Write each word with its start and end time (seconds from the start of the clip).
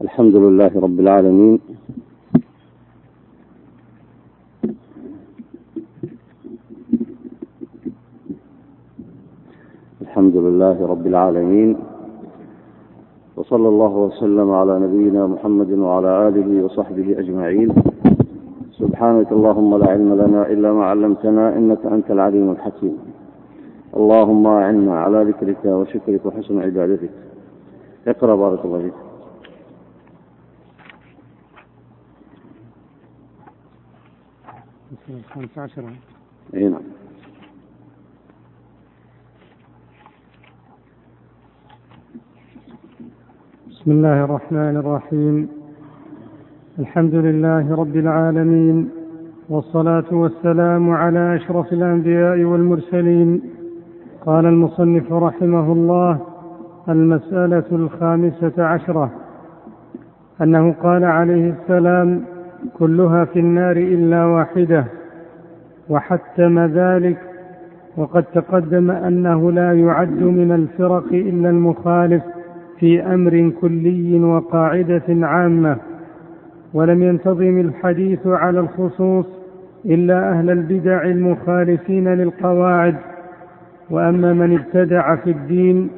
الحمد 0.00 0.36
لله 0.36 0.72
رب 0.80 1.00
العالمين. 1.00 1.60
الحمد 10.00 10.36
لله 10.36 10.86
رب 10.86 11.06
العالمين. 11.06 11.76
وصلى 13.36 13.68
الله 13.68 13.94
وسلم 13.96 14.50
على 14.50 14.80
نبينا 14.80 15.26
محمد 15.26 15.70
وعلى 15.72 16.28
آله 16.28 16.64
وصحبه 16.64 17.18
أجمعين. 17.18 17.68
سبحانك 18.80 19.32
اللهم 19.32 19.70
لا 19.76 19.88
علم 19.90 20.10
لنا 20.22 20.48
إلا 20.48 20.72
ما 20.72 20.84
علمتنا 20.84 21.56
إنك 21.58 21.86
أنت 21.86 22.10
العليم 22.10 22.50
الحكيم. 22.50 22.96
اللهم 23.96 24.46
أعنا 24.46 24.94
على 25.00 25.18
ذكرك 25.28 25.64
وشكرك 25.64 26.26
وحسن 26.26 26.56
عبادتك. 26.62 27.12
اقرأ 28.08 28.34
بارك 28.36 28.64
الله 28.64 28.78
فيك. 28.78 29.09
الخامس 35.10 35.58
عشر. 35.58 35.82
إي 36.54 36.68
نعم. 36.68 36.80
بسم 43.70 43.90
الله 43.90 44.24
الرحمن 44.24 44.76
الرحيم. 44.76 45.48
الحمد 46.78 47.14
لله 47.14 47.74
رب 47.74 47.96
العالمين 47.96 48.90
والصلاة 49.48 50.04
والسلام 50.10 50.90
على 50.90 51.36
أشرف 51.36 51.72
الأنبياء 51.72 52.42
والمرسلين. 52.42 53.42
قال 54.26 54.46
المصنف 54.46 55.12
رحمه 55.12 55.72
الله 55.72 56.26
المسألة 56.88 57.64
الخامسة 57.72 58.64
عشرة. 58.64 59.10
أنه 60.42 60.72
قال 60.72 61.04
عليه 61.04 61.54
السلام 61.62 62.24
كلها 62.78 63.24
في 63.24 63.38
النار 63.38 63.76
إلا 63.76 64.24
واحدة. 64.24 64.99
وحتم 65.90 66.58
ذلك 66.58 67.18
وقد 67.96 68.24
تقدم 68.34 68.90
أنه 68.90 69.52
لا 69.52 69.72
يعد 69.72 70.22
من 70.22 70.52
الفرق 70.52 71.06
إلا 71.12 71.50
المخالف 71.50 72.22
في 72.78 73.02
أمر 73.02 73.52
كلي 73.60 74.20
وقاعدة 74.20 75.02
عامة 75.08 75.76
ولم 76.74 77.02
ينتظم 77.02 77.60
الحديث 77.60 78.26
على 78.26 78.60
الخصوص 78.60 79.26
إلا 79.84 80.30
أهل 80.32 80.50
البدع 80.50 81.02
المخالفين 81.02 82.08
للقواعد. 82.08 82.96
وأما 83.90 84.32
من 84.32 84.58
ابتدع 84.58 85.16
في 85.16 85.30
الدين 85.30 85.90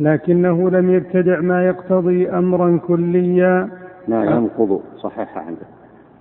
لكنه 0.00 0.70
لم 0.70 0.90
يبتدع 0.90 1.40
ما 1.40 1.66
يقتضي 1.66 2.30
أمرا 2.30 2.78
كليا. 2.86 3.68
ما 4.08 4.24
ينقض 4.24 4.80
صحيح 4.96 5.38
عنده. 5.38 5.66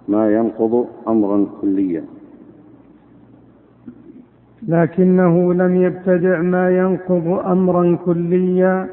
ما 0.07 0.31
ينقض 0.31 0.87
أمرا 1.07 1.47
كليا. 1.61 2.03
لكنه 4.67 5.53
لم 5.53 5.75
يبتدع 5.75 6.41
ما 6.41 6.69
ينقض 6.69 7.27
أمرا 7.45 7.97
كليا 8.05 8.87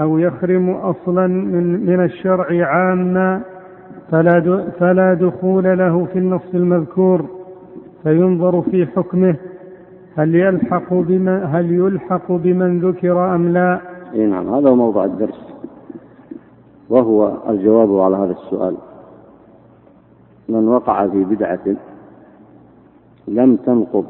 أو 0.00 0.18
يخرم 0.18 0.70
أصلا 0.70 1.26
من, 1.26 1.86
من 1.86 2.04
الشرع 2.04 2.66
عاما 2.66 3.42
فلا 4.10 4.64
فلا 4.78 5.14
دخول 5.14 5.78
له 5.78 6.04
في 6.04 6.18
النص 6.18 6.54
المذكور 6.54 7.24
فينظر 8.02 8.62
في 8.62 8.86
حكمه 8.86 9.36
هل 10.16 10.34
يلحق 10.34 10.94
بمن 10.94 11.42
هل 11.44 11.72
يلحق 11.72 12.32
بمن 12.32 12.80
ذكر 12.80 13.34
أم 13.34 13.48
لا؟ 13.48 13.80
إي 14.14 14.26
نعم 14.26 14.54
هذا 14.54 14.68
هو 14.68 14.74
موضوع 14.74 15.04
الدرس 15.04 15.54
وهو 16.88 17.32
الجواب 17.48 18.00
على 18.00 18.16
هذا 18.16 18.32
السؤال 18.32 18.76
من 20.48 20.68
وقع 20.68 21.08
في 21.08 21.24
بدعة 21.24 21.76
لم 23.28 23.56
تنقض 23.56 24.06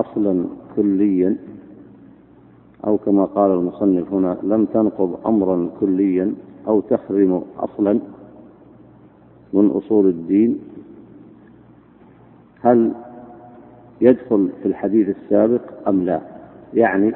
أصلا 0.00 0.44
كليا 0.76 1.36
أو 2.86 2.98
كما 2.98 3.24
قال 3.24 3.50
المصنف 3.50 4.12
هنا 4.12 4.38
لم 4.42 4.64
تنقض 4.64 5.18
أمرا 5.26 5.68
كليا 5.80 6.34
أو 6.68 6.80
تحرم 6.80 7.42
أصلا 7.58 7.98
من 9.52 9.70
أصول 9.70 10.06
الدين. 10.06 10.58
هل 12.62 12.92
يدخل 14.00 14.48
في 14.62 14.68
الحديث 14.68 15.08
السابق 15.08 15.88
أم 15.88 16.02
لا؟ 16.02 16.20
يعني 16.74 17.12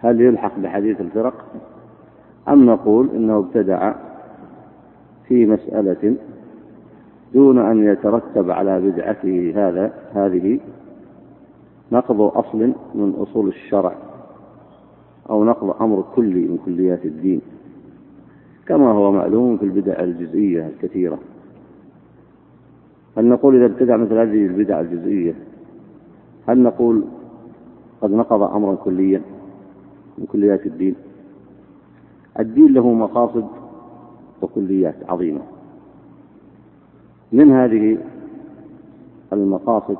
هل 0.00 0.20
يلحق 0.20 0.58
بحديث 0.58 1.00
الفرق؟ 1.00 1.44
أم 2.48 2.66
نقول 2.66 3.10
إنه 3.10 3.38
ابتدع 3.38 3.92
في 5.28 5.46
مسألة 5.46 6.16
دون 7.34 7.58
أن 7.58 7.84
يترتب 7.84 8.50
على 8.50 8.80
بدعته 8.80 9.52
هذا 9.56 9.92
هذه 10.14 10.60
نقض 11.92 12.20
أصل 12.20 12.72
من 12.94 13.14
أصول 13.18 13.48
الشرع 13.48 13.96
أو 15.30 15.44
نقض 15.44 15.82
أمر 15.82 16.04
كلي 16.16 16.48
من 16.48 16.58
كليات 16.64 17.04
الدين 17.04 17.40
كما 18.66 18.92
هو 18.92 19.12
معلوم 19.12 19.56
في 19.56 19.64
البدع 19.64 20.00
الجزئية 20.00 20.66
الكثيرة. 20.66 21.18
هل 23.18 23.24
نقول 23.24 23.56
إذا 23.56 23.66
ابتدع 23.66 23.96
مثل 23.96 24.12
هذه 24.12 24.46
البدع 24.46 24.80
الجزئية 24.80 25.34
هل 26.48 26.62
نقول 26.62 27.04
قد 28.00 28.10
نقض 28.10 28.42
أمرا 28.42 28.74
كليا 28.74 29.22
من 30.18 30.26
كليات 30.26 30.66
الدين؟ 30.66 30.94
الدين 32.40 32.72
له 32.72 32.92
مقاصد 32.92 33.46
وكليات 34.42 34.96
عظيمة. 35.08 35.40
من 37.32 37.50
هذه 37.50 37.98
المقاصد؟ 39.32 39.96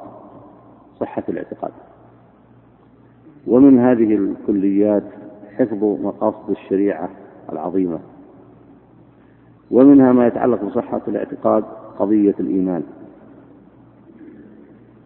صحة 1.00 1.22
الاعتقاد. 1.28 1.72
ومن 3.46 3.78
هذه 3.78 4.14
الكليات 4.14 5.04
حفظ 5.56 5.84
مقاصد 5.84 6.50
الشريعة 6.50 7.08
العظيمة. 7.52 7.98
ومنها 9.70 10.12
ما 10.12 10.26
يتعلق 10.26 10.64
بصحة 10.64 11.00
الاعتقاد 11.08 11.64
قضية 11.98 12.34
الإيمان. 12.40 12.82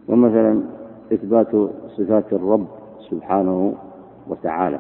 ومثلا 0.08 0.62
إثبات 1.12 1.70
صفات 1.88 2.32
الرب 2.32 2.66
سبحانه 3.10 3.75
وتعالى. 4.28 4.78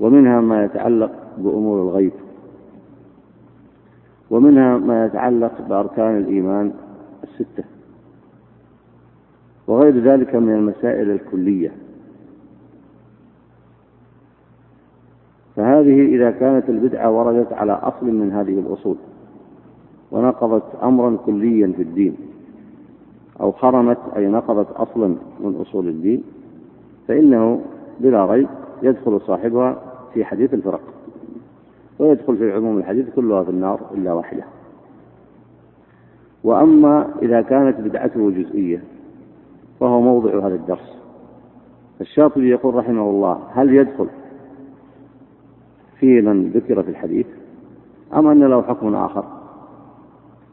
ومنها 0.00 0.40
ما 0.40 0.64
يتعلق 0.64 1.12
بأمور 1.38 1.82
الغيب. 1.82 2.12
ومنها 4.30 4.78
ما 4.78 5.06
يتعلق 5.06 5.60
بأركان 5.68 6.16
الإيمان 6.16 6.72
الستة. 7.24 7.79
وغير 9.70 9.98
ذلك 9.98 10.34
من 10.34 10.54
المسائل 10.54 11.10
الكلية. 11.10 11.72
فهذه 15.56 16.06
إذا 16.06 16.30
كانت 16.30 16.68
البدعة 16.68 17.10
وردت 17.10 17.52
على 17.52 17.72
أصل 17.72 18.06
من 18.06 18.32
هذه 18.32 18.58
الأصول 18.58 18.96
ونقضت 20.10 20.62
أمرا 20.82 21.16
كليا 21.26 21.72
في 21.76 21.82
الدين 21.82 22.16
أو 23.40 23.52
خرمت 23.52 23.98
أي 24.16 24.26
نقضت 24.26 24.70
أصلا 24.70 25.16
من 25.40 25.56
أصول 25.60 25.88
الدين 25.88 26.22
فإنه 27.08 27.60
بلا 28.00 28.26
ريب 28.26 28.48
يدخل 28.82 29.20
صاحبها 29.20 29.82
في 30.14 30.24
حديث 30.24 30.54
الفرق 30.54 30.82
ويدخل 31.98 32.36
في 32.36 32.52
عموم 32.52 32.78
الحديث 32.78 33.06
كلها 33.16 33.44
في 33.44 33.50
النار 33.50 33.80
إلا 33.94 34.12
واحدة. 34.12 34.44
وأما 36.44 37.08
إذا 37.22 37.40
كانت 37.40 37.80
بدعته 37.80 38.30
جزئية 38.30 38.82
فهو 39.80 40.00
موضع 40.00 40.46
هذا 40.46 40.54
الدرس. 40.54 41.00
الشاطبي 42.00 42.48
يقول 42.48 42.74
رحمه 42.74 43.10
الله 43.10 43.40
هل 43.52 43.74
يدخل 43.74 44.06
في 45.98 46.20
من 46.20 46.50
ذكر 46.50 46.82
في 46.82 46.90
الحديث 46.90 47.26
أم 48.14 48.26
أن 48.26 48.44
له 48.44 48.62
حكم 48.62 48.94
آخر؟ 48.94 49.24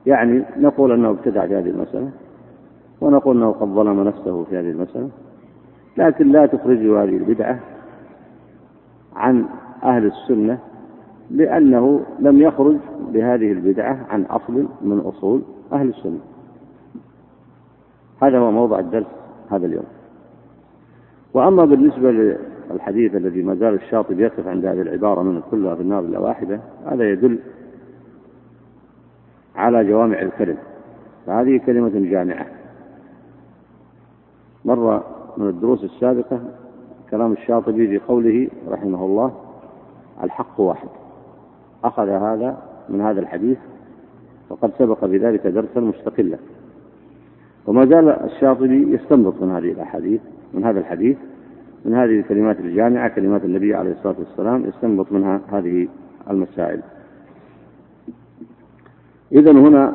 يعني 0.05 0.43
نقول 0.57 0.91
أنه 0.91 1.09
ابتدع 1.09 1.47
في 1.47 1.55
هذه 1.55 1.69
المسألة 1.69 2.09
ونقول 3.01 3.37
أنه 3.37 3.51
قد 3.51 3.67
ظلم 3.67 4.03
نفسه 4.03 4.43
في 4.43 4.59
هذه 4.59 4.69
المسألة 4.69 5.09
لكن 5.97 6.31
لا 6.31 6.45
تخرجه 6.45 7.03
هذه 7.03 7.17
البدعة 7.17 7.59
عن 9.15 9.45
أهل 9.83 10.05
السنة 10.05 10.59
لأنه 11.31 12.01
لم 12.19 12.41
يخرج 12.41 12.77
بهذه 13.13 13.51
البدعة 13.51 14.05
عن 14.09 14.23
أصل 14.23 14.67
من 14.81 14.99
أصول 14.99 15.41
أهل 15.73 15.89
السنة. 15.89 16.19
هذا 18.21 18.37
هو 18.39 18.51
موضع 18.51 18.79
الدرس 18.79 19.05
هذا 19.49 19.65
اليوم. 19.65 19.85
وأما 21.33 21.65
بالنسبة 21.65 22.11
للحديث 22.71 23.15
الذي 23.15 23.43
ما 23.43 23.55
زال 23.55 23.73
الشاطبي 23.73 24.23
يقف 24.23 24.47
عند 24.47 24.65
هذه 24.65 24.81
العبارة 24.81 25.21
من 25.21 25.41
كلها 25.51 25.75
في 25.75 25.81
النار 25.81 25.99
إلا 25.99 26.19
واحدة 26.19 26.59
هذا 26.85 27.11
يدل 27.11 27.39
على 29.55 29.85
جوامع 29.85 30.21
الكلم. 30.21 30.57
فهذه 31.25 31.57
كلمة 31.57 32.09
جامعة. 32.09 32.45
مر 34.65 35.03
من 35.37 35.49
الدروس 35.49 35.83
السابقة 35.83 36.39
كلام 37.11 37.31
الشاطبي 37.31 37.87
في 37.87 37.97
قوله 38.07 38.49
رحمه 38.69 39.05
الله 39.05 39.33
الحق 40.23 40.59
واحد. 40.59 40.89
أخذ 41.83 42.09
هذا 42.09 42.57
من 42.89 43.01
هذا 43.01 43.19
الحديث 43.19 43.57
وقد 44.49 44.71
سبق 44.79 45.05
بذلك 45.05 45.47
درسا 45.47 45.79
مستقلا. 45.79 46.37
وما 47.67 47.85
زال 47.85 48.09
الشاطبي 48.09 48.93
يستنبط 48.93 49.41
من 49.41 49.51
هذه 49.51 49.71
الأحاديث 49.71 50.21
من 50.53 50.63
هذا 50.63 50.79
الحديث 50.79 51.17
من 51.85 51.93
هذه 51.93 52.19
الكلمات 52.19 52.59
الجامعة 52.59 53.07
كلمات 53.07 53.45
النبي 53.45 53.75
عليه 53.75 53.91
الصلاة 53.91 54.15
والسلام 54.19 54.65
يستنبط 54.65 55.11
منها 55.11 55.41
هذه 55.47 55.87
المسائل. 56.29 56.81
إذا 59.31 59.51
هنا 59.51 59.93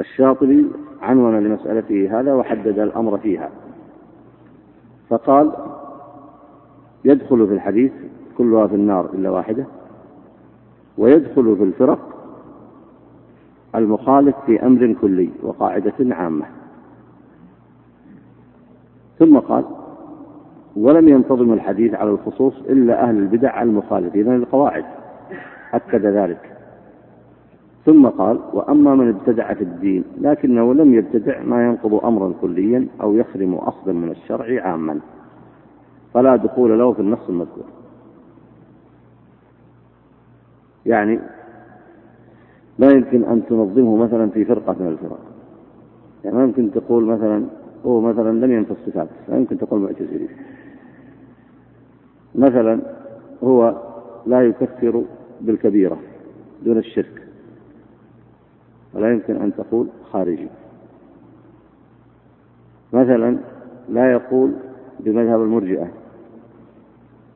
الشاطبي 0.00 0.66
عنون 1.02 1.38
لمسألته 1.38 2.20
هذا 2.20 2.34
وحدد 2.34 2.78
الأمر 2.78 3.18
فيها. 3.18 3.50
فقال 5.08 5.52
يدخل 7.04 7.46
في 7.46 7.54
الحديث 7.54 7.92
كلها 8.38 8.66
في 8.66 8.74
النار 8.74 9.10
إلا 9.14 9.30
واحدة 9.30 9.64
ويدخل 10.98 11.56
في 11.56 11.62
الفرق 11.62 12.19
المخالف 13.74 14.36
في 14.46 14.66
أمر 14.66 14.96
كلي 15.00 15.30
وقاعدة 15.42 15.94
عامة. 16.00 16.46
ثم 19.18 19.38
قال 19.38 19.64
ولم 20.76 21.08
ينتظم 21.08 21.52
الحديث 21.52 21.94
على 21.94 22.10
الخصوص 22.10 22.54
إلا 22.60 23.02
أهل 23.02 23.18
البدع 23.18 23.62
المخالفين 23.62 24.36
للقواعد. 24.36 24.84
أكد 25.74 26.06
ذلك. 26.06 26.56
ثم 27.86 28.06
قال 28.06 28.40
وأما 28.52 28.94
من 28.94 29.08
ابتدع 29.08 29.54
في 29.54 29.64
الدين 29.64 30.04
لكنه 30.20 30.74
لم 30.74 30.94
يبتدع 30.94 31.42
ما 31.42 31.66
ينقض 31.66 32.04
أمرا 32.04 32.32
كليا 32.40 32.86
أو 33.00 33.14
يخرم 33.14 33.54
أصلا 33.54 33.92
من 33.92 34.10
الشرع 34.10 34.62
عاما. 34.62 35.00
فلا 36.14 36.36
دخول 36.36 36.78
له 36.78 36.92
في 36.92 37.00
النص 37.00 37.28
المذكور. 37.28 37.64
يعني 40.86 41.20
لا 42.80 42.90
يمكن 42.90 43.24
أن 43.24 43.46
تنظمه 43.46 43.96
مثلا 43.96 44.30
في 44.30 44.44
فرقة 44.44 44.76
من 44.80 44.86
الفرق. 44.86 45.20
يعني 46.24 46.36
ما 46.36 46.42
يمكن 46.42 46.70
تقول 46.70 47.04
مثلا 47.04 47.44
هو 47.86 48.00
مثلا 48.00 48.46
لم 48.46 48.52
ينفي 48.52 48.70
الصفات 48.70 49.08
لا 49.28 49.36
يمكن 49.36 49.58
تقول 49.58 49.80
معتزلي. 49.80 50.28
مثلا 52.34 52.80
هو 53.44 53.82
لا 54.26 54.42
يكفر 54.42 55.04
بالكبيرة 55.40 55.98
دون 56.64 56.78
الشرك. 56.78 57.22
ولا 58.94 59.12
يمكن 59.12 59.36
أن 59.36 59.52
تقول 59.54 59.88
خارجي. 60.12 60.48
مثلا 62.92 63.38
لا 63.88 64.12
يقول 64.12 64.52
بمذهب 65.00 65.42
المرجئة 65.42 65.88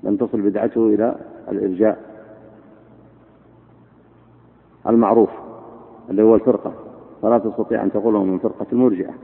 لن 0.03 0.19
تصل 0.19 0.41
بدعته 0.41 0.87
إلى 0.87 1.17
الإرجاء. 1.49 2.14
المعروف 4.89 5.31
اللي 6.11 6.23
هو 6.23 6.35
الفرقة. 6.35 6.73
فلا 7.23 7.39
تستطيع 7.39 7.83
أن 7.83 7.93
تقوله 7.93 8.25
من 8.25 8.39
فرقة 8.39 8.67
المرجئة. 8.73 9.15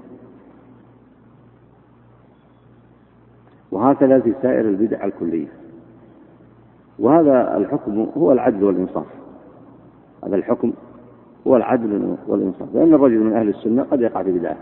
وهكذا 3.73 4.21
في 4.21 4.35
سائر 4.43 4.61
البدع 4.61 5.05
الكلية. 5.05 5.49
وهذا 6.99 7.57
الحكم 7.57 8.07
هو 8.17 8.33
العدل 8.33 8.65
والإنصاف. 8.65 9.07
هذا 10.25 10.37
الحكم 10.37 10.73
هو 11.47 11.57
العدل 11.57 12.17
والإنصاف. 12.27 12.75
لأن 12.75 12.95
الرجل 12.95 13.19
من 13.19 13.33
أهل 13.33 13.49
السنة 13.49 13.83
قد 13.83 14.01
يقع 14.01 14.23
في 14.23 14.33
بدعة 14.33 14.57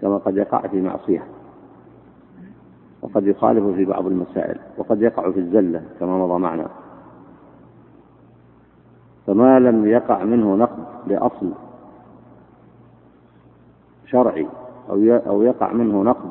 كما 0.00 0.16
قد 0.16 0.36
يقع 0.36 0.60
في 0.60 0.80
معصية. 0.80 1.22
وقد 3.02 3.26
يخالف 3.26 3.76
في 3.76 3.84
بعض 3.84 4.06
المسائل 4.06 4.58
وقد 4.78 5.02
يقع 5.02 5.30
في 5.30 5.40
الزلة 5.40 5.82
كما 6.00 6.26
مضى 6.26 6.38
معنا. 6.38 6.68
فما 9.26 9.58
لم 9.58 9.86
يقع 9.86 10.24
منه 10.24 10.56
نقد 10.56 10.84
لأصل 11.06 11.52
شرعي 14.06 14.46
أو 14.90 14.96
أو 15.26 15.42
يقع 15.42 15.72
منه 15.72 16.02
نقد 16.02 16.30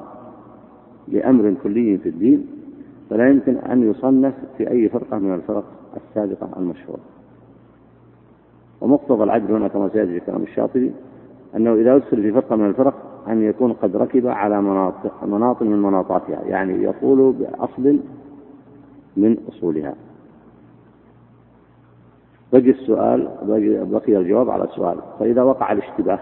لأمر 1.08 1.56
كلي 1.64 1.98
في 1.98 2.10
الدين 2.10 2.48
فلا 3.10 3.30
يمكن 3.30 3.58
أن 3.58 3.90
يصنف 3.90 4.34
في 4.58 4.72
أي 4.72 4.90
فرقة 4.90 5.18
من 5.18 5.34
الفرق 5.34 5.64
السابقة 5.98 6.50
المشهورة. 6.58 7.00
ومقتضى 8.82 9.24
العدل 9.24 9.54
هنا 9.54 9.68
كما 9.68 9.90
سيأتي 9.90 10.20
في 10.20 10.26
كلام 10.26 10.44
الشاطبي 10.44 10.92
أنه 11.56 11.74
إذا 11.74 11.96
أدخل 11.96 12.22
في 12.22 12.32
فرقة 12.32 12.56
من 12.56 12.66
الفرق 12.66 12.94
أن 13.28 13.42
يكون 13.42 13.74
قد 13.74 13.96
ركب 13.96 14.28
على 14.28 14.62
مناط 15.24 15.62
من 15.62 15.82
مناطاتها 15.82 16.42
يعني 16.44 16.84
يقول 16.84 17.34
بأصل 17.34 18.00
من 19.18 19.38
أصولها. 19.50 19.94
بقي 22.54 22.70
السؤال 22.70 23.30
بقي 23.92 24.18
الجواب 24.18 24.50
على 24.50 24.64
السؤال. 24.64 24.98
فإذا 25.20 25.44
وقع 25.44 25.72
الاشتباه 25.72 26.20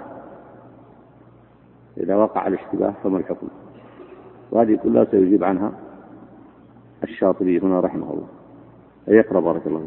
إذا 1.98 2.16
وقع 2.16 2.48
الاشتباه 2.48 2.94
فما 3.04 3.18
الحكم؟ 3.18 3.48
وهذه 4.52 4.80
كلها 4.84 5.06
سيجيب 5.12 5.44
عنها 5.44 5.72
الشاطبي 7.04 7.60
هنا 7.60 7.80
رحمه 7.80 8.14
الله. 8.14 8.28
يقرأ 9.08 9.40
بارك 9.40 9.68
الله 9.68 9.86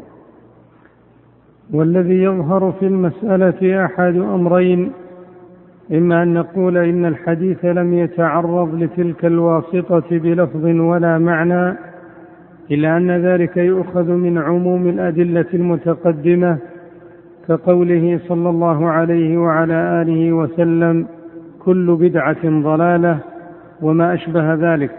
والذي 1.73 2.23
يظهر 2.23 2.71
في 2.79 2.87
المسألة 2.87 3.85
أحد 3.85 4.15
أمرين 4.15 4.91
إما 5.91 6.23
أن 6.23 6.33
نقول 6.33 6.77
إن 6.77 7.05
الحديث 7.05 7.65
لم 7.65 7.93
يتعرض 7.93 8.75
لتلك 8.75 9.25
الواسطة 9.25 10.05
بلفظ 10.11 10.65
ولا 10.65 11.17
معنى 11.17 11.77
إلا 12.71 12.97
أن 12.97 13.11
ذلك 13.11 13.57
يؤخذ 13.57 14.11
من 14.11 14.37
عموم 14.37 14.89
الأدلة 14.89 15.45
المتقدمة 15.53 16.57
كقوله 17.47 18.19
صلى 18.27 18.49
الله 18.49 18.89
عليه 18.89 19.37
وعلى 19.37 20.01
آله 20.01 20.33
وسلم 20.33 21.07
كل 21.59 21.95
بدعة 21.95 22.43
ضلالة 22.43 23.19
وما 23.81 24.13
أشبه 24.13 24.53
ذلك. 24.53 24.91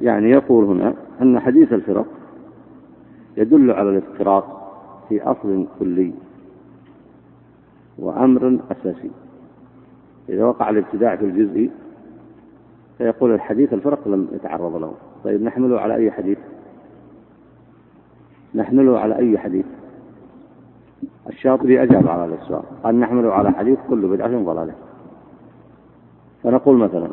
يعني 0.00 0.30
يقول 0.30 0.64
هنا 0.64 0.94
أن 1.22 1.40
حديث 1.40 1.72
الفرق 1.72 2.06
يدل 3.36 3.70
على 3.70 3.90
الافتراق 3.90 4.72
في 5.08 5.22
أصل 5.22 5.66
كلي 5.78 6.12
وأمر 7.98 8.58
أساسي. 8.70 9.10
إذا 10.28 10.44
وقع 10.44 10.70
الابتداع 10.70 11.16
في 11.16 11.24
الجزء 11.24 11.70
فيقول 12.98 13.34
الحديث 13.34 13.72
الفرق 13.72 14.08
لم 14.08 14.28
يتعرض 14.32 14.76
له. 14.76 14.92
طيب 15.24 15.42
نحمله 15.42 15.80
على 15.80 15.94
أي 15.94 16.10
حديث؟ 16.10 16.38
نحمله 18.54 18.98
على 18.98 19.16
أي 19.16 19.38
حديث؟ 19.38 19.66
الشاطبي 21.28 21.82
أجاب 21.82 22.08
على 22.08 22.22
هذا 22.22 22.42
السؤال 22.42 22.62
قال 22.84 23.00
نحمله 23.00 23.32
على 23.32 23.50
حديث 23.52 23.78
كل 23.88 24.08
بدعة 24.08 24.44
ضلالة. 24.44 24.74
فنقول 26.42 26.76
مثلا 26.76 27.08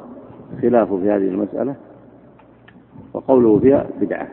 خلافه 0.62 0.98
في 0.98 1.12
هذه 1.12 1.27
المسألة 1.27 1.75
وقوله 3.13 3.60
فيها 3.60 3.88
بدعة. 4.01 4.27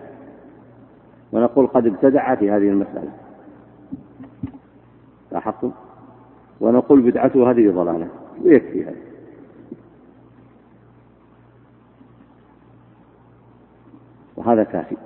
ونقول 1.32 1.66
قد 1.66 1.86
ابتدع 1.86 2.34
في 2.34 2.50
هذه 2.50 2.68
المسألة. 2.68 3.12
لاحظتم؟ 5.32 5.70
ونقول 6.60 7.00
بدعته 7.00 7.50
هذه 7.50 7.70
ضلالة. 7.70 8.08
ويكفي 8.44 8.84
هذا؟ 8.84 8.96
وهذا 14.36 14.64
كافي. 14.64 14.96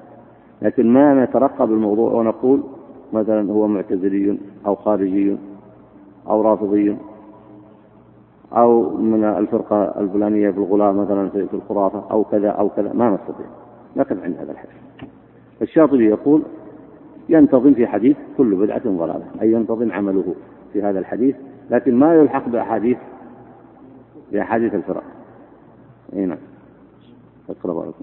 لكن 0.65 0.93
ما 0.93 1.25
نترقب 1.25 1.73
الموضوع 1.73 2.13
ونقول 2.13 2.63
مثلا 3.13 3.53
هو 3.53 3.67
معتزلي 3.67 4.39
أو 4.67 4.75
خارجي 4.75 5.37
أو 6.29 6.43
رافضي 6.43 6.97
أو 8.53 8.97
من 8.97 9.25
الفرقة 9.25 10.01
الفلانية 10.01 10.51
في 10.51 10.59
الغلاة 10.59 10.93
مثلا 10.93 11.29
في 11.29 11.55
الخرافة 11.55 12.05
أو 12.11 12.25
كذا 12.25 12.49
أو 12.49 12.69
كذا 12.69 12.93
ما 12.93 13.11
نستطيع. 13.11 13.47
نقف 13.97 14.25
عند 14.25 14.37
هذا 14.37 14.53
الحديث. 14.53 14.75
الشاطبي 15.63 16.07
يقول 16.07 16.43
ينتظم 17.29 17.75
في 17.75 17.87
حديث 17.87 18.17
كل 18.39 18.55
بدعة 18.55 18.83
ضلالة 18.85 19.25
أي 19.43 19.53
ينتظم 19.53 19.93
عمله 19.93 20.35
في 20.73 20.83
هذا 20.83 20.99
الحديث 20.99 21.37
لكن 21.71 21.95
ما 21.95 22.15
يلحق 22.15 22.49
بأحاديث 22.49 22.99
بأحاديث 24.33 24.75
الفرق. 24.75 25.03
أي 26.13 26.27
نعم. 26.27 26.39
اقرأ 27.51 27.75
بارك 27.75 27.95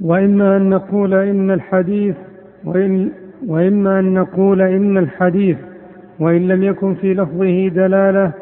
وإما 0.00 0.56
أن 0.56 0.70
نقول 0.70 1.14
إن 1.14 1.50
الحديث 1.50 2.16
وإن 2.64 3.10
وإما 3.46 4.00
أن 4.00 4.14
نقول 4.14 4.62
إن 4.62 4.98
الحديث 4.98 5.56
وإن 6.20 6.48
لم 6.48 6.62
يكن 6.62 6.94
في 6.94 7.14
لفظه 7.14 7.68
دلالة 7.68 8.32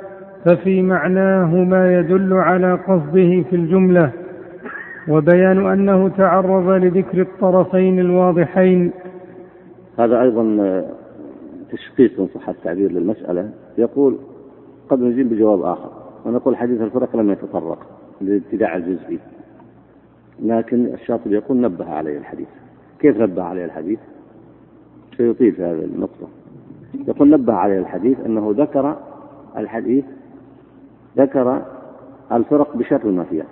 ففي 0.45 0.83
معناه 0.83 1.55
ما 1.55 1.99
يدل 1.99 2.33
على 2.33 2.73
قصده 2.73 3.43
في 3.51 3.57
الجملة. 3.57 4.11
وبيان 5.09 5.67
أنه 5.67 6.09
تعرض 6.09 6.69
لذكر 6.69 7.21
الطرفين 7.21 8.01
الواضحين. 8.01 8.91
هذا 9.99 10.23
أيضا 10.23 10.85
تشقيق 11.73 12.21
إن 12.21 12.27
صح 12.35 12.49
التعبير 12.49 12.93
للمسألة. 12.93 13.51
يقول 13.79 14.19
قد 14.89 15.01
نجيب 15.01 15.31
بجواب 15.31 15.63
آخر. 15.63 15.91
ونقول 16.25 16.57
حديث 16.57 16.81
الفرق 16.81 17.17
لم 17.17 17.31
يتطرق 17.31 17.79
للابتداع 18.21 18.77
الجزئي. 18.77 19.19
لكن 20.41 20.87
الشاطبي 20.87 21.35
يقول 21.35 21.61
نبه 21.61 21.91
عليه 21.91 22.19
الحديث. 22.19 22.49
كيف 22.99 23.17
نبه 23.21 23.43
عليه 23.43 23.65
الحديث؟ 23.65 23.99
سيطيل 25.17 25.53
في 25.53 25.63
هذه 25.63 25.85
النقطة. 25.85 26.29
يقول 26.95 27.31
نبه 27.31 27.53
عليه 27.53 27.79
الحديث 27.79 28.21
أنه 28.27 28.55
ذكر 28.57 28.97
الحديث 29.57 30.05
ذكر 31.17 31.63
الفرق 32.33 32.77
بشر 32.77 33.11
ما 33.11 33.25
فيها. 33.25 33.47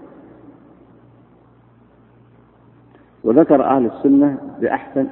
وذكر 3.24 3.64
أهل 3.64 3.86
السنة 3.86 4.38
بأحسن 4.60 5.06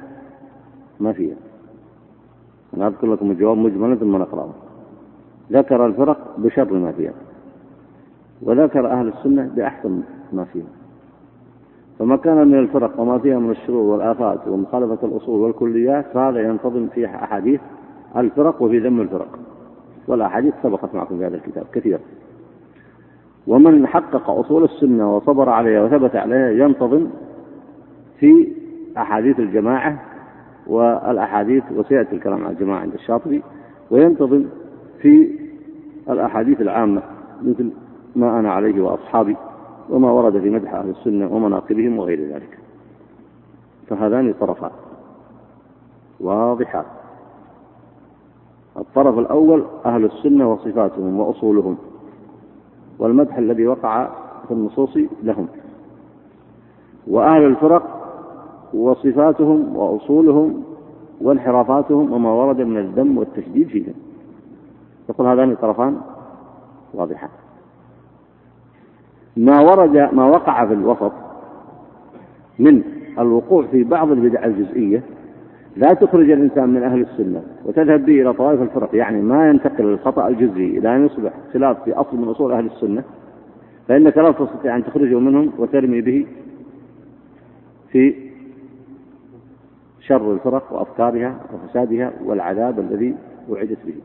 ما 0.99 1.13
فيها. 1.13 1.35
أنا 2.77 2.87
أذكر 2.87 3.13
لكم 3.13 3.31
الجواب 3.31 3.57
مجملا 3.57 3.95
ثم 3.95 4.17
نقرأه. 4.17 4.53
ذكر 5.51 5.85
الفرق 5.85 6.35
بشر 6.37 6.73
ما 6.73 6.91
فيها. 6.91 7.13
وذكر 8.41 8.91
أهل 8.91 9.07
السنة 9.07 9.51
بأحسن 9.55 10.01
ما 10.33 10.43
فيها. 10.43 10.78
فما 11.99 12.15
كان 12.17 12.47
من 12.47 12.59
الفرق 12.59 12.99
وما 12.99 13.17
فيها 13.19 13.39
من 13.39 13.51
الشرور 13.51 13.81
والآفات 13.81 14.47
ومخالفة 14.47 15.07
الأصول 15.07 15.41
والكليات 15.41 16.05
فهذا 16.13 16.39
ينتظم 16.49 16.87
في 16.87 17.05
أحاديث 17.05 17.61
الفرق 18.17 18.61
وفي 18.61 18.79
ذم 18.79 19.01
الفرق. 19.01 19.39
والأحاديث 20.07 20.53
سبقت 20.63 20.95
معكم 20.95 21.17
في 21.17 21.25
هذا 21.25 21.35
الكتاب 21.35 21.65
كثير 21.73 21.99
ومن 23.47 23.87
حقق 23.87 24.29
أصول 24.29 24.63
السنة 24.63 25.15
وصبر 25.15 25.49
عليها 25.49 25.83
وثبت 25.83 26.15
عليها 26.15 26.49
ينتظم 26.49 27.07
في 28.19 28.47
أحاديث 28.97 29.39
الجماعة 29.39 29.99
والأحاديث 30.67 31.63
وسيأتي 31.75 32.15
الكلام 32.15 32.45
عن 32.45 32.51
الجماعة 32.51 32.79
عند 32.79 32.93
الشاطبي 32.93 33.41
وينتظم 33.91 34.45
في 35.01 35.29
الأحاديث 36.09 36.61
العامة 36.61 37.01
مثل 37.43 37.71
ما 38.15 38.39
أنا 38.39 38.51
عليه 38.51 38.81
وأصحابي. 38.81 39.35
وما 39.89 40.11
ورد 40.11 40.39
في 40.39 40.49
مدح 40.49 40.73
أهل 40.73 40.89
السنة 40.89 41.35
ومناقبهم 41.35 41.97
وغير 41.97 42.33
ذلك. 42.33 42.59
فهذان 43.87 44.33
طرفان 44.33 44.71
واضحان. 46.19 46.85
الطرف 48.77 49.19
الأول 49.19 49.65
أهل 49.85 50.05
السنة 50.05 50.53
وصفاتهم 50.53 51.19
وأصولهم 51.19 51.77
والمدح 52.99 53.37
الذي 53.37 53.67
وقع 53.67 54.07
في 54.47 54.53
النصوص 54.53 54.97
لهم. 55.23 55.47
وأهل 57.07 57.43
الفرق 57.43 57.83
وصفاتهم 58.73 59.75
وأصولهم 59.75 60.63
وانحرافاتهم 61.21 62.11
وما 62.13 62.31
ورد 62.31 62.61
من 62.61 62.77
الذم 62.77 63.17
والتشديد 63.17 63.67
فيهم. 63.67 63.93
يقول 65.09 65.27
هذان 65.27 65.55
طرفان 65.55 66.01
واضحان. 66.93 67.29
ما 69.39 69.59
ورد 69.59 70.09
ما 70.13 70.25
وقع 70.25 70.65
في 70.65 70.73
الوسط 70.73 71.11
من 72.59 72.83
الوقوع 73.19 73.65
في 73.65 73.83
بعض 73.83 74.11
البدع 74.11 74.45
الجزئية 74.45 75.03
لا 75.75 75.93
تخرج 75.93 76.31
الإنسان 76.31 76.69
من 76.69 76.83
أهل 76.83 77.01
السنة 77.01 77.43
وتذهب 77.65 78.05
به 78.05 78.21
إلى 78.21 78.33
طوائف 78.33 78.61
الفرق 78.61 78.95
يعني 78.95 79.21
ما 79.21 79.49
ينتقل 79.49 79.85
الخطأ 79.85 80.27
الجزئي 80.27 80.77
إلى 80.77 80.95
أن 80.95 81.05
يصبح 81.05 81.31
خلاف 81.53 81.83
في 81.83 81.93
أصل 81.93 82.17
من 82.17 82.27
أصول 82.27 82.51
أهل 82.51 82.65
السنة 82.65 83.03
فإنك 83.87 84.17
لا 84.17 84.31
تستطيع 84.31 84.75
أن 84.75 84.83
تخرجه 84.83 85.19
منهم 85.19 85.51
وترمي 85.57 86.01
به 86.01 86.25
في 87.91 88.15
شر 89.99 90.33
الفرق 90.33 90.73
وأفكارها 90.73 91.35
وفسادها 91.53 92.11
والعذاب 92.25 92.79
الذي 92.79 93.15
وعدت 93.49 93.77
به. 93.85 93.95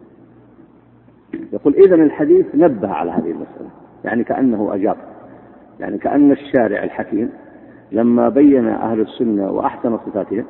يقول 1.52 1.74
إذن 1.74 2.02
الحديث 2.02 2.46
نبه 2.54 2.88
على 2.88 3.10
هذه 3.10 3.30
المسألة 3.30 3.70
يعني 4.04 4.24
كأنه 4.24 4.74
أجاب. 4.74 4.96
يعني 5.80 5.98
كأن 5.98 6.32
الشارع 6.32 6.84
الحكيم 6.84 7.30
لما 7.92 8.28
بين 8.28 8.68
أهل 8.68 9.00
السنة 9.00 9.50
وأحسن 9.50 9.98
صفاتهم 9.98 10.44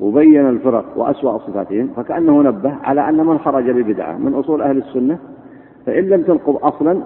وبين 0.00 0.48
الفرق 0.48 0.84
وأسوأ 0.96 1.38
صفاتهم 1.38 1.88
فكأنه 1.96 2.42
نبه 2.42 2.74
على 2.82 3.08
أن 3.08 3.26
من 3.26 3.38
خرج 3.38 3.70
ببدعة 3.70 4.18
من 4.18 4.34
أصول 4.34 4.62
أهل 4.62 4.78
السنة 4.78 5.18
فإن 5.86 6.04
لم 6.04 6.22
تنقض 6.22 6.64
أصلا 6.64 7.02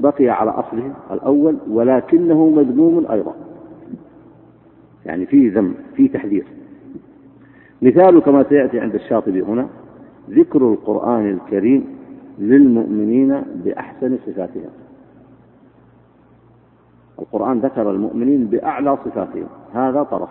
بقي 0.00 0.28
على 0.28 0.50
أصله 0.50 0.92
الأول 1.10 1.56
ولكنه 1.70 2.48
مذموم 2.48 3.06
أيضا. 3.10 3.34
يعني 5.06 5.26
فيه 5.26 5.54
ذم 5.54 5.74
فيه 5.96 6.10
تحذير. 6.12 6.44
مثال 7.82 8.20
كما 8.20 8.44
سيأتي 8.48 8.80
عند 8.80 8.94
الشاطبي 8.94 9.42
هنا 9.42 9.66
ذكر 10.30 10.72
القرآن 10.72 11.30
الكريم 11.30 11.84
للمؤمنين 12.38 13.42
بأحسن 13.64 14.18
صفاتهم. 14.26 14.70
القرآن 17.18 17.58
ذكر 17.58 17.90
المؤمنين 17.90 18.46
بأعلى 18.46 18.96
صفاتهم. 19.04 19.46
هذا 19.74 20.02
طرف. 20.02 20.28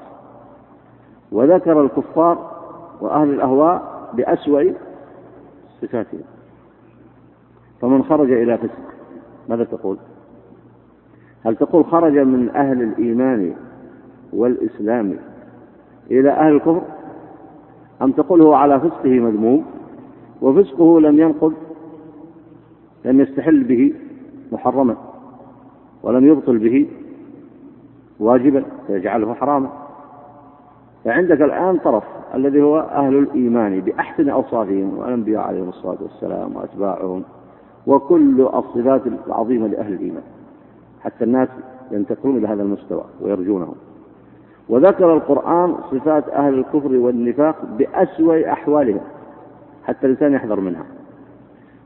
وذكر 1.32 1.82
الكفار 1.82 2.52
وأهل 3.02 3.30
الأهواء 3.30 4.10
بأسوأ 4.14 4.64
صفاتهم. 5.82 6.24
فمن 7.82 8.04
خرج 8.04 8.32
إلى 8.32 8.58
فسق 8.58 8.94
ماذا 9.50 9.64
تقول؟ 9.64 9.98
هل 11.46 11.56
تقول 11.56 11.86
خرج 11.86 12.18
من 12.18 12.50
أهل 12.50 12.82
الإيمان 12.82 13.54
والإسلام 14.34 15.18
إلى 16.12 16.30
أهل 16.30 16.56
الكفر؟ 16.56 16.82
أم 18.02 18.12
تقول 18.12 18.42
هو 18.42 18.54
على 18.54 18.80
فسقه 18.80 19.20
مذموم 19.20 19.66
وفسقه 20.42 21.00
لم 21.00 21.20
ينقض 21.20 21.54
لم 23.06 23.22
يستحل 23.22 23.64
به 23.64 23.94
محرما؟ 24.52 24.96
ولم 26.04 26.28
يبطل 26.28 26.58
به 26.58 26.88
واجبا 28.20 28.64
فيجعله 28.88 29.34
حراما. 29.34 29.70
فعندك 31.06 31.42
الآن 31.42 31.78
طرف 31.78 32.04
الذي 32.36 32.62
هو 32.62 32.80
أهل 32.80 33.18
الإيمان 33.18 33.82
بأحسن 33.82 34.30
أوصافهم 34.30 34.98
والأنبياء 34.98 35.42
عليهم 35.42 35.70
الصلاة 35.70 35.98
والسلام 36.02 36.56
وأتباعهم 36.56 37.24
وكل 37.88 38.42
الصفات 38.42 39.02
العظيمة 39.28 39.68
لأهل 39.68 39.94
الإيمان. 39.94 40.24
حتى 41.04 41.24
الناس 41.24 41.50
ينتقلون 41.92 42.38
إلى 42.38 42.48
هذا 42.48 42.64
المستوى 42.64 43.04
ويرجونهم. 43.22 43.76
وذكر 44.70 45.14
القرآن 45.14 45.76
صفات 45.92 46.30
أهل 46.30 46.54
الكفر 46.54 46.96
والنفاق 46.96 47.56
بأسوأ 47.78 48.52
أحوالهم 48.52 49.02
حتى 49.84 50.06
الإنسان 50.06 50.34
يحذر 50.34 50.60
منها. 50.60 50.84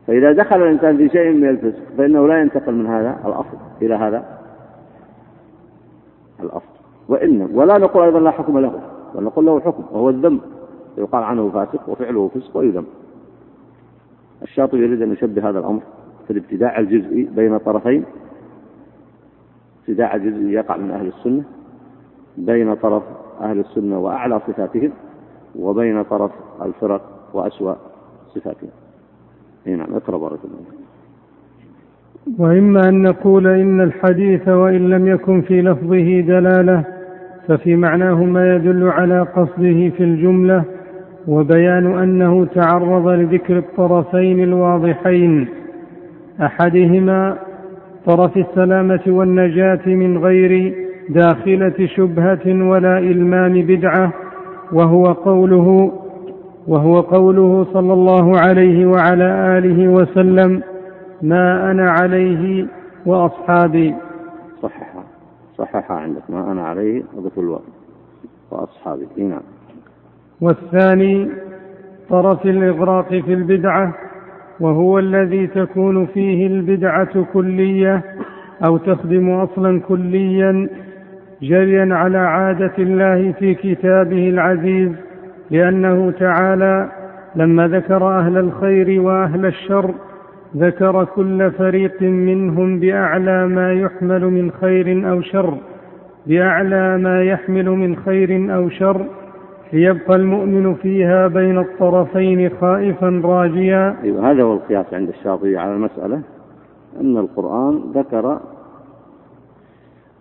فإذا 0.07 0.31
دخل 0.31 0.61
الإنسان 0.61 0.97
في 0.97 1.09
شيء 1.09 1.31
من 1.31 1.49
الفسق 1.49 1.81
فإنه 1.97 2.27
لا 2.27 2.41
ينتقل 2.41 2.73
من 2.73 2.87
هذا 2.87 3.19
الأصل 3.25 3.57
إلى 3.81 3.95
هذا 3.95 4.39
الأصل. 6.39 6.65
وإن 7.07 7.49
ولا 7.53 7.77
نقول 7.77 8.03
أيضا 8.03 8.19
لا 8.19 8.31
حكم 8.31 8.59
له 8.59 8.81
بل 9.15 9.23
نقول 9.23 9.45
له 9.45 9.59
حكم 9.59 9.83
وهو 9.91 10.09
الذم 10.09 10.39
يقال 10.97 11.23
عنه 11.23 11.49
فاسق 11.49 11.89
وفعله 11.89 12.27
فسق 12.35 12.57
ويذم 12.57 12.85
الشاطبي 14.41 14.83
يريد 14.83 15.01
أن 15.01 15.11
يشبه 15.11 15.49
هذا 15.49 15.59
الأمر 15.59 15.81
في 16.27 16.33
الابتداع 16.33 16.79
الجزئي 16.79 17.23
بين 17.23 17.57
طرفين. 17.57 18.05
ابتداع 19.81 20.17
جزئي 20.17 20.53
يقع 20.53 20.77
من 20.77 20.91
أهل 20.91 21.07
السنة 21.07 21.43
بين 22.37 22.75
طرف 22.75 23.03
أهل 23.41 23.59
السنة 23.59 23.99
وأعلى 23.99 24.39
صفاتهم 24.47 24.91
وبين 25.55 26.03
طرف 26.03 26.31
الفرق 26.61 27.01
وأسوأ 27.33 27.75
صفاتهم. 28.35 28.69
نعم 29.65 29.95
اقرأ 29.95 30.17
بارك 30.17 30.39
الله 30.45 30.81
وإما 32.39 32.89
أن 32.89 33.01
نقول 33.01 33.47
إن 33.47 33.81
الحديث 33.81 34.47
وإن 34.47 34.89
لم 34.89 35.07
يكن 35.07 35.41
في 35.41 35.61
لفظه 35.61 36.19
دلالة 36.19 36.83
ففي 37.47 37.75
معناه 37.75 38.23
ما 38.23 38.55
يدل 38.55 38.87
على 38.87 39.21
قصده 39.21 39.89
في 39.89 40.03
الجملة 40.03 40.63
وبيان 41.27 41.99
أنه 41.99 42.45
تعرض 42.45 43.07
لذكر 43.07 43.57
الطرفين 43.57 44.43
الواضحين 44.43 45.47
أحدهما 46.41 47.37
طرف 48.05 48.37
السلامة 48.37 49.01
والنجاة 49.07 49.81
من 49.85 50.17
غير 50.17 50.75
داخلة 51.09 51.87
شبهة 51.95 52.69
ولا 52.69 52.97
إلمام 52.97 53.53
بدعة 53.53 54.13
وهو 54.71 55.03
قوله 55.03 55.91
وهو 56.67 56.99
قوله 57.01 57.67
صلى 57.73 57.93
الله 57.93 58.39
عليه 58.39 58.85
وعلى 58.85 59.57
آله 59.57 59.87
وسلم 59.87 60.61
ما 61.21 61.71
أنا 61.71 61.91
عليه 61.91 62.67
وأصحابي. 63.05 63.95
صححها 64.61 65.03
صححها 65.57 65.97
عندك. 65.97 66.21
ما 66.29 66.51
أنا 66.51 66.67
عليه 66.67 67.03
وقت 67.15 67.37
الوقت 67.37 67.63
وأصحابي. 68.51 69.07
نعم. 69.17 69.41
والثاني 70.41 71.29
طرف 72.09 72.45
الإغراق 72.45 73.09
في 73.09 73.33
البدعة 73.33 73.93
وهو 74.59 74.99
الذي 74.99 75.47
تكون 75.47 76.05
فيه 76.05 76.47
البدعة 76.47 77.25
كلية 77.33 78.03
أو 78.65 78.77
تخدم 78.77 79.29
أصلا 79.29 79.79
كليا 79.79 80.69
جريا 81.41 81.95
على 81.95 82.17
عادة 82.17 82.73
الله 82.79 83.31
في 83.31 83.53
كتابه 83.53 84.29
العزيز. 84.29 84.91
لأنه 85.51 86.11
تعالى 86.11 86.91
لما 87.35 87.67
ذكر 87.67 88.19
أهل 88.19 88.37
الخير 88.37 89.01
وأهل 89.01 89.45
الشر 89.45 89.93
ذكر 90.57 91.05
كل 91.05 91.51
فريق 91.51 92.01
منهم 92.01 92.79
بأعلى 92.79 93.47
ما 93.47 93.73
يحمل 93.73 94.25
من 94.25 94.51
خير 94.51 95.11
أو 95.11 95.21
شر 95.21 95.57
بأعلى 96.27 96.97
ما 96.97 97.23
يحمل 97.23 97.69
من 97.69 97.95
خير 97.95 98.55
أو 98.55 98.69
شر 98.69 99.05
ليبقى 99.73 100.15
المؤمن 100.15 100.73
فيها 100.73 101.27
بين 101.27 101.57
الطرفين 101.57 102.49
خائفا 102.61 103.21
راجيا. 103.23 103.95
أيوة 104.03 104.31
هذا 104.31 104.43
هو 104.43 104.53
القياس 104.53 104.93
عند 104.93 105.09
الشاطبي 105.09 105.57
على 105.57 105.73
المسألة 105.73 106.21
أن 107.01 107.17
القرآن 107.17 107.81
ذكر 107.95 108.39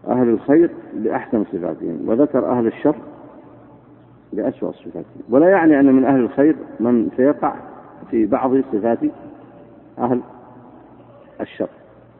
أهل 0.09 0.29
الخير 0.29 0.71
بأحسن 0.95 1.45
صفاتهم 1.45 2.09
وذكر 2.09 2.47
أهل 2.51 2.67
الشر 2.67 2.95
بأسوأ 4.33 4.73
صفاتهم 4.73 5.23
ولا 5.31 5.49
يعني 5.49 5.81
أن 5.81 5.93
من 5.93 6.05
أهل 6.05 6.21
الخير 6.21 6.57
من 6.81 7.09
سيقع 7.17 7.55
في 8.11 8.27
بعض 8.27 8.57
صفات 8.73 8.99
أهل 9.99 10.21
الشر. 11.41 11.69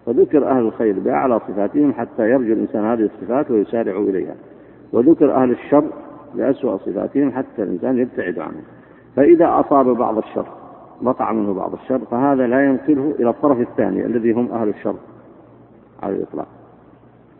فذكر 0.07 0.51
أهل 0.51 0.59
الخير 0.59 0.99
بأعلى 0.99 1.41
صفاتهم 1.49 1.93
حتى 1.93 2.31
يرجو 2.31 2.53
الإنسان 2.53 2.85
هذه 2.85 3.11
الصفات 3.15 3.51
ويسارع 3.51 3.97
إليها. 3.97 4.35
وذكر 4.93 5.35
أهل 5.35 5.51
الشر 5.51 5.85
بأسوأ 6.35 6.77
صفاتهم 6.77 7.33
حتى 7.33 7.63
الإنسان 7.63 7.99
يبتعد 7.99 8.39
عنه. 8.39 8.61
فإذا 9.17 9.61
أصاب 9.61 9.87
بعض 9.87 10.19
الشر 10.19 10.47
وقع 11.03 11.33
منه 11.33 11.55
بعض 11.55 11.73
الشر 11.73 11.99
فهذا 11.99 12.47
لا 12.47 12.65
ينقله 12.65 13.15
إلى 13.21 13.31
الطرف 13.31 13.61
الثاني 13.61 14.07
الذي 14.07 14.33
هم 14.33 14.53
أهل 14.53 14.69
الشر 14.69 14.97
على 16.03 16.17
الإطلاق. 16.17 16.49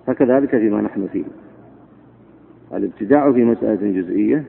فكذلك 0.07 0.51
فيما 0.51 0.81
نحن 0.81 1.07
فيه. 1.07 1.25
الابتداع 2.75 3.33
في 3.33 3.45
مسألة 3.45 4.01
جزئية 4.01 4.45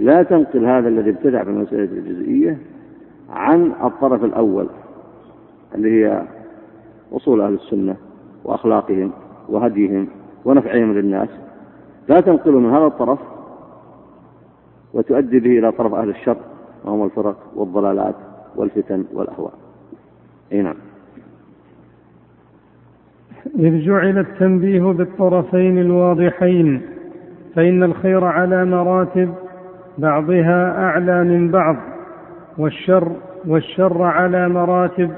لا 0.00 0.22
تنقل 0.22 0.66
هذا 0.66 0.88
الذي 0.88 1.10
ابتدع 1.10 1.44
في 1.44 1.50
المسألة 1.50 1.84
الجزئية 1.84 2.58
عن 3.30 3.72
الطرف 3.84 4.24
الأول 4.24 4.66
اللي 5.74 5.90
هي 6.04 6.22
أصول 7.12 7.40
أهل 7.40 7.54
السنة 7.54 7.96
وأخلاقهم 8.44 9.12
وهديهم 9.48 10.08
ونفعهم 10.44 10.92
للناس. 10.92 11.28
لا 12.08 12.20
تنقله 12.20 12.58
من 12.58 12.70
هذا 12.70 12.86
الطرف 12.86 13.18
وتؤدي 14.94 15.40
به 15.40 15.58
إلى 15.58 15.72
طرف 15.72 15.94
أهل 15.94 16.10
الشر 16.10 16.36
وهم 16.84 17.04
الفرق 17.04 17.36
والضلالات 17.54 18.14
والفتن 18.56 19.04
والأهواء. 19.12 19.52
أي 20.52 20.62
نعم. 20.62 20.76
إذ 23.58 23.78
جعل 23.78 24.18
التنبيه 24.18 24.82
بالطرفين 24.82 25.78
الواضحين 25.78 26.82
فإن 27.54 27.82
الخير 27.82 28.24
على 28.24 28.64
مراتب 28.64 29.34
بعضها 30.00 30.84
أعلى 30.84 31.24
من 31.24 31.50
بعض 31.50 31.76
والشر 32.58 33.12
والشر 33.46 34.02
على 34.02 34.48
مراتب 34.48 35.10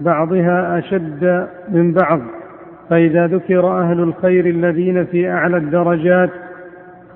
بعضها 0.00 0.78
أشد 0.78 1.46
من 1.68 1.92
بعض. 1.92 2.20
فإذا 2.90 3.26
ذكر 3.26 3.80
أهل 3.80 4.00
الخير 4.00 4.46
الذين 4.46 5.04
في 5.04 5.30
أعلى 5.30 5.56
الدرجات 5.56 6.30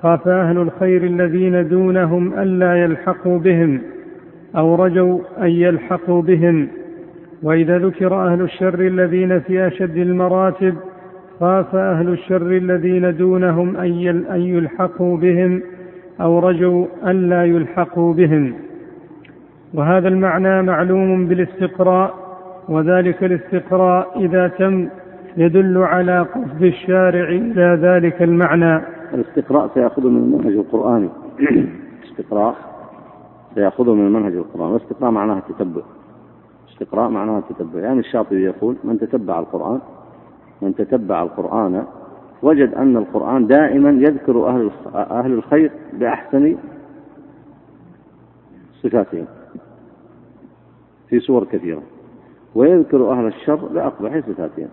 خاف 0.03 0.27
أهل 0.27 0.57
الخير 0.57 1.03
الذين 1.03 1.67
دونهم 1.67 2.39
ألا 2.39 2.75
يلحقوا 2.75 3.39
بهم 3.39 3.81
أو 4.55 4.75
رجوا 4.75 5.19
أن 5.41 5.49
يلحقوا 5.49 6.21
بهم. 6.21 6.67
وإذا 7.43 7.77
ذكر 7.77 8.27
أهل 8.27 8.41
الشر 8.41 8.79
الذين 8.79 9.39
في 9.39 9.67
أشد 9.67 9.97
المراتب 9.97 10.75
خاف 11.39 11.75
أهل 11.75 12.09
الشر 12.09 12.51
الذين 12.51 13.17
دونهم 13.17 13.77
أن 14.31 14.41
يلحقوا 14.41 15.17
بهم. 15.17 15.61
أو 16.21 16.39
رجوا 16.39 16.85
ألا 17.05 17.45
يلحقوا 17.45 18.13
بهم. 18.13 18.53
وهذا 19.73 20.07
المعنى 20.07 20.61
معلوم 20.61 21.27
بالاستقراء 21.27 22.13
وذلك 22.69 23.23
الاستقراء 23.23 24.19
إذا 24.19 24.47
تم 24.47 24.89
يدل 25.37 25.77
على 25.77 26.21
قصد 26.21 26.63
الشارع 26.63 27.29
إلى 27.29 27.79
ذلك 27.81 28.21
المعنى. 28.21 28.81
الاستقراء 29.13 29.69
سيأخذ 29.73 30.07
من 30.07 30.17
المنهج 30.17 30.53
القرآني 30.53 31.09
الاستقراء 32.03 32.55
سيأخذه 33.55 33.93
من 33.93 34.07
المنهج 34.07 34.33
القرآني 34.33 34.73
والاستقراء 34.73 35.11
معناها 35.11 35.37
التتبع. 35.49 35.81
استقراء 36.69 37.09
معناها 37.09 37.39
التتبع. 37.39 37.79
يعني 37.79 37.99
الشاطبي 37.99 38.43
يقول 38.43 38.75
من 38.83 38.99
تتبع 38.99 39.39
القرآن 39.39 39.79
من 40.61 40.75
تتبع 40.75 41.23
القرآن 41.23 41.83
وجد 42.41 42.73
أن 42.73 42.97
القرآن 42.97 43.47
دائما 43.47 43.89
يذكر 43.89 44.47
أهل 44.47 44.71
أهل 44.95 45.31
الخير 45.31 45.71
بأحسن 45.93 46.57
صفاتهم 48.83 49.25
في 51.09 51.19
سور 51.19 51.43
كثيرة 51.43 51.81
ويذكر 52.55 53.11
أهل 53.11 53.27
الشر 53.27 53.55
بأقبح 53.55 54.19
صفاتهم. 54.19 54.67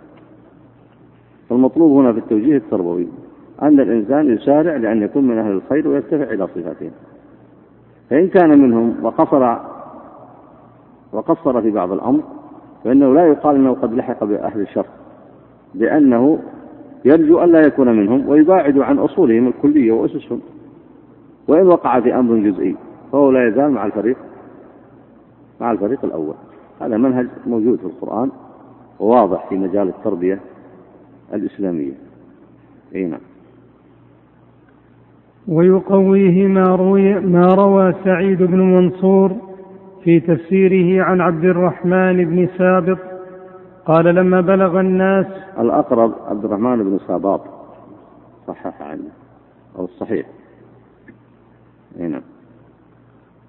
فالمطلوب 1.49 1.93
هنا 1.93 2.13
في 2.13 2.19
التوجيه 2.19 2.57
التربوي 2.57 3.09
أن 3.63 3.81
الإنسان 3.81 4.35
يسارع 4.35 4.77
لأن 4.77 5.03
يكون 5.03 5.27
من 5.27 5.39
أهل 5.39 5.53
الخير 5.53 5.89
ويرتفع 5.89 6.33
إلى 6.33 6.47
صفاتهم 6.47 6.91
فإن 8.11 8.29
كان 8.29 8.59
منهم 8.59 9.05
وقصر 9.05 9.57
وقصر 11.13 11.63
في 11.63 11.71
بعض 11.71 11.93
الأمر 11.93 12.23
فإنه 12.85 13.15
لا 13.15 13.27
يقال 13.27 13.57
أنه 13.57 13.75
قد 13.75 13.95
لحق 13.95 14.25
بأهل 14.25 14.61
الشر 14.61 14.87
لأنه 15.75 16.39
يرجو 17.05 17.39
أن 17.39 17.53
لا 17.53 17.61
يكون 17.61 17.97
منهم 17.97 18.29
ويباعد 18.29 18.79
عن 18.79 18.99
أصولهم 18.99 19.49
الكلية 19.49 19.93
وأسسهم. 19.93 20.41
وإن 21.49 21.67
وقع 21.67 22.01
في 22.01 22.15
أمر 22.15 22.51
جزئي 22.51 22.77
فهو 23.13 23.31
لا 23.31 23.49
يزال 23.49 23.71
مع 23.71 23.87
الفريق 23.87 24.17
مع 25.61 25.71
الفريق 25.71 26.05
الأول. 26.05 26.35
هذا 26.81 26.97
منهج 26.97 27.27
موجود 27.47 27.79
في 27.79 27.85
القرآن 27.85 28.31
وواضح 29.01 29.49
في 29.49 29.55
مجال 29.55 29.89
التربية 29.89 30.41
الإسلامية. 31.35 31.93
أي 32.95 33.05
نعم. 33.05 33.21
ويقويه 35.49 36.47
ما 36.47 36.77
روي 36.77 37.21
ما 37.21 37.55
روى 37.55 37.95
سعيد 38.05 38.43
بن 38.43 38.61
منصور 38.61 39.33
في 40.05 40.21
تفسيره 40.21 41.05
عن 41.05 41.21
عبد 41.21 41.45
الرحمن 41.45 42.25
بن 42.25 42.49
سابط 42.59 42.99
قال 43.89 44.05
لما 44.05 44.41
بلغ 44.41 44.81
الناس 44.81 45.27
الأقرب 45.59 46.15
عبد 46.27 46.45
الرحمن 46.45 46.85
بن 46.85 46.99
ساباط 47.07 47.41
صحح 48.47 48.83
عنه. 48.83 49.09
أو 49.79 49.85
الصحيح 49.85 50.27
نعم. 51.99 52.23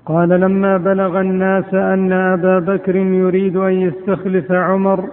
قال 0.06 0.30
لما 0.30 0.78
بلغ 0.78 1.20
الناس 1.22 1.74
أن 1.74 2.12
أبا 2.12 2.60
بكر 2.60 2.96
يريد 2.96 3.56
أن 3.58 3.72
يستخلف 3.72 4.52
عمر 4.52 5.10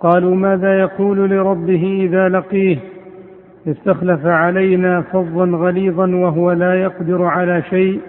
قالوا 0.00 0.34
ماذا 0.34 0.80
يقول 0.80 1.30
لربه 1.30 2.00
إذا 2.04 2.28
لقيه؟ 2.28 2.78
استخلف 3.68 4.26
علينا 4.26 5.00
فظا 5.00 5.44
غليظا 5.44 6.06
وهو 6.06 6.52
لا 6.52 6.74
يقدر 6.74 7.22
على 7.22 7.62
شيء 7.62 8.00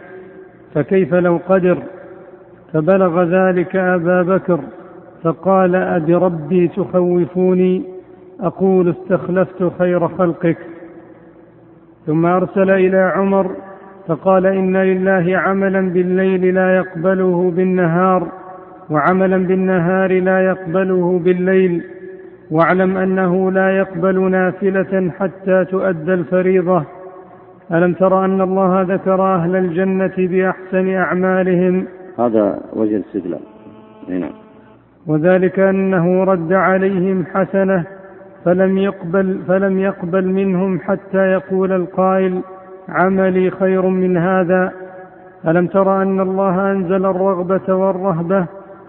فكيف 0.74 1.14
لو 1.14 1.40
قدر؟ 1.50 1.78
فبلغ 2.74 3.24
ذلك 3.24 3.76
أبا 3.76 4.22
بكر. 4.22 4.60
فقال 5.24 5.76
أبربي 5.76 6.68
تخوفوني 6.68 7.84
أقول 8.40 8.90
استخلفت 8.90 9.72
خير 9.80 10.08
خلقك. 10.08 10.58
ثم 12.06 12.26
أرسل 12.26 12.70
إلى 12.70 12.98
عمر 12.98 13.52
فقال 14.08 14.46
إن 14.46 14.78
لله 14.78 15.38
عملا 15.38 15.82
بالليل 15.94 16.56
لا 16.56 16.76
يقبله 16.76 17.52
بالنهار 17.56 18.28
وعملا 18.90 19.38
بالنهار 19.38 20.22
لا 20.22 20.46
يقبله 20.46 21.20
بالليل. 21.20 21.84
واعلم 22.52 22.98
أنه 22.98 23.52
لا 23.52 23.78
يقبل 23.78 24.32
نافلة 24.32 25.12
حتى 25.20 25.66
تؤدى 25.66 26.14
الفريضة. 26.14 26.84
ألم 27.72 27.94
تر 27.94 28.26
أن 28.26 28.42
الله 28.42 28.82
ذكر 28.82 29.36
أهل 29.36 29.56
الجنة 29.56 30.14
بأحسن 30.18 30.94
أعمالهم؟ 30.94 31.86
هذا 32.20 32.60
وجه 32.74 32.96
الاستدلال. 32.96 33.40
نعم. 34.08 34.49
وذلك 35.08 35.60
أنه 35.60 36.24
رد 36.24 36.54
عليهم 36.54 37.26
حسنة 37.34 37.84
فلم 38.46 38.78
يقبل 38.78 39.40
فلم 39.48 39.80
يقبل 39.80 40.26
منهم 40.28 40.80
حتى 40.80 41.32
يقول 41.32 41.72
القائل 41.72 42.42
عملي 42.90 43.50
خير 43.50 43.86
من 43.86 44.18
هذا. 44.18 44.72
ألم 45.48 45.68
تر 45.68 46.02
أن 46.02 46.20
الله 46.20 46.72
أنزل 46.72 47.06
الرغبة 47.06 47.74
والرهبة 47.74 48.46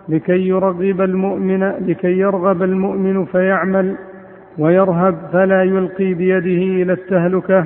لكي 0.08 0.48
يرغب 0.48 1.00
المؤمن 1.00 1.64
لكي 1.64 2.18
يرغب 2.18 2.62
المؤمن 2.62 3.24
فيعمل 3.24 3.96
ويرهب 4.58 5.14
فلا 5.32 5.62
يلقي 5.62 6.14
بيده 6.14 6.82
إلى 6.82 6.92
التهلكة. 6.92 7.64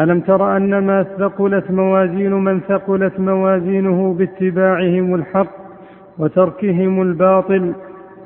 ألم 0.00 0.20
تر 0.20 0.56
أن 0.56 0.86
ما 0.86 1.02
ثقلت 1.02 1.70
موازين 1.70 2.32
من 2.32 2.60
ثقلت 2.60 3.20
موازينه 3.20 4.14
باتباعهم 4.14 5.14
الحق 5.14 5.61
وتركهم 6.18 7.02
الباطل 7.02 7.72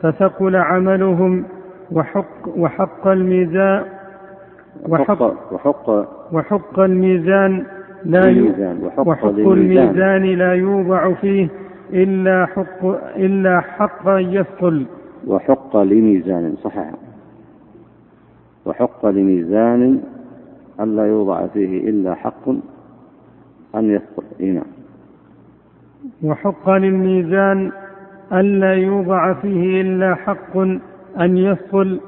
فثقل 0.02 0.56
عملهم 0.56 1.44
وحق 1.92 2.48
وحق 2.56 3.06
الميزان 3.06 3.84
وحق 4.88 5.52
وحق 5.52 5.88
وحق 6.32 6.78
الميزان 6.80 7.64
لا 8.04 8.46
وحق, 8.82 9.08
وحق 9.08 9.24
الميزان 9.24 10.24
لا 10.24 10.54
يوضع 10.54 11.12
فيه 11.12 11.48
إلا 11.92 12.46
حق 12.46 12.84
إلا 13.16 13.60
حق 13.60 14.02
يثقل. 14.06 14.86
وحق 15.26 15.76
لميزان 15.76 16.54
صحيح. 16.64 16.90
وحق 18.66 19.06
لميزان 19.06 20.00
ألا 20.80 21.06
يوضع 21.06 21.46
فيه 21.46 21.90
إلا 21.90 22.14
حق 22.14 22.48
أن 23.74 23.90
يثقل. 23.90 24.24
إيه 24.40 24.52
نعم. 24.52 24.75
وحق 26.22 26.70
للميزان 26.70 27.72
ألا 28.32 28.74
يوضع 28.74 29.32
فيه 29.32 29.80
إلا 29.80 30.14
حق 30.14 30.56
أن 31.20 31.36
يثقل 31.36 32.00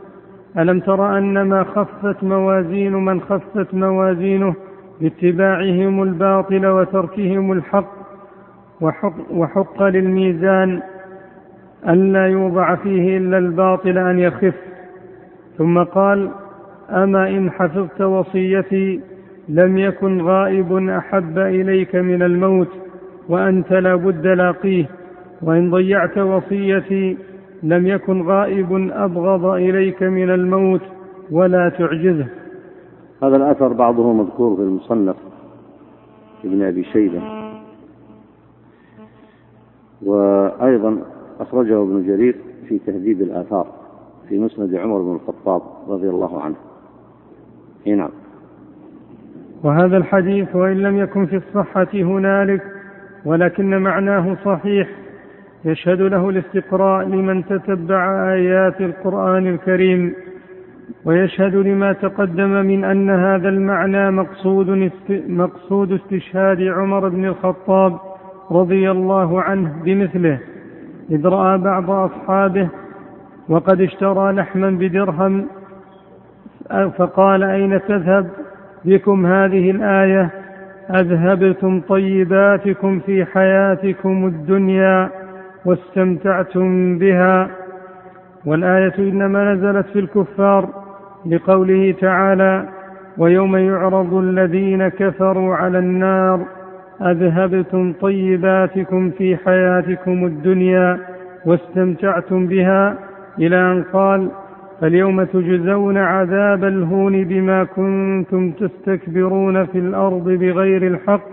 ألم 0.59 0.81
تر 0.81 1.19
أن 1.19 1.43
ما 1.43 1.65
خفت 1.65 2.25
موازين 2.25 2.93
من 2.93 3.21
خفت 3.21 3.75
موازينه 3.75 4.55
باتباعهم 5.01 6.03
الباطل 6.03 6.67
وتركهم 6.67 7.53
الحق؟ 7.53 7.99
وحق, 8.81 9.15
وحق 9.31 9.83
للميزان 9.83 10.83
ألا 11.89 12.27
يوضع 12.27 12.75
فيه 12.75 13.19
إلا 13.19 13.39
الباطل 13.39 13.99
أن 13.99 14.19
يخف. 14.19 14.55
ثم 15.59 15.83
قال 15.83 16.31
أما 16.91 17.29
إن 17.29 17.51
حفظت 17.51 18.01
وصيتي 18.01 19.01
لم 19.49 19.79
يكن 19.79 20.23
غائب 20.23 20.89
أحب 20.89 21.39
إليك 21.39 21.97
من 21.97 22.23
الموت. 22.23 22.88
وأنت 23.29 23.73
لا 23.73 23.95
بد 23.95 24.27
لاقيه 24.27 24.87
وإن 25.43 25.71
ضيعت 25.71 26.19
وصيتي 26.19 27.17
لم 27.63 27.87
يكن 27.87 28.23
غائب 28.23 28.91
أبغض 28.93 29.45
إليك 29.45 30.03
من 30.03 30.31
الموت 30.31 30.81
ولا 31.31 31.69
تعجزه. 31.69 32.27
هذا 33.23 33.37
الأثر 33.37 33.73
بعضه 33.73 34.13
مذكور 34.13 34.57
في 34.57 34.63
المصنف 34.63 35.17
ابن 36.45 36.63
أبي 36.63 36.85
شيبة. 36.85 37.23
وأيضا 40.03 40.99
أخرجه 41.41 41.83
ابن 41.83 42.07
جرير 42.07 42.37
في 42.69 42.79
تهذيب 42.79 43.23
الآثار 43.23 43.67
في 44.29 44.39
مسند 44.39 44.75
عمر 44.75 45.03
بن 45.03 45.13
الخطاب 45.15 45.63
رضي 45.89 46.09
الله 46.09 46.41
عنه. 46.41 46.57
نعم. 47.87 48.11
وهذا 49.65 49.97
الحديث 49.97 50.57
وإن 50.57 50.77
لم 50.77 50.99
يكن 50.99 51.27
في 51.27 51.37
الصحة 51.37 51.89
هنالك 51.95 52.78
ولكن 53.25 53.79
معناه 53.83 54.37
صحيح. 54.45 54.89
يشهد 55.65 56.01
له 56.01 56.29
الاستقراء 56.29 57.09
لمن 57.09 57.45
تتبع 57.47 58.33
آيات 58.33 58.81
القرآن 58.81 59.47
الكريم. 59.47 60.15
ويشهد 61.05 61.55
لما 61.55 61.93
تقدم 61.93 62.51
من 62.51 62.85
أن 62.85 63.11
هذا 63.11 63.49
المعنى 63.49 64.11
مقصود 64.11 64.91
مقصود 65.29 65.93
استشهاد 65.93 66.63
عمر 66.63 67.09
بن 67.09 67.25
الخطاب 67.25 67.99
رضي 68.51 68.91
الله 68.91 69.43
عنه 69.43 69.83
بمثله. 69.85 70.39
إذ 71.11 71.27
رأى 71.27 71.59
بعض 71.59 71.91
أصحابه 71.91 72.69
وقد 73.49 73.81
اشترى 73.81 74.33
لحما 74.33 74.71
بدرهم 74.71 75.47
فقال 76.99 77.43
أين 77.43 77.81
تذهب 77.81 78.31
بكم 78.85 79.27
هذه 79.27 79.71
الآية؟ 79.71 80.31
أذهبتم 80.91 81.81
طيباتكم 81.81 83.01
في 83.01 83.25
حياتكم 83.25 84.27
الدنيا 84.27 85.11
واستمتعتم 85.65 86.99
بها. 86.99 87.51
والآية 88.47 88.95
إنما 88.99 89.55
نزلت 89.55 89.87
في 89.87 89.99
الكفار 89.99 90.69
لقوله 91.27 91.95
تعالى 92.01 92.69
ويوم 93.19 93.57
يعرض 93.57 94.15
الذين 94.15 94.89
كفروا 94.89 95.55
على 95.55 95.79
النار 95.79 96.41
أذهبتم 97.03 97.93
طيباتكم 98.01 99.11
في 99.11 99.37
حياتكم 99.37 100.25
الدنيا 100.27 100.99
واستمتعتم 101.47 102.47
بها. 102.47 102.99
إلى 103.39 103.57
أن 103.57 103.83
قال 103.93 104.29
فاليوم 104.81 105.25
تجزون 105.25 105.97
عذاب 105.97 106.65
الهون 106.65 107.25
بما 107.25 107.65
كنتم 107.65 108.51
تستكبرون 108.51 109.65
في 109.65 109.79
الأرض 109.79 110.25
بغير 110.25 110.87
الحق 110.87 111.29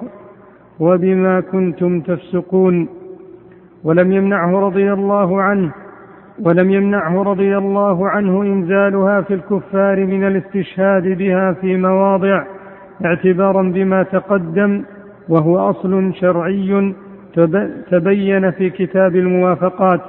وبما 0.79 1.39
كنتم 1.39 2.01
تفسقون. 2.01 2.87
ولم 3.83 4.11
يمنعه 4.11 4.59
رضي 4.59 4.93
الله 4.93 5.41
عنه 5.41 5.71
ولم 6.39 6.71
يمنعه 6.71 7.23
رضي 7.23 7.57
الله 7.57 8.09
عنه 8.09 8.41
إنزالها 8.41 9.21
في 9.21 9.33
الكفار 9.33 10.05
من 10.05 10.27
الاستشهاد 10.27 11.07
بها 11.07 11.53
في 11.53 11.77
مواضع 11.77 12.43
اعتبارا 13.05 13.61
بما 13.61 14.03
تقدم 14.03 14.83
وهو 15.29 15.69
أصل 15.69 16.13
شرعي 16.13 16.93
تبين 17.91 18.51
في 18.51 18.69
كتاب 18.69 19.15
الموافقات. 19.15 20.01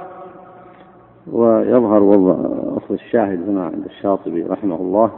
ويظهر 1.31 2.01
أصل 2.77 2.93
الشاهد 2.93 3.49
هنا 3.49 3.65
عند 3.65 3.85
الشاطبي 3.85 4.43
رحمه 4.43 4.75
الله. 4.75 5.11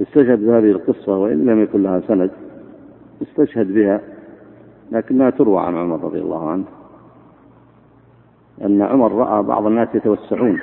استشهد 0.00 0.46
بهذه 0.46 0.70
القصة 0.70 1.16
وإن 1.18 1.46
لم 1.46 1.62
يكن 1.62 1.82
لها 1.82 2.00
سند 2.00 2.30
استشهد 3.22 3.74
بها 3.74 4.00
لكنها 4.92 5.30
تروى 5.30 5.60
عن 5.60 5.76
عمر 5.76 6.04
رضي 6.04 6.18
الله 6.20 6.50
عنه. 6.50 6.64
أن 8.64 8.82
عمر 8.82 9.12
رأى 9.12 9.42
بعض 9.42 9.66
الناس 9.66 9.88
يتوسعون 9.94 10.60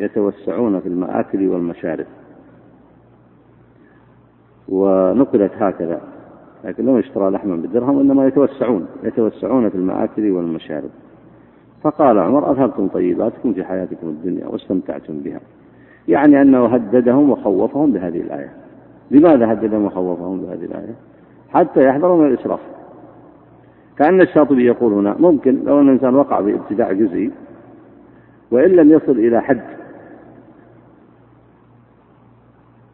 يتوسعون 0.00 0.80
في 0.80 0.88
المآكل 0.88 1.48
والمشارب. 1.48 2.06
ونقلت 4.68 5.52
هكذا 5.58 6.00
لكن 6.64 6.86
لم 6.86 6.98
يشترى 6.98 7.30
لحما 7.30 7.56
بدرهم 7.56 7.96
وإنما 7.96 8.26
يتوسعون 8.26 8.86
يتوسعون 9.02 9.68
في 9.68 9.74
المآكل 9.74 10.30
والمشارب. 10.30 10.90
فقال 11.82 12.18
عمر 12.18 12.52
أذهبتم 12.52 12.88
طيباتكم 12.88 13.52
في 13.52 13.64
حياتكم 13.64 14.06
الدنيا 14.06 14.46
واستمتعتم 14.46 15.18
بها. 15.18 15.40
يعني 16.08 16.42
أنه 16.42 16.66
هددهم 16.66 17.30
وخوفهم 17.30 17.92
بهذه 17.92 18.20
الآية. 18.20 18.52
لماذا 19.10 19.52
هددهم 19.52 19.84
وخوفهم 19.84 20.40
بهذه 20.40 20.64
الآية؟ 20.64 20.94
حتى 21.50 21.84
يحذروا 21.84 22.16
من 22.16 22.26
الإسراف. 22.26 22.60
كأن 23.98 24.20
الشاطبي 24.20 24.66
يقول 24.66 24.92
هنا 24.92 25.16
ممكن 25.18 25.64
لو 25.64 25.80
أن 25.80 25.88
الإنسان 25.88 26.14
وقع 26.14 26.42
في 26.42 26.54
ابتداع 26.54 26.92
جزئي 26.92 27.30
وإن 28.50 28.70
لم 28.70 28.92
يصل 28.92 29.12
إلى 29.12 29.42
حد 29.42 29.60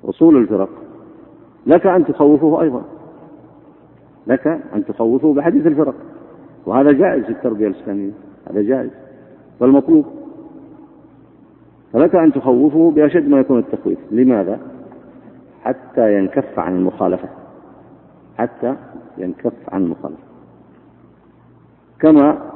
وصول 0.02 0.36
الفرق 0.36 0.68
لك 1.66 1.86
أن 1.86 2.04
تخوفه 2.04 2.62
أيضا. 2.62 2.82
لك 4.26 4.46
أن 4.46 4.84
تخوفه 4.88 5.34
بحديث 5.34 5.66
الفرق. 5.66 5.94
وهذا 6.66 6.92
جائز 6.92 7.24
في 7.24 7.30
التربية 7.30 7.66
الإسلامية. 7.66 8.10
هذا 8.50 8.62
جائز. 8.62 8.90
والمطلوب 9.60 10.06
فلك 11.92 12.14
أن 12.14 12.32
تخوفه 12.32 12.90
بأشد 12.90 13.28
ما 13.28 13.40
يكون 13.40 13.58
التخويف. 13.58 13.98
لماذا؟ 14.10 14.60
حتى 15.62 16.18
ينكف 16.18 16.58
عن 16.58 16.76
المخالفة. 16.76 17.28
حتى 18.38 18.76
ينكف 19.18 19.52
عن 19.68 19.84
المخالفة. 19.84 20.22
كما 22.00 22.50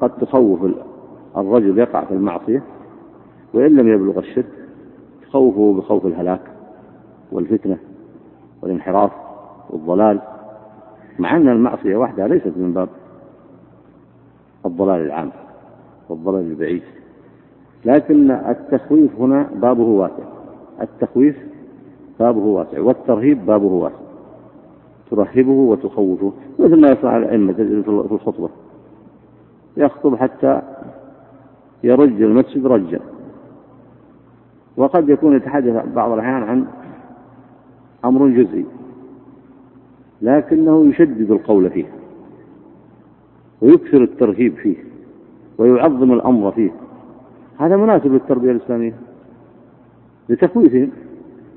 قد 0.00 0.10
تخوف 0.10 0.60
الرجل 1.36 1.78
يقع 1.78 2.04
في 2.04 2.14
المعصية 2.14 2.62
وإن 3.54 3.76
لم 3.76 3.88
يبلغ 3.88 4.18
الشرك 4.18 4.52
تخوفه 5.22 5.74
بخوف 5.74 6.06
الهلاك 6.06 6.40
والفتنة 7.32 7.78
والانحراف 8.62 9.12
والضلال. 9.70 10.20
مع 11.18 11.36
أن 11.36 11.48
المعصية 11.48 11.96
وحدها 11.96 12.28
ليست 12.28 12.52
من 12.56 12.72
باب 12.72 12.88
الضلال 14.66 15.00
العام 15.00 15.30
والضلال 16.08 16.40
البعيد. 16.50 16.82
لكن 17.84 18.30
التخويف 18.30 19.20
هنا 19.20 19.48
بابه 19.54 19.82
واسع. 19.82 20.24
التخويف 20.80 21.36
بابه 22.20 22.40
واسع 22.40 22.80
والترهيب 22.80 23.46
بابه 23.46 23.66
واسع. 23.66 23.96
ترهبه 25.10 25.50
وتخوفه 25.50 26.32
مثل 26.58 26.80
ما 26.80 26.88
يفعل 26.88 27.22
الأئمة 27.22 27.52
في 27.52 28.12
الخطبة. 28.12 28.48
يخطب 29.76 30.16
حتى 30.16 30.62
يرج 31.84 32.22
المسجد 32.22 32.66
رجا. 32.66 33.00
وقد 34.76 35.08
يكون 35.08 35.36
يتحدث 35.36 35.86
بعض 35.94 36.12
الأحيان 36.12 36.42
عن 36.42 36.64
أمر 38.04 38.28
جزئي 38.28 38.66
لكنه 40.22 40.86
يشدد 40.86 41.30
القول 41.30 41.70
فيه 41.70 41.84
ويكثر 43.64 44.02
الترهيب 44.02 44.54
فيه 44.54 44.76
ويعظم 45.58 46.12
الأمر 46.12 46.52
فيه. 46.52 46.70
هذا 47.58 47.76
مناسب 47.76 48.12
للتربية 48.12 48.50
الإسلامية. 48.50 48.94
لتخويفهم 50.28 50.90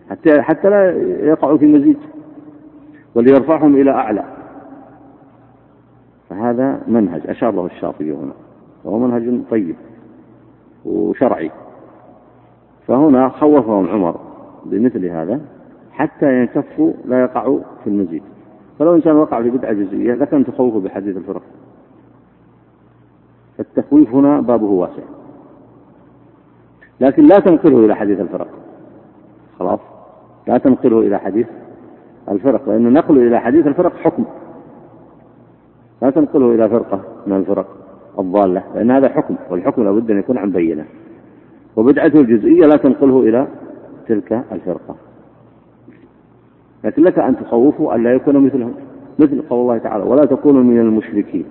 حتى 0.09 0.41
حتى 0.41 0.69
لا 0.69 0.91
يقعوا 1.27 1.57
في 1.57 1.65
مزيد 1.65 1.97
وليرفعهم 3.15 3.75
إلى 3.75 3.91
أعلى. 3.91 4.23
فهذا 6.29 6.81
منهج 6.87 7.21
أشار 7.25 7.51
له 7.51 7.65
الشاطبي 7.65 8.11
هنا. 8.11 8.33
وهو 8.83 8.99
منهج 8.99 9.41
طيب 9.51 9.75
وشرعي. 10.85 11.51
فهنا 12.87 13.29
خوفهم 13.29 13.87
عمر 13.87 14.19
بمثل 14.65 15.05
هذا 15.05 15.41
حتى 15.91 16.39
ينكفوا 16.39 16.93
لا 17.05 17.21
يقعوا 17.21 17.59
في 17.83 17.89
المزيد 17.89 18.23
فلو 18.79 18.95
إنسان 18.95 19.15
وقع 19.15 19.41
في 19.41 19.49
بدعة 19.49 19.73
جزئية 19.73 20.13
لكن 20.13 20.45
تخوفه 20.45 20.79
بحديث 20.79 21.17
الفرق. 21.17 21.41
التخويف 23.59 24.15
هنا 24.15 24.41
بابه 24.41 24.65
واسع. 24.65 25.03
لكن 26.99 27.23
لا 27.23 27.39
تنقله 27.39 27.85
إلى 27.85 27.95
حديث 27.95 28.19
الفرق. 28.19 28.47
خلاص؟ 29.59 29.79
لا 30.47 30.57
تنقله 30.57 30.99
إلى 30.99 31.19
حديث 31.19 31.47
الفرق 32.29 32.69
لأن 32.69 32.93
نقله 32.93 33.21
إلى 33.21 33.39
حديث 33.39 33.67
الفرق 33.67 33.95
حكم. 33.95 34.25
لا 36.01 36.09
تنقله 36.09 36.55
إلى 36.55 36.69
فرقة 36.69 37.01
من 37.27 37.35
الفرق 37.35 37.67
الضالة 38.19 38.63
لأن 38.75 38.91
هذا 38.91 39.09
حكم 39.09 39.35
والحكم 39.49 39.83
لابد 39.83 40.11
أن 40.11 40.19
يكون 40.19 40.37
عن 40.37 40.51
بينة. 40.51 40.85
وبدعته 41.75 42.19
الجزئية 42.19 42.65
لا 42.65 42.77
تنقله 42.77 43.19
إلى 43.19 43.47
تلك 44.07 44.43
الفرقة. 44.51 44.95
لكن 46.83 47.03
لك 47.03 47.19
أن 47.19 47.37
تخوفه 47.37 47.95
لا 47.97 48.13
يكون 48.13 48.45
مثلهم 48.45 48.73
مثل 49.19 49.41
قول 49.49 49.61
الله 49.61 49.77
تعالى 49.77 50.03
ولا 50.03 50.25
تكونوا 50.25 50.63
من 50.63 50.79
المشركين. 50.79 51.45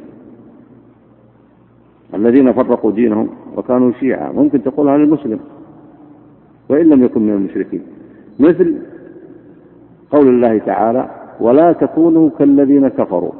الذين 2.17 2.53
فرقوا 2.53 2.93
دينهم 2.93 3.29
وكانوا 3.57 3.93
شيعا. 3.93 4.33
ممكن 4.33 4.63
تقول 4.63 4.89
عن 4.89 5.03
المسلم 5.03 5.41
وإن 6.69 6.87
لم 6.89 7.05
يكن 7.05 7.23
من 7.23 7.33
المشركين. 7.33 7.83
مثل 8.39 8.79
قول 10.11 10.29
الله 10.29 10.59
تعالى 10.59 11.11
ولا 11.41 11.73
تكونوا 11.73 12.31
كالذين 12.39 12.89
كفروا. 12.89 13.33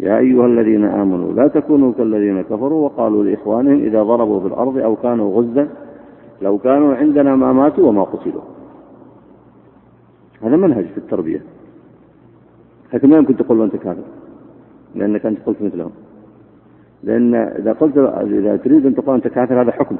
يا 0.00 0.18
أيها 0.18 0.46
الذين 0.46 0.84
آمنوا 0.84 1.32
لا 1.32 1.48
تكونوا 1.48 1.92
كالذين 1.92 2.42
كفروا 2.42 2.84
وقالوا 2.84 3.24
لإخوانهم 3.24 3.78
إذا 3.82 4.02
ضربوا 4.02 4.40
في 4.40 4.46
الأرض 4.46 4.78
أو 4.78 4.96
كانوا 4.96 5.40
غزا 5.40 5.68
لو 6.42 6.58
كانوا 6.58 6.94
عندنا 6.94 7.36
ما 7.36 7.52
ماتوا 7.52 7.88
وما 7.88 8.02
قتلوا. 8.02 8.42
هذا 10.42 10.56
منهج 10.56 10.84
في 10.84 10.98
التربية. 10.98 11.42
لكن 12.94 13.10
ما 13.10 13.16
يمكن 13.16 13.36
تقول 13.36 13.62
أنت 13.62 13.76
كافر 13.76 14.02
لأنك 14.94 15.26
أنت 15.26 15.38
قلت 15.46 15.62
مثلهم. 15.62 15.90
لأن 17.02 17.34
إذا 17.34 17.72
قلت 17.72 17.96
إذا 17.98 18.56
تريد 18.56 18.86
أن 18.86 18.94
تقول 18.94 19.14
أنت 19.14 19.28
كافر 19.28 19.62
هذا 19.62 19.72
حكم. 19.72 19.96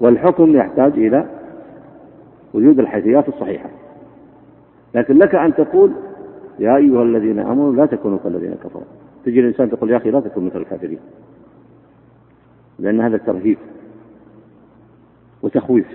والحكم 0.00 0.56
يحتاج 0.56 0.92
إلى 0.92 1.26
وجود 2.54 2.78
الحيثيات 2.78 3.28
الصحيحة. 3.28 3.70
لكن 4.94 5.18
لك 5.18 5.34
أن 5.34 5.54
تقول 5.54 5.92
يا 6.58 6.76
أيها 6.76 7.02
الذين 7.02 7.38
آمنوا 7.38 7.72
لا 7.72 7.86
تكونوا 7.86 8.18
كالذين 8.24 8.54
كفروا. 8.64 8.84
تجي 9.24 9.40
الإنسان 9.40 9.70
تقول 9.70 9.90
يا 9.90 9.96
أخي 9.96 10.10
لا 10.10 10.20
تكون 10.20 10.46
مثل 10.46 10.60
الكافرين. 10.60 10.98
لأن 12.78 13.00
هذا 13.00 13.16
ترهيب 13.16 13.58
وتخويف 15.42 15.86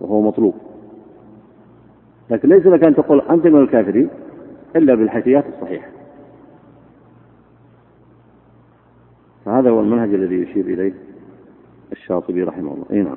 وهو 0.00 0.22
مطلوب. 0.22 0.54
لكن 2.30 2.48
ليس 2.48 2.66
لك 2.66 2.84
أن 2.84 2.94
تقول 2.94 3.20
أنت 3.20 3.46
من 3.46 3.60
الكافرين 3.60 4.08
إلا 4.76 4.94
بالحيثيات 4.94 5.44
الصحيحة. 5.46 5.93
فهذا 9.44 9.70
هو 9.70 9.80
المنهج 9.80 10.14
الذي 10.14 10.34
يشير 10.34 10.64
إليه 10.64 10.92
الشاطبي 11.92 12.42
رحمه 12.42 12.74
الله. 12.74 12.84
اي 12.90 13.02
نعم. 13.02 13.16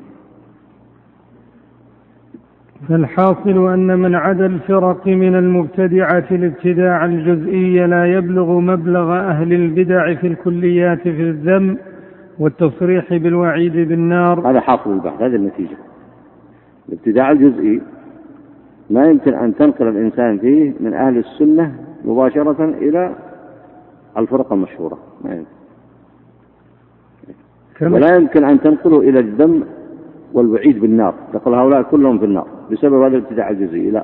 فالحاصل 2.90 3.74
أن 3.74 4.00
من 4.00 4.16
عدا 4.16 4.46
الفرق 4.46 5.08
من 5.08 5.36
المبتدعة 5.36 6.26
الابتداع 6.32 7.06
الجزئي 7.06 7.88
لا 7.88 8.06
يبلغ 8.06 8.60
مبلغ 8.60 9.14
أهل 9.14 9.54
البدع 9.54 10.16
في 10.16 10.28
الكليات 10.28 11.02
في 11.02 11.22
الذم 11.22 11.78
والتصريح 12.40 13.14
بالوعيد 13.14 13.74
بالنار. 13.74 14.52
هذا 14.52 14.60
حاصل 14.60 14.94
البحث 14.94 15.22
هذه 15.22 15.36
النتيجة. 15.36 15.78
الابتداع 16.90 17.32
الجزئي 17.32 17.82
ما 18.90 19.06
يمكن 19.06 19.34
أن 19.34 19.56
تنقل 19.56 19.88
الإنسان 19.88 20.38
فيه 20.38 20.74
من 20.80 20.94
أهل 20.94 21.18
السنة 21.18 21.76
مباشرة 22.06 22.66
إلى 22.66 23.16
الفرق 24.18 24.54
المشهورة. 24.54 24.98
ما 25.24 25.36
يمكن. 25.36 25.57
ولا 27.82 28.16
يمكن 28.16 28.44
أن 28.44 28.62
تنقله 28.62 29.00
إلى 29.00 29.20
الذم 29.20 29.64
والوعيد 30.34 30.80
بالنار. 30.82 31.14
تقول 31.34 31.56
هؤلاء 31.56 31.82
كلهم 31.82 32.20
في 32.20 32.26
النار. 32.26 32.48
بسبب 32.72 33.02
هذا 33.02 33.18
الابتداع 33.18 33.50
الجزئي. 33.50 33.92
لا. 33.92 34.04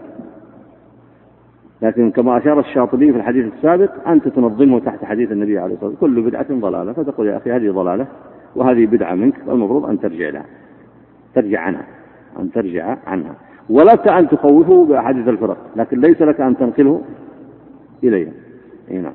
لكن 1.82 2.12
كما 2.12 2.38
أشار 2.38 2.60
الشاطبي 2.60 3.12
في 3.12 3.18
الحديث 3.18 3.54
السابق 3.54 4.08
أنت 4.08 4.28
تنظمه 4.28 4.80
تحت 4.80 5.06
حديث 5.06 5.32
النبي 5.32 5.60
عليه 5.60 5.74
الصلاة 5.74 5.90
والسلام. 5.90 6.14
كل 6.14 6.22
بدعة 6.22 6.46
ضلالة. 6.52 6.94
فتقول 6.94 7.28
يا 7.28 7.38
أخي 7.38 7.52
هذه 7.52 7.72
ضلالة 7.72 8.08
وهذه 8.56 8.86
بدعة 8.86 9.16
منك. 9.16 9.36
المفروض 9.48 9.86
أن 9.86 10.00
ترجع 10.00 10.30
لها. 10.30 10.46
ترجع 11.36 11.60
عنها. 11.60 11.86
أن 12.40 12.52
ترجع 12.52 12.98
عنها. 13.08 13.36
ولك 13.70 14.08
أن 14.08 14.30
تخوفه 14.30 14.86
بأحاديث 14.86 15.28
الفرق. 15.28 15.58
لكن 15.76 16.00
ليس 16.00 16.22
لك 16.22 16.42
أن 16.42 16.58
تنقله 16.58 17.02
إليها. 18.04 18.32
نعم. 18.92 19.14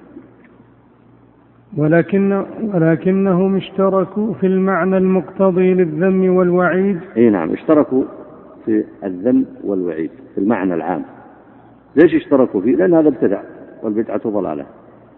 ولكن 1.79 2.45
ولكنهم 2.75 3.57
اشتركوا 3.57 4.35
في 4.35 4.47
المعنى 4.47 4.97
المقتضي 4.97 5.75
للذم 5.75 6.37
والوعيد. 6.37 7.01
إي 7.17 7.31
نعم 7.31 7.53
اشتركوا 7.53 8.05
في 8.67 8.85
الذم 9.05 9.45
والوعيد 9.65 10.11
في 10.35 10.41
المعنى 10.41 10.75
العام. 10.75 11.03
ليش 11.97 12.15
اشتركوا 12.15 12.61
فيه؟ 12.61 12.77
لأن 12.77 12.95
هذا 12.95 13.09
ابتدع 13.09 13.41
والبدعة 13.83 14.21
ضلالة. 14.27 14.67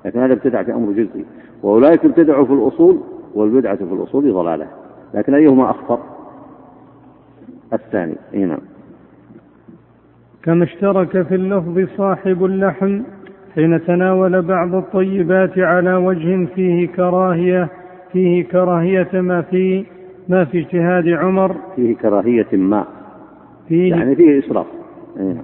لكن 0.05 0.20
هذا 0.20 0.33
ابتدع 0.33 0.62
في 0.62 0.73
أمر 0.73 0.92
جزئي. 0.92 1.25
وأولئك 1.62 2.05
ابتدعوا 2.05 2.44
في 2.44 2.53
الأصول 2.53 3.01
والبدعة 3.35 3.77
في 3.77 3.94
الأصول 3.94 4.33
ضلالة. 4.33 4.66
لكن 5.14 5.35
أيهما 5.35 5.70
أخطر؟ 5.70 5.99
الثاني 7.73 8.14
إي 8.35 8.44
نعم. 8.44 8.61
كما 10.42 10.64
اشترك 10.64 11.23
في 11.23 11.35
اللفظ 11.35 11.88
صاحب 11.96 12.44
اللحم 12.44 13.01
حين 13.55 13.85
تناول 13.85 14.43
بعض 14.43 14.75
الطيبات 14.75 15.59
على 15.59 15.95
وجه 15.95 16.47
فيه 16.55 16.89
كراهية 16.89 17.69
فيه 18.13 18.45
كراهية 18.45 19.09
ما 19.21 19.43
في 19.43 19.85
ما 20.29 20.45
في 20.45 20.59
اجتهاد 20.59 21.09
عمر. 21.09 21.57
فيه 21.77 21.97
كراهية 21.97 22.47
ما. 22.53 22.85
فيه 23.69 23.91
يعني 23.95 24.17
فيه 24.17 24.39
إسراف. 24.39 24.67
إيه. 25.21 25.43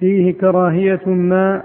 فيه 0.00 0.32
كراهية 0.32 1.00
ما 1.06 1.62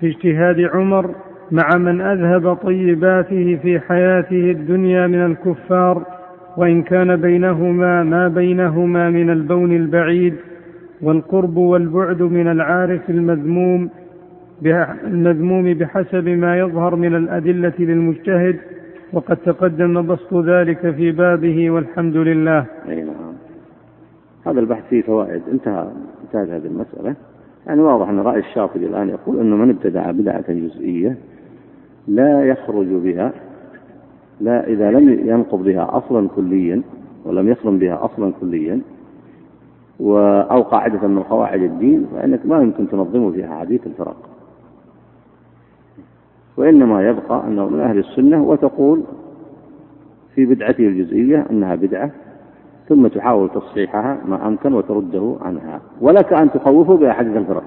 في 0.00 0.06
اجتهاد 0.06 0.60
عمر 0.60 1.10
مع 1.50 1.68
من 1.78 2.00
أذهب 2.00 2.54
طيباته 2.54 3.58
في 3.62 3.80
حياته 3.80 4.50
الدنيا 4.50 5.06
من 5.06 5.26
الكفار 5.26 6.02
وإن 6.56 6.82
كان 6.82 7.16
بينهما 7.16 8.02
ما 8.02 8.28
بينهما 8.28 9.10
من 9.10 9.30
البون 9.30 9.76
البعيد 9.76 10.34
والقرب 11.02 11.56
والبعد 11.56 12.22
من 12.22 12.48
العارف 12.48 13.10
المذموم 13.10 13.90
المذموم 14.64 15.74
بحسب 15.74 16.28
ما 16.28 16.58
يظهر 16.58 16.96
من 16.96 17.14
الأدلة 17.14 17.72
للمجتهد 17.78 18.58
وقد 19.12 19.36
تقدم 19.36 20.06
بسط 20.06 20.34
ذلك 20.34 20.90
في 20.90 21.12
بابه 21.12 21.70
والحمد 21.70 22.16
لله. 22.16 22.66
أي 22.88 23.02
نعم. 23.02 23.34
هذا 24.46 24.60
البحث 24.60 24.88
فيه 24.90 25.02
فوائد. 25.02 25.42
انتهى 25.52 25.88
انتهت 26.24 26.48
هذه 26.48 26.66
المسألة. 26.66 27.14
يعني 27.66 27.80
واضح 27.80 28.08
أن 28.08 28.18
رأي 28.18 28.38
الشاطبي 28.38 28.86
الآن 28.86 29.08
يقول 29.08 29.40
أنه 29.40 29.56
من 29.56 29.70
ابتدع 29.70 30.10
بدعة 30.10 30.52
جزئية 30.52 31.16
لا 32.08 32.44
يخرج 32.44 32.86
بها 32.86 33.32
لا 34.40 34.66
إذا 34.66 34.90
لم 34.90 35.28
ينقض 35.28 35.64
بها 35.64 35.96
أصلا 35.96 36.28
كليا 36.28 36.82
ولم 37.24 37.48
يصرم 37.48 37.78
بها 37.78 38.04
أصلا 38.04 38.32
كليا 38.40 38.80
أو 40.50 40.62
قاعدة 40.62 41.08
من 41.08 41.22
قواعد 41.22 41.62
الدين 41.62 42.06
فإنك 42.14 42.46
ما 42.46 42.62
يمكن 42.62 42.88
تنظم 42.88 43.32
فيها 43.32 43.58
حديث 43.60 43.86
الفرق. 43.86 44.35
وإنما 46.56 47.08
يبقى 47.08 47.42
أنه 47.46 47.68
من 47.68 47.80
أهل 47.80 47.98
السنة 47.98 48.42
وتقول 48.42 49.02
في 50.34 50.46
بدعته 50.46 50.86
الجزئية 50.86 51.46
أنها 51.50 51.74
بدعة 51.74 52.10
ثم 52.88 53.06
تحاول 53.06 53.50
تصحيحها 53.50 54.18
ما 54.28 54.48
أمكن 54.48 54.74
وترده 54.74 55.36
عنها. 55.42 55.80
ولك 56.00 56.32
أن 56.32 56.50
تخوفه 56.50 56.96
بأحاديث 56.96 57.36
الفرق. 57.36 57.62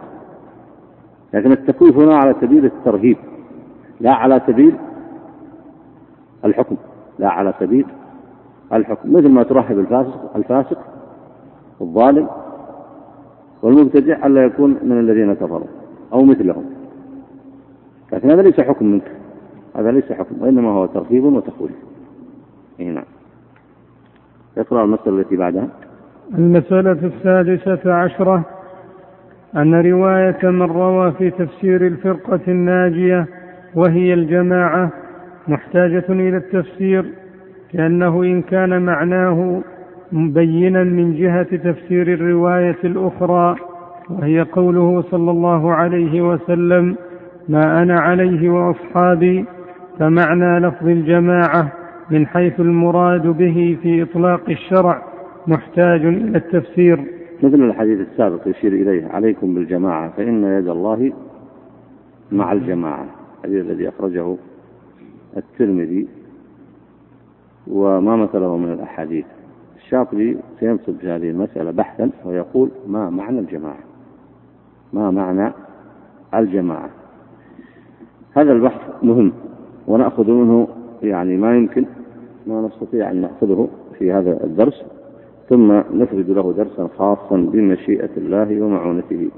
لكن 1.34 1.52
التكويف 1.52 1.98
هنا 1.98 2.18
على 2.18 2.36
سبيل 2.42 2.66
الترهيب 2.66 3.18
لا 4.00 4.12
على 4.12 4.42
سبيل 4.48 4.76
الحكم 6.46 6.76
لا 7.20 7.30
على 7.30 7.54
سبيل 7.60 7.86
الحكم. 8.74 9.14
مثل 9.14 9.30
ما 9.30 9.44
ترهب 9.44 9.80
الفاسق 9.80 10.32
الفاسق 10.36 10.78
الظالم 11.82 12.28
والمبتدع 13.62 14.26
ألا 14.26 14.44
يكون 14.44 14.78
من 14.84 15.00
الذين 15.00 15.34
كفروا 15.34 15.68
أو 16.14 16.24
مثلهم. 16.24 16.66
لكن 18.14 18.32
هذا 18.32 18.42
ليس 18.42 18.62
حكم 18.62 18.86
منك. 18.86 19.12
هذا 19.76 19.92
ليس 19.92 20.12
حكم 20.12 20.42
وإنما 20.42 20.70
هو 20.70 20.86
ترغيب 20.86 21.24
وتخويف 21.24 21.72
إيه 22.80 22.90
نعم. 22.90 23.04
اقرأ 24.58 24.84
المسألة 24.84 25.20
التي 25.20 25.36
بعدها. 25.36 25.68
المسألة 26.38 26.92
السادسة 26.92 27.94
عشرة. 27.94 28.46
أن 29.56 29.76
رواية 29.76 30.50
من 30.50 30.62
روى 30.62 31.12
في 31.12 31.30
تفسير 31.30 31.88
الفرقة 31.88 32.40
الناجية 32.48 33.28
وهي 33.76 34.14
الجماعة 34.14 34.92
محتاجة 35.48 36.06
إلى 36.10 36.38
التفسير 36.38 37.06
لأنه 37.74 38.24
إن 38.24 38.42
كان 38.42 38.82
معناه 38.82 39.62
مبينا 40.12 40.84
من 40.84 41.16
جهة 41.16 41.58
تفسير 41.58 42.14
الرواية 42.14 42.78
الأخرى 42.84 43.56
وهي 44.10 44.42
قوله 44.42 45.02
صلى 45.02 45.32
الله 45.32 45.74
عليه 45.74 46.22
وسلم 46.22 46.96
ما 47.50 47.82
أنا 47.82 48.00
عليه 48.00 48.50
وأصحابي 48.50 49.46
فمعنى 50.00 50.60
لفظ 50.60 50.88
الجماعة 50.88 51.72
من 52.10 52.28
حيث 52.28 52.60
المراد 52.60 53.28
به 53.28 53.78
في 53.82 54.04
إطلاق 54.04 54.50
الشرع 54.50 55.04
محتاج 55.48 56.06
إلى 56.06 56.38
التفسير. 56.38 57.04
مثل 57.44 57.56
الحديث 57.56 58.00
السابق 58.00 58.48
يشير 58.48 58.74
إليه 58.74 59.08
عليكم 59.08 59.54
بالجماعة 59.54 60.10
فإن 60.10 60.44
يد 60.44 60.68
الله 60.68 61.14
مع 62.32 62.52
الجماعة. 62.52 63.06
الحديث 63.38 63.66
الذي 63.66 63.90
أخرجه 63.90 64.36
الترمذي 65.38 66.08
وما 67.68 68.16
مثله 68.16 68.58
من 68.58 68.74
الأحاديث. 68.74 69.26
الشاطبي 69.78 70.38
سينصب 70.60 70.98
في 70.98 71.08
هذه 71.08 71.30
المسألة 71.30 71.72
بحثا 71.72 72.10
ويقول 72.26 72.70
ما 72.88 73.10
معنى 73.10 73.40
الجماعة؟ 73.40 73.80
ما 74.94 75.12
معنى 75.12 75.54
الجماعة؟ 76.34 76.99
هذا 78.40 78.52
البحث 78.52 78.82
مهم 79.04 79.32
ونأخذ 79.88 80.32
منه 80.32 80.68
يعني 81.04 81.38
ما 81.38 81.56
يمكن 81.58 81.86
ما 82.48 82.62
نستطيع 82.62 83.12
أن 83.12 83.22
نأخذه 83.22 83.68
في 84.00 84.12
هذا 84.12 84.44
الدرس 84.44 84.84
ثم 85.50 85.72
نفرد 85.72 86.30
له 86.30 86.54
درسا 86.54 86.90
خاصا 86.98 87.38
بمشيئة 87.38 88.10
الله 88.18 88.62
ومعونته. 88.62 89.30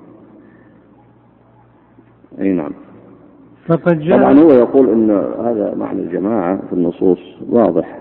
أي 2.39 2.53
نعم. 2.53 2.71
فقد 3.67 3.99
جاء 3.99 4.17
طبعا 4.17 4.39
هو 4.39 4.51
يقول 4.51 4.89
أن 4.89 5.11
هذا 5.45 5.75
معنى 5.75 6.01
الجماعة 6.01 6.59
في 6.69 6.73
النصوص 6.73 7.19
واضح 7.49 7.99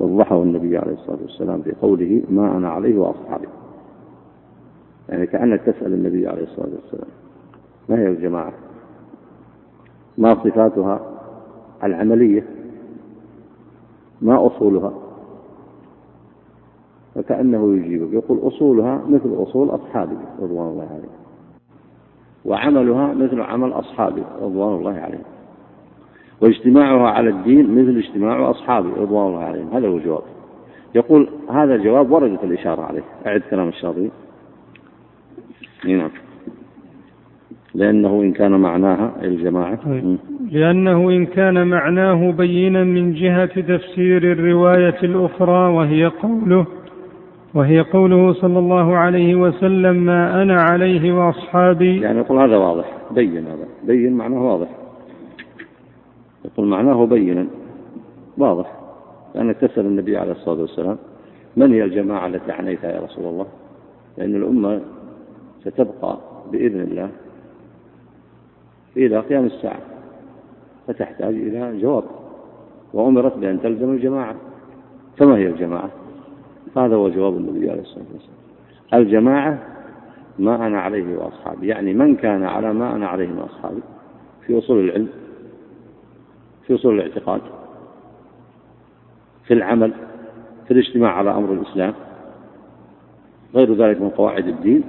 وضحه 0.00 0.42
النبي 0.42 0.78
عليه 0.78 0.92
الصلاة 0.92 1.18
والسلام 1.22 1.62
في 1.62 1.72
قوله 1.82 2.22
ما 2.30 2.56
أنا 2.56 2.68
عليه 2.68 2.98
وأصحابي 2.98 3.48
يعني 5.08 5.26
كأنك 5.26 5.60
تسأل 5.60 5.92
النبي 5.92 6.28
عليه 6.28 6.42
الصلاة 6.42 6.68
والسلام 6.82 7.08
ما 7.88 7.98
هي 7.98 8.08
الجماعة؟ 8.08 8.52
ما 10.18 10.34
صفاتها 10.34 11.00
العملية 11.84 12.44
ما 14.22 14.46
أصولها. 14.46 14.92
فكأنه 17.14 17.74
يجيبك 17.74 18.12
يقول 18.12 18.38
أصولها 18.38 19.02
مثل 19.08 19.42
أصول 19.42 19.70
أصحابي 19.70 20.16
رضوان 20.42 20.68
الله 20.68 20.88
عليهم 20.90 21.20
وعملها 22.44 23.14
مثل 23.14 23.40
عمل 23.40 23.72
أصحابي 23.72 24.22
رضوان 24.42 24.78
الله 24.78 24.92
عليهم 24.92 25.22
واجتماعها 26.40 27.10
على 27.10 27.30
الدين 27.30 27.74
مثل 27.74 27.98
اجتماع 27.98 28.50
أصحابي 28.50 28.88
رضوان 28.88 29.26
الله 29.26 29.44
عليهم. 29.44 29.68
هذا 29.72 29.88
هو 29.88 29.96
الجواب. 29.96 30.22
يقول 30.94 31.28
هذا 31.50 31.74
الجواب 31.74 32.10
وردت 32.10 32.44
الإشارة 32.44 32.82
عليه. 32.82 33.02
أعد 33.26 33.42
كلام 33.50 33.68
الشاطبي. 33.68 34.10
نعم. 35.84 36.10
لأنه 37.74 38.22
إن 38.22 38.32
كان 38.32 38.60
معناها 38.60 39.12
الجماعة. 39.22 39.84
طيب. 39.84 40.18
لأنه 40.50 41.10
إن 41.10 41.26
كان 41.26 41.66
معناه 41.66 42.30
بينا 42.30 42.84
من 42.84 43.14
جهة 43.14 43.60
تفسير 43.60 44.32
الرواية 44.32 44.98
الأخرى 45.02 45.72
وهي 45.72 46.06
قوله 46.06 46.66
وهي 47.54 47.80
قوله 47.80 48.32
صلى 48.32 48.58
الله 48.58 48.96
عليه 48.96 49.34
وسلم 49.34 49.96
ما 49.96 50.42
أنا 50.42 50.62
عليه 50.62 51.12
وأصحابي. 51.12 52.00
يعني 52.00 52.18
يقول 52.18 52.38
هذا 52.38 52.56
واضح 52.56 52.84
بين 53.10 53.46
هذا. 53.46 53.68
بين 53.86 54.12
معناه 54.12 54.46
واضح. 54.46 54.68
يقول 56.44 56.66
معناه 56.66 57.06
بينا. 57.06 57.46
واضح. 58.38 58.72
لأنك 59.34 59.56
تسأل 59.56 59.86
النبي 59.86 60.16
عليه 60.16 60.32
الصلاة 60.32 60.60
والسلام 60.60 60.96
من 61.56 61.72
هي 61.72 61.84
الجماعة 61.84 62.26
التي 62.26 62.52
عنيتها 62.52 62.90
يا 62.90 63.00
رسول 63.00 63.24
الله؟ 63.24 63.46
لأن 64.18 64.36
الأمة 64.36 64.80
ستبقى 65.60 66.18
بإذن 66.52 66.80
الله. 66.80 67.08
إلى 68.96 69.20
قيام 69.20 69.46
الساعة 69.46 69.80
فتحتاج 70.86 71.34
إلى 71.34 71.80
جواب 71.80 72.04
وأمرت 72.92 73.36
بأن 73.36 73.62
تلزم 73.62 73.92
الجماعة. 73.92 74.34
فما 75.16 75.36
هي 75.36 75.46
الجماعة؟ 75.46 75.90
هذا 76.76 76.96
هو 76.96 77.08
جواب 77.08 77.36
النبي 77.36 77.70
عليه 77.70 77.80
الصلاة 77.80 78.04
والسلام. 78.12 79.02
الجماعة 79.02 79.58
ما 80.38 80.66
أنا 80.66 80.80
عليه 80.80 81.16
وأصحابي 81.16 81.66
يعني 81.66 81.94
من 81.94 82.16
كان 82.16 82.44
على 82.44 82.72
ما 82.72 82.96
أنا 82.96 83.06
عليه 83.08 83.28
وأصحابي 83.38 83.80
في 84.46 84.58
أصول 84.58 84.84
العلم 84.84 85.08
في 86.66 86.74
أصول 86.74 86.94
الاعتقاد 87.00 87.40
في 89.44 89.54
العمل 89.54 89.92
في 90.66 90.70
الاجتماع 90.70 91.12
على 91.12 91.30
أمر 91.30 91.52
الإسلام 91.52 91.94
غير 93.54 93.74
ذلك 93.74 94.00
من 94.00 94.08
قواعد 94.08 94.46
الدين. 94.46 94.82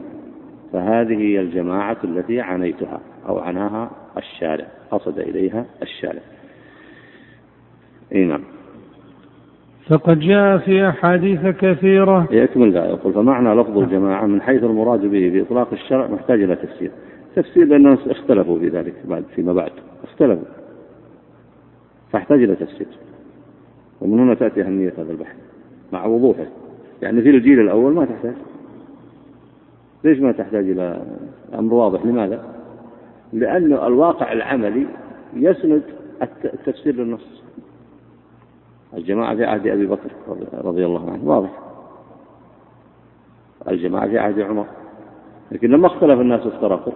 فهذه 0.73 1.17
هي 1.17 1.39
الجماعة 1.41 1.97
التي 2.03 2.41
عنيتها 2.41 2.99
أو 3.27 3.39
عناها 3.39 3.91
الشارع 4.17 4.67
قصد 4.91 5.19
إليها 5.19 5.65
الشارع. 5.81 6.21
أي 8.15 8.25
نعم. 8.25 8.41
فقد 9.89 10.19
جاء 10.19 10.57
في 10.57 10.89
أحاديث 10.89 11.47
كثيرة. 11.47 12.27
يكمل 12.31 12.73
ذا 12.73 12.85
يقول 12.85 13.13
فمعنى 13.13 13.61
لفظ 13.61 13.77
الجماعة 13.77 14.25
من 14.25 14.41
حيث 14.41 14.63
المراد 14.63 15.05
به 15.05 15.29
بإطلاق 15.29 15.73
الشرع 15.73 16.07
محتاج 16.07 16.43
إلى 16.43 16.55
تفسير. 16.55 16.91
تفسير 17.35 17.67
لأن 17.67 17.85
الناس 17.85 18.07
اختلفوا 18.07 18.59
في 18.59 18.67
ذلك 18.67 18.93
بعد 19.05 19.23
فيما 19.35 19.53
بعد. 19.53 19.71
اختلفوا. 20.03 20.45
فاحتاج 22.11 22.43
إلى 22.43 22.55
تفسير. 22.55 22.87
ومن 24.01 24.19
هنا 24.19 24.33
تأتي 24.33 24.61
أهمية 24.61 24.93
هذا 24.97 25.11
البحث. 25.11 25.35
مع 25.93 26.05
وضوحه. 26.05 26.45
يعني 27.01 27.21
في 27.21 27.29
الجيل 27.29 27.59
الأول 27.59 27.93
ما 27.93 28.05
تحتاج. 28.05 28.33
ليش 30.03 30.19
ما 30.19 30.31
تحتاج 30.31 30.69
إلى 30.69 31.01
أمر 31.53 31.73
واضح؟ 31.73 32.05
لماذا؟ 32.05 32.60
لأن 33.33 33.73
الواقع 33.73 34.31
العملي 34.31 34.87
يسند 35.33 35.83
التفسير 36.43 36.95
للنص. 36.95 37.41
الجماعة 38.93 39.35
في 39.35 39.45
عهد 39.45 39.67
أبي 39.67 39.85
بكر 39.85 40.11
رضي 40.53 40.85
الله 40.85 41.11
عنه 41.11 41.29
واضح. 41.29 41.59
الجماعة 43.67 44.07
في 44.07 44.19
عهد 44.19 44.39
عمر. 44.39 44.65
لكن 45.51 45.71
لما 45.71 45.87
اختلف 45.87 46.19
الناس 46.19 46.45
افترقوا. 46.45 46.93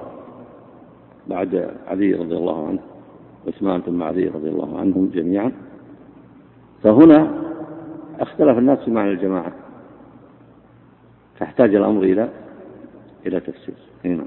بعد 1.27 1.71
علي 1.87 2.13
رضي 2.13 2.37
الله 2.37 2.67
عنه 2.67 2.79
عثمان 3.47 3.81
ثم 3.81 4.03
علي 4.03 4.27
رضي 4.27 4.49
الله 4.49 4.79
عنهم 4.79 5.11
جميعا. 5.13 5.51
فهنا 6.83 7.43
اختلف 8.19 8.57
الناس 8.57 8.79
في 8.79 8.91
معنى 8.91 9.11
الجماعة. 9.11 9.53
فاحتاج 11.39 11.75
الأمر 11.75 12.03
إلى 12.03 12.29
إلى 13.25 13.39
تفسير. 13.39 13.75
هنا 14.05 14.25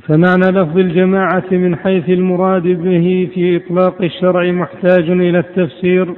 فمعنى 0.00 0.50
لفظ 0.50 0.78
الجماعة 0.78 1.44
من 1.50 1.76
حيث 1.76 2.08
المراد 2.08 2.62
به 2.62 3.28
في 3.34 3.56
إطلاق 3.56 4.02
الشرع 4.02 4.52
محتاج 4.52 5.10
إلى 5.10 5.38
التفسير 5.38 6.14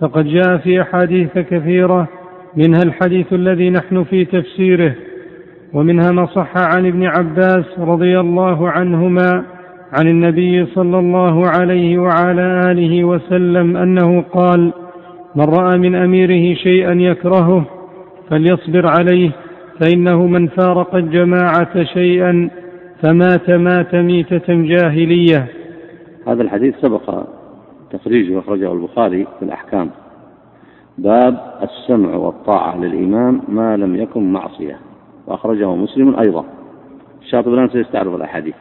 فقد 0.00 0.24
جاء 0.24 0.56
في 0.56 0.82
أحاديث 0.82 1.38
كثيرة 1.38 2.08
منها 2.56 2.82
الحديث 2.82 3.32
الذي 3.32 3.70
نحن 3.70 4.04
في 4.04 4.24
تفسيره 4.24 4.94
ومنها 5.72 6.10
ما 6.12 6.26
صح 6.26 6.56
عن 6.56 6.86
ابن 6.86 7.04
عباس 7.06 7.64
رضي 7.78 8.20
الله 8.20 8.70
عنهما 8.70 9.44
عن 9.92 10.06
النبي 10.06 10.66
صلى 10.66 10.98
الله 10.98 11.48
عليه 11.48 11.98
وعلى 11.98 12.60
آله 12.70 13.04
وسلم 13.04 13.76
أنه 13.76 14.20
قال 14.20 14.72
من 15.36 15.44
رأى 15.44 15.78
من 15.78 15.94
أميره 15.94 16.54
شيئا 16.54 16.92
يكرهه 16.92 17.64
فليصبر 18.30 18.86
عليه 18.86 19.30
فإنه 19.80 20.26
من 20.26 20.48
فارق 20.48 20.94
الجماعة 20.94 21.84
شيئا 21.84 22.50
فمات 23.02 23.50
مات 23.50 23.94
ميتة 23.94 24.44
جاهلية. 24.48 25.46
هذا 26.26 26.42
الحديث 26.42 26.74
سبق 26.76 27.24
تخريجه 27.90 28.38
أخرجه 28.38 28.72
البخاري 28.72 29.26
في 29.38 29.44
الأحكام. 29.44 29.90
باب 30.98 31.54
السمع 31.62 32.14
والطاعة 32.14 32.76
للإمام 32.76 33.40
ما 33.48 33.76
لم 33.76 33.96
يكن 33.96 34.32
معصية. 34.32 34.78
وأخرجه 35.26 35.74
مسلم 35.74 36.18
أيضا. 36.18 36.44
الشاطبي 37.22 37.54
الآن 37.54 37.68
سيستعرض 37.68 38.14
الأحاديث. 38.14 38.54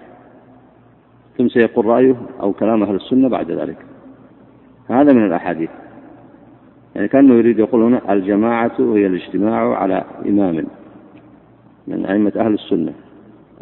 ثم 1.38 1.48
سيقول 1.48 1.86
رأيه 1.86 2.16
أو 2.42 2.54
كلام 2.54 2.84
أهل 2.84 2.96
السنة 2.96 3.30
بعد 3.30 3.52
ذلك؟ 3.52 3.78
هذا 4.90 5.14
من 5.14 5.26
الأحاديث. 5.26 5.70
يعني 6.96 7.08
كأنه 7.08 7.34
يريد 7.34 7.60
يقول 7.60 7.82
هنا 7.82 8.14
الجماعة 8.14 8.72
هي 8.80 9.08
الاجتماع 9.08 9.76
على 9.76 10.04
إمام 10.26 10.66
من 11.88 12.06
أئمة 12.06 12.32
أهل 12.36 12.54
السنة. 12.54 12.94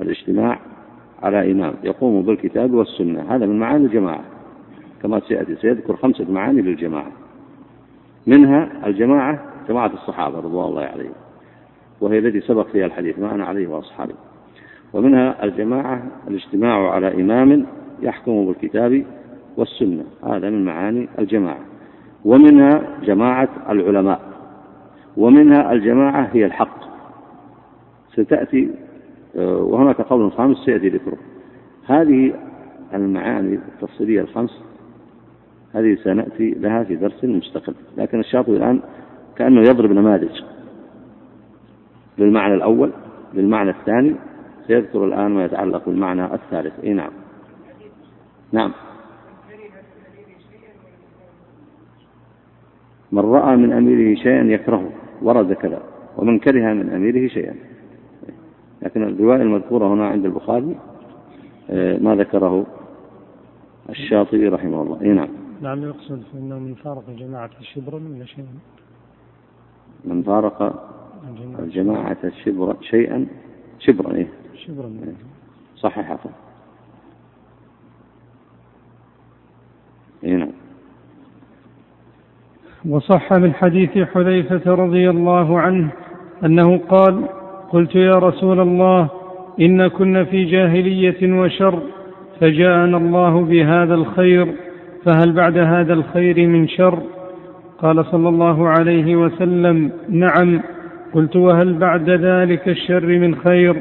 الاجتماع 0.01 0.59
على 1.23 1.51
إمام 1.51 1.73
يقوم 1.83 2.21
بالكتاب 2.21 2.73
والسنة 2.73 3.35
هذا 3.35 3.45
من 3.45 3.59
معاني 3.59 3.85
الجماعة. 3.85 4.21
كما 5.03 5.19
سيأتي 5.19 5.55
سيذكر 5.55 5.95
خمسة 5.95 6.31
معاني 6.31 6.61
للجماعة. 6.61 7.11
منها 8.27 8.69
الجماعة 8.85 9.39
جماعة 9.69 9.91
الصحابة 9.93 10.37
رضوان 10.37 10.69
الله 10.69 10.81
عليهم 10.81 11.13
وهي 12.01 12.19
التي 12.19 12.41
سبق 12.41 12.67
فيها 12.67 12.85
الحديث 12.85 13.19
ما 13.19 13.35
أنا 13.35 13.45
عليه 13.45 13.67
وأصحابي. 13.67 14.13
ومنها 14.93 15.43
الجماعة 15.43 16.03
الاجتماع 16.27 16.91
على 16.91 17.21
إمام 17.21 17.65
يحكم 18.01 18.45
بالكتاب 18.45 19.05
والسنة 19.57 20.03
هذا 20.23 20.49
من 20.49 20.65
معاني 20.65 21.07
الجماعة. 21.19 21.59
ومنها 22.25 22.81
جماعة 23.03 23.49
العلماء 23.69 24.21
ومنها 25.17 25.73
الجماعة 25.73 26.29
هي 26.33 26.45
الحق. 26.45 26.81
ستأتي 28.13 28.71
وهناك 29.35 30.01
قول 30.01 30.31
خامس 30.31 30.57
سيأتي 30.57 30.89
ذكره. 30.89 31.17
هذه 31.85 32.33
المعاني 32.93 33.55
التفصيلية 33.55 34.21
الخمس 34.21 34.61
هذه 35.73 35.95
سنأتي 35.95 36.49
لها 36.49 36.83
في 36.83 36.95
درس 36.95 37.23
مستقل. 37.23 37.73
لكن 37.97 38.19
الشاطبي 38.19 38.57
الآن 38.57 38.79
كأنه 39.35 39.61
يضرب 39.61 39.91
نماذج. 39.91 40.41
للمعنى 42.17 42.53
الأول 42.53 42.91
للمعنى 43.33 43.69
الثاني 43.69 44.15
سيذكر 44.67 45.05
الآن 45.05 45.31
ما 45.31 45.45
يتعلق 45.45 45.85
بالمعنى 45.85 46.33
الثالث. 46.33 46.79
اي 46.83 46.93
نعم. 46.93 47.11
نعم. 48.51 48.71
من 53.11 53.19
رأى 53.19 53.55
من 53.55 53.73
أميره 53.73 54.15
شيئا 54.15 54.43
يكرهه 54.43 54.91
ورد 55.21 55.53
كذا. 55.53 55.81
ومن 56.17 56.39
كره 56.39 56.73
من 56.73 56.89
أميره 56.89 57.27
شيئا. 57.27 57.70
الرواية 59.21 59.41
المذكورة 59.41 59.93
هنا 59.93 60.07
عند 60.07 60.25
البخاري 60.25 60.75
آه، 61.69 61.97
ما 61.97 62.15
ذكره 62.15 62.65
الشاطبي 63.89 64.47
رحمه 64.47 64.81
الله. 64.81 65.01
إي 65.01 65.07
نعم. 65.07 65.29
نعم 65.61 65.83
يقصد 65.83 66.23
إنه 66.33 66.59
من 66.59 66.73
فارق 66.73 67.03
جماعة 67.09 67.49
الشبر 67.59 67.99
من 67.99 68.25
شيئا 68.25 68.47
من 70.05 70.23
فارق 70.23 70.61
الجماعة. 71.59 72.17
الشبر 72.23 72.75
شيئا؟ 72.81 73.27
شبرا 73.79 74.15
إيه 74.15 74.27
شبرا 74.55 74.87
إيه. 74.87 75.13
صحيح 75.75 76.17
إي 80.23 80.35
نعم. 80.35 80.51
وصح 82.89 83.33
من 83.33 83.53
حديث 83.53 83.97
حذيفة 83.97 84.71
رضي 84.73 85.09
الله 85.09 85.59
عنه 85.59 85.91
أنه 86.45 86.77
قال 86.77 87.40
قلت 87.71 87.95
يا 87.95 88.15
رسول 88.15 88.59
الله 88.59 89.09
إن 89.61 89.87
كنا 89.87 90.23
في 90.23 90.43
جاهلية 90.43 91.33
وشر 91.39 91.79
فجاءنا 92.39 92.97
الله 92.97 93.41
بهذا 93.41 93.93
الخير 93.93 94.47
فهل 95.05 95.31
بعد 95.31 95.57
هذا 95.57 95.93
الخير 95.93 96.47
من 96.47 96.67
شر؟ 96.67 96.99
قال 97.79 98.05
صلى 98.05 98.29
الله 98.29 98.67
عليه 98.67 99.15
وسلم 99.15 99.91
نعم. 100.09 100.61
قلت 101.13 101.35
وهل 101.35 101.73
بعد 101.73 102.09
ذلك 102.09 102.69
الشر 102.69 103.05
من 103.05 103.35
خير؟ 103.35 103.75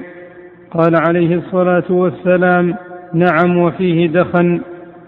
قال 0.71 0.97
عليه 0.97 1.35
الصلاة 1.35 1.85
والسلام 1.91 2.75
نعم 3.15 3.57
وفيه 3.57 4.07
دخن. 4.07 4.61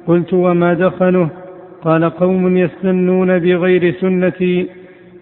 قلت 0.07 0.35
وما 0.35 0.75
دخنه؟ 0.75 1.29
قال 1.85 2.11
قوم 2.11 2.57
يستنون 2.57 3.39
بغير 3.39 3.95
سنتي. 4.01 4.69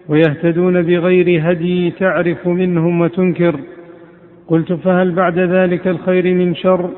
ويهتدون 0.09 0.81
بغير 0.81 1.51
هدي 1.51 1.91
تعرف 1.91 2.47
منهم 2.47 3.01
وتنكر. 3.01 3.55
قلت 4.47 4.73
فهل 4.73 5.11
بعد 5.11 5.39
ذلك 5.39 5.87
الخير 5.87 6.35
من 6.35 6.55
شر؟ 6.55 6.89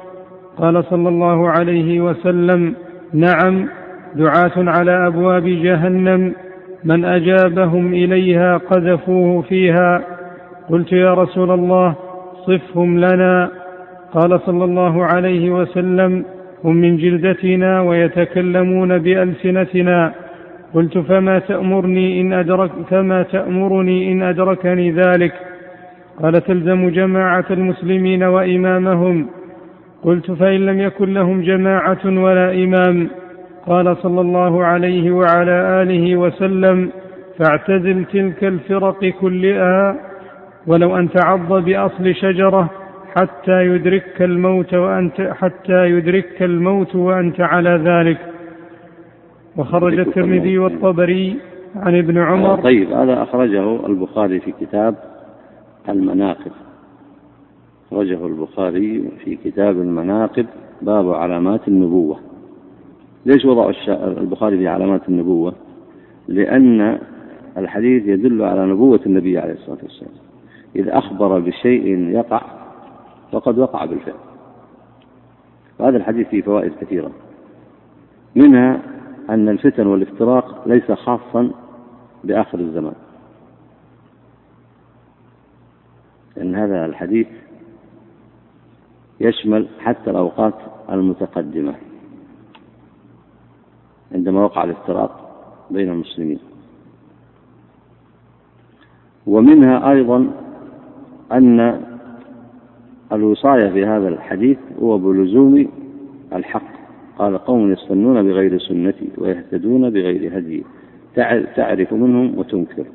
قال 0.57 0.83
صلى 0.83 1.09
الله 1.09 1.49
عليه 1.49 2.01
وسلم 2.01 2.75
نعم 3.13 3.67
دعاة 4.15 4.51
على 4.57 5.07
أبواب 5.07 5.43
جهنم. 5.43 6.33
من 6.83 7.05
أجابهم 7.05 7.93
إليها 7.93 8.57
قذفوه 8.57 9.41
فيها. 9.41 10.03
قلت 10.69 10.91
يا 10.91 11.13
رسول 11.13 11.51
الله 11.51 11.95
صفهم 12.47 12.99
لنا. 12.99 13.49
قال 14.13 14.39
صلى 14.45 14.63
الله 14.63 15.05
عليه 15.05 15.49
وسلم 15.49 16.25
هم 16.63 16.75
من 16.75 16.97
جلدتنا 16.97 17.81
ويتكلمون 17.81 18.97
بألسنتنا. 18.97 20.13
قلت 20.73 20.97
فما 20.97 21.39
تأمرني 21.39 22.21
إن 22.21 22.33
أدرك 22.33 22.71
فما 22.89 23.23
تأمرني 23.23 24.11
إن 24.11 24.21
أدركني 24.21 24.91
ذلك. 24.91 25.33
قال 26.23 26.43
تلزم 26.43 26.89
جماعة 26.89 27.45
المسلمين 27.51 28.23
وإمامهم. 28.23 29.27
قلت 30.03 30.31
فإن 30.31 30.65
لم 30.65 30.79
يكن 30.79 31.13
لهم 31.13 31.41
جماعة 31.41 32.05
ولا 32.05 32.53
إمام. 32.53 33.09
قال 33.67 33.97
صلى 33.97 34.21
الله 34.21 34.63
عليه 34.63 35.11
وعلى 35.11 35.81
آله 35.81 36.15
وسلم 36.15 36.89
فاعتزل 37.39 38.05
تلك 38.05 38.43
الفرق 38.43 39.05
كلها 39.05 39.95
ولو 40.67 40.97
أن 40.97 41.09
تعض 41.09 41.65
بأصل 41.65 42.15
شجرة 42.15 42.69
حتى 43.15 43.65
يدركك 43.65 44.21
الموت 44.21 44.73
وأنت 44.73 45.21
حتى 45.41 45.85
يدركك 45.85 46.43
الموت 46.43 46.95
وأنت 46.95 47.41
على 47.41 47.81
ذلك. 47.85 48.32
وخرج 49.57 49.99
الترمذي 49.99 50.57
والطبري 50.57 51.39
عن 51.75 51.97
ابن 51.97 52.17
عمر. 52.17 52.61
طيب 52.61 52.91
هذا 52.91 53.23
أخرجه 53.23 53.85
البخاري 53.85 54.39
في 54.39 54.53
كتاب 54.61 54.95
المناقب. 55.89 56.51
أخرجه 57.91 58.25
البخاري 58.25 59.09
في 59.23 59.35
كتاب 59.35 59.81
المناقب 59.81 60.45
باب 60.81 61.13
علامات 61.13 61.67
النبوة. 61.67 62.19
ليش 63.25 63.45
وضع 63.45 63.71
البخاري 63.89 64.57
في 64.57 64.67
علامات 64.67 65.09
النبوة؟ 65.09 65.53
لأن 66.27 66.99
الحديث 67.57 68.07
يدل 68.07 68.41
على 68.41 68.65
نبوة 68.65 68.99
النبي 69.05 69.37
عليه 69.37 69.53
الصلاة 69.53 69.77
والسلام. 69.83 70.13
إذ 70.75 70.89
أخبر 70.89 71.39
بشيء 71.39 72.09
يقع 72.09 72.41
فقد 73.31 73.59
وقع 73.59 73.85
بالفعل. 73.85 74.15
وهذا 75.79 75.97
الحديث 75.97 76.27
فيه 76.27 76.41
فوائد 76.41 76.71
كثيرة. 76.81 77.11
منها 78.35 78.79
أن 79.29 79.49
الفتن 79.49 79.87
والافتراق 79.87 80.67
ليس 80.67 80.91
خاصا 80.91 81.51
بآخر 82.23 82.59
الزمان. 82.59 82.95
لأن 86.35 86.55
هذا 86.55 86.85
الحديث 86.85 87.27
يشمل 89.19 89.67
حتى 89.79 90.09
الأوقات 90.09 90.53
المتقدمة 90.89 91.75
عندما 94.11 94.43
وقع 94.43 94.63
الافتراق 94.63 95.29
بين 95.71 95.89
المسلمين. 95.89 96.39
ومنها 99.27 99.91
أيضا 99.91 100.27
أن 101.31 101.81
الوصاية 103.11 103.69
في 103.69 103.85
هذا 103.85 104.07
الحديث 104.07 104.57
هو 104.81 104.97
بلزوم 104.97 105.69
الحق. 106.33 106.82
قال 107.19 107.37
قوم 107.37 107.71
يستنون 107.71 108.23
بغير 108.23 108.59
سنتي 108.59 109.09
ويهتدون 109.17 109.89
بغير 109.89 110.37
هدي. 110.37 110.63
تعرف 111.55 111.93
منهم 111.93 112.37
وتنكر. 112.37 112.85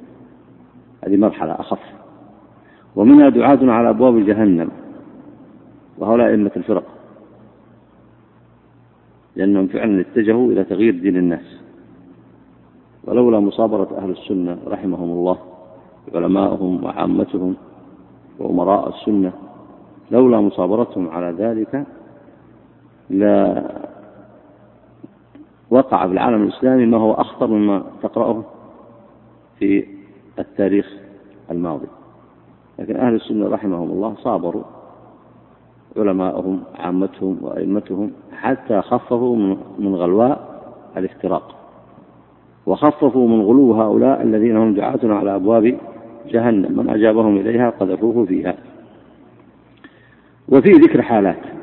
هذه 1.05 1.16
مرحلة 1.16 1.53
أخف. 1.53 1.83
ومنها 2.97 3.29
دعاة 3.29 3.59
على 3.62 3.91
أبواب 3.91 4.27
جهنم 4.27 4.69
وهؤلاء 5.99 6.29
أئمة 6.29 6.51
الفرق. 6.57 6.85
لأنهم 9.37 9.66
فعلا 9.66 10.01
اتجهوا 10.01 10.53
إلى 10.53 10.64
تغيير 10.64 10.95
دين 10.95 11.16
الناس. 11.16 11.59
ولولا 13.05 13.41
مصابرة 13.41 13.99
أهل 13.99 14.11
السنة 14.11 14.59
رحمهم 14.66 15.11
الله 15.11 15.39
علماءهم 16.14 16.85
وعامتهم 16.85 17.55
وأمراء 18.39 18.89
السنة 18.89 19.33
لولا 20.11 20.41
مصابرتهم 20.41 21.09
على 21.09 21.35
ذلك 21.39 21.85
لا 23.11 23.64
وقع 25.71 26.07
في 26.07 26.12
العالم 26.12 26.43
الإسلامي 26.43 26.87
ما 26.87 26.97
هو 26.97 27.12
أخطر 27.12 27.47
مما 27.47 27.83
تقرأه 28.03 28.45
في 29.59 29.85
التاريخ 30.39 30.93
الماضي. 31.51 31.87
لكن 32.79 32.97
أهل 32.97 33.14
السنة 33.14 33.49
رحمهم 33.49 33.91
الله 33.91 34.14
صابروا. 34.19 34.62
علماءهم 35.97 36.61
عامتهم 36.79 37.39
وأئمتهم 37.43 38.11
حتى 38.33 38.81
خففوا 38.81 39.37
من 39.79 39.95
غلواء 39.95 40.62
الافتراق. 40.97 41.55
وخففوا 42.66 43.29
من 43.29 43.41
غلو 43.41 43.73
هؤلاء 43.73 44.23
الذين 44.23 44.57
هم 44.57 44.75
دعاة 44.75 45.01
على 45.05 45.35
أبواب 45.35 45.79
جهنم. 46.29 46.79
من 46.79 46.91
أجابهم 46.91 47.37
إليها 47.37 47.71
قذفوه 47.71 48.25
فيها. 48.25 48.55
وفي 50.49 50.71
ذكر 50.71 51.03
حالات. 51.03 51.57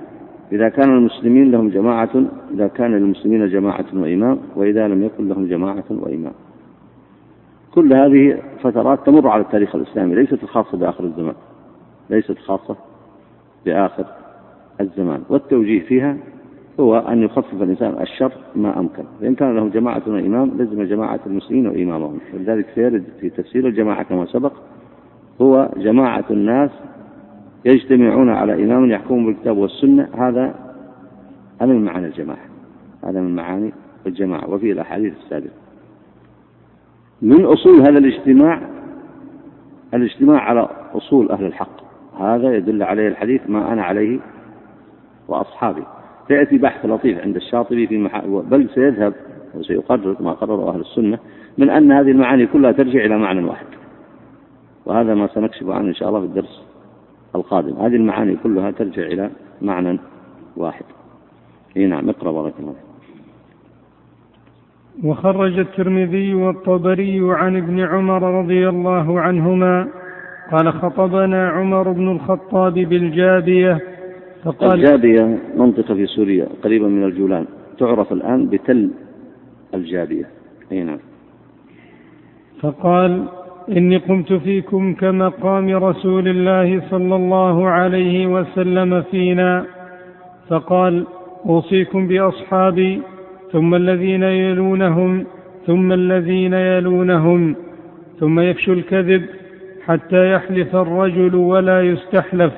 إذا 0.51 0.69
كان 0.69 0.97
المسلمين 0.97 1.51
لهم 1.51 1.69
جماعة 1.69 2.09
إذا 2.53 2.67
كان 2.67 2.91
للمسلمين 2.91 3.47
جماعة 3.47 3.85
وإمام 3.93 4.39
وإذا 4.55 4.87
لم 4.87 5.03
يكن 5.03 5.27
لهم 5.27 5.47
جماعة 5.47 5.83
وإمام. 5.89 6.33
كل 7.73 7.93
هذه 7.93 8.37
فترات 8.61 9.05
تمر 9.05 9.27
على 9.27 9.41
التاريخ 9.41 9.75
الإسلامي 9.75 10.15
ليست 10.15 10.45
خاصة 10.45 10.77
بآخر 10.77 11.03
الزمان 11.03 11.35
ليست 12.09 12.37
خاصة 12.37 12.75
بآخر 13.65 14.05
الزمان. 14.81 15.21
والتوجيه 15.29 15.79
فيها 15.79 16.17
هو 16.79 16.97
أن 16.97 17.23
يخفف 17.23 17.61
الإنسان 17.61 18.01
الشر 18.01 18.31
ما 18.55 18.79
أمكن. 18.79 19.03
فإن 19.21 19.35
كان 19.35 19.55
له 19.55 19.67
جماعة 19.67 20.01
وإمام 20.07 20.51
لزم 20.57 20.83
جماعة 20.83 21.19
المسلمين 21.25 21.67
وإمامهم. 21.67 22.19
ولذلك 22.33 22.65
سيرد 22.75 23.03
في 23.21 23.29
تفسير 23.29 23.67
الجماعة 23.67 24.03
كما 24.03 24.25
سبق 24.25 24.53
هو 25.41 25.69
جماعة 25.77 26.25
الناس 26.31 26.71
يجتمعون 27.65 28.29
على 28.29 28.63
إمام 28.63 28.91
يحكم 28.91 29.25
بالكتاب 29.25 29.57
والسنة 29.57 30.07
هذا 30.17 30.55
هذا 31.61 31.73
من 31.73 31.85
معاني 31.85 32.07
الجماعة. 32.07 32.45
هذا 33.03 33.21
من 33.21 33.35
معاني 33.35 33.73
الجماعة 34.07 34.49
وفي 34.49 34.71
الأحاديث 34.71 35.13
السابقة. 35.23 35.53
من 37.21 37.45
أصول 37.45 37.79
هذا 37.79 37.97
الاجتماع؟ 37.97 38.61
الاجتماع 39.93 40.39
على 40.41 40.69
أصول 40.93 41.31
أهل 41.31 41.45
الحق. 41.45 41.85
هذا 42.19 42.55
يدل 42.55 42.83
عليه 42.83 43.07
الحديث 43.07 43.41
ما 43.47 43.73
أنا 43.73 43.83
عليه 43.83 44.19
وأصحابي. 45.27 45.83
سيأتي 46.27 46.57
بحث 46.57 46.85
لطيف 46.85 47.19
عند 47.19 47.35
الشاطبي 47.35 47.87
في 47.87 47.97
محا... 47.97 48.21
بل 48.25 48.69
سيذهب 48.75 49.13
وسيقرر 49.55 50.15
ما 50.19 50.31
قرره 50.31 50.69
أهل 50.69 50.79
السنة 50.79 51.19
من 51.57 51.69
أن 51.69 51.91
هذه 51.91 52.11
المعاني 52.11 52.45
كلها 52.45 52.71
ترجع 52.71 53.05
إلى 53.05 53.17
معنى 53.17 53.43
واحد. 53.43 53.65
وهذا 54.85 55.15
ما 55.15 55.27
سنكشف 55.27 55.69
عنه 55.69 55.87
إن 55.87 55.93
شاء 55.93 56.09
الله 56.09 56.19
في 56.19 56.25
الدرس. 56.25 56.74
القادم. 57.35 57.75
هذه 57.75 57.95
المعاني 57.95 58.35
كلها 58.43 58.71
ترجع 58.71 59.03
إلى 59.03 59.29
معنى 59.61 59.99
واحد. 60.57 60.85
إي 61.77 61.85
نعم 61.85 62.09
اقرأ 62.09 62.31
بارك 62.31 62.53
الله 62.59 62.75
وخرج 65.03 65.59
الترمذي 65.59 66.33
والطبري 66.33 67.19
عن 67.21 67.57
ابن 67.57 67.79
عمر 67.79 68.39
رضي 68.39 68.69
الله 68.69 69.19
عنهما 69.19 69.87
قال 70.51 70.73
خطبنا 70.73 71.49
عمر 71.49 71.91
بن 71.91 72.11
الخطاب 72.11 72.73
بالجابية 72.73 73.79
فقال 74.43 74.79
الجابية 74.79 75.39
منطقة 75.57 75.93
في 75.93 76.05
سوريا 76.05 76.47
قريبة 76.63 76.87
من 76.87 77.03
الجولان 77.03 77.45
تعرف 77.79 78.13
الآن 78.13 78.47
بتل 78.47 78.91
الجابية. 79.73 80.29
أي 80.71 80.83
نعم. 80.83 80.99
فقال 82.61 83.27
إني 83.71 83.97
قمت 83.97 84.33
فيكم 84.33 84.93
كمقام 84.93 85.69
رسول 85.69 86.27
الله 86.27 86.81
صلى 86.89 87.15
الله 87.15 87.69
عليه 87.69 88.27
وسلم 88.27 89.01
فينا. 89.01 89.65
فقال 90.49 91.05
أوصيكم 91.45 92.07
بأصحابي 92.07 93.01
ثم 93.51 93.75
الذين 93.75 94.23
يلونهم 94.23 95.25
ثم 95.65 95.91
الذين 95.91 96.53
يلونهم 96.53 97.55
ثم 98.19 98.39
يفشو 98.39 98.73
الكذب 98.73 99.25
حتى 99.85 100.33
يحلف 100.33 100.75
الرجل 100.75 101.35
ولا 101.35 101.81
يستحلف 101.81 102.53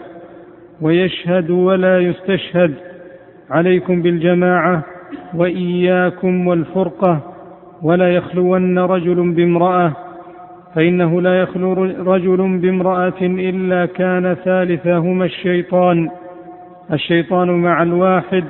ويشهد 0.82 1.50
ولا 1.50 2.00
يستشهد. 2.00 2.74
عليكم 3.50 4.02
بالجماعة 4.02 4.84
وإياكم 5.36 6.48
والفرقة 6.48 7.22
ولا 7.84 8.14
يخلون 8.14 8.80
رجل 8.80 9.32
بامرأة. 9.32 10.07
فإنه 10.78 11.22
لا 11.22 11.42
يخلو 11.42 11.74
رجل 12.14 12.58
بامرأة 12.58 13.22
إلا 13.22 13.86
كان 13.86 14.34
ثالثهما 14.34 15.26
الشيطان. 15.26 16.10
الشيطان 16.94 17.50
مع 17.62 17.84
الواحد 17.84 18.44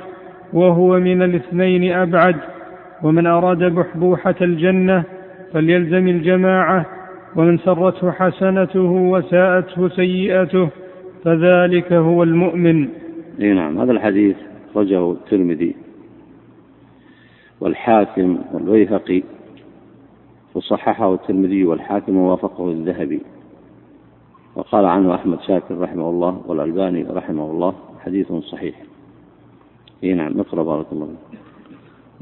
وهو 0.52 1.00
من 1.00 1.22
الاثنين 1.22 1.92
أبعد 1.92 2.36
ومن 3.02 3.26
أراد 3.26 3.58
بحبوحة 3.74 4.34
الجنة 4.40 5.04
فليلزم 5.52 6.08
الجماعة 6.08 6.86
ومن 7.36 7.58
سرته 7.58 8.10
حسنته 8.10 8.90
وساءته 8.90 9.88
سيئته 9.88 10.68
فذلك 11.24 11.92
هو 11.92 12.22
المؤمن. 12.22 12.88
إي 13.40 13.52
نعم 13.52 13.78
هذا 13.78 13.92
الحديث 13.92 14.36
رجه 14.76 15.12
الترمذي 15.12 15.74
والحاكم 17.60 18.38
والبيهقي. 18.52 19.22
وصححه 20.58 21.14
الترمذي 21.14 21.64
والحاكم 21.64 22.16
ووافقه 22.16 22.68
الذهبي. 22.70 23.20
وقال 24.56 24.84
عنه 24.84 25.14
أحمد 25.14 25.40
شاكر 25.40 25.80
رحمه 25.80 26.10
الله 26.10 26.40
والألباني 26.46 27.06
رحمه 27.10 27.50
الله 27.50 27.74
حديث 28.04 28.32
صحيح. 28.32 28.74
اي 30.04 30.14
نعم 30.14 30.40
اقرأ 30.40 30.62
بارك 30.62 30.86
الله 30.92 31.08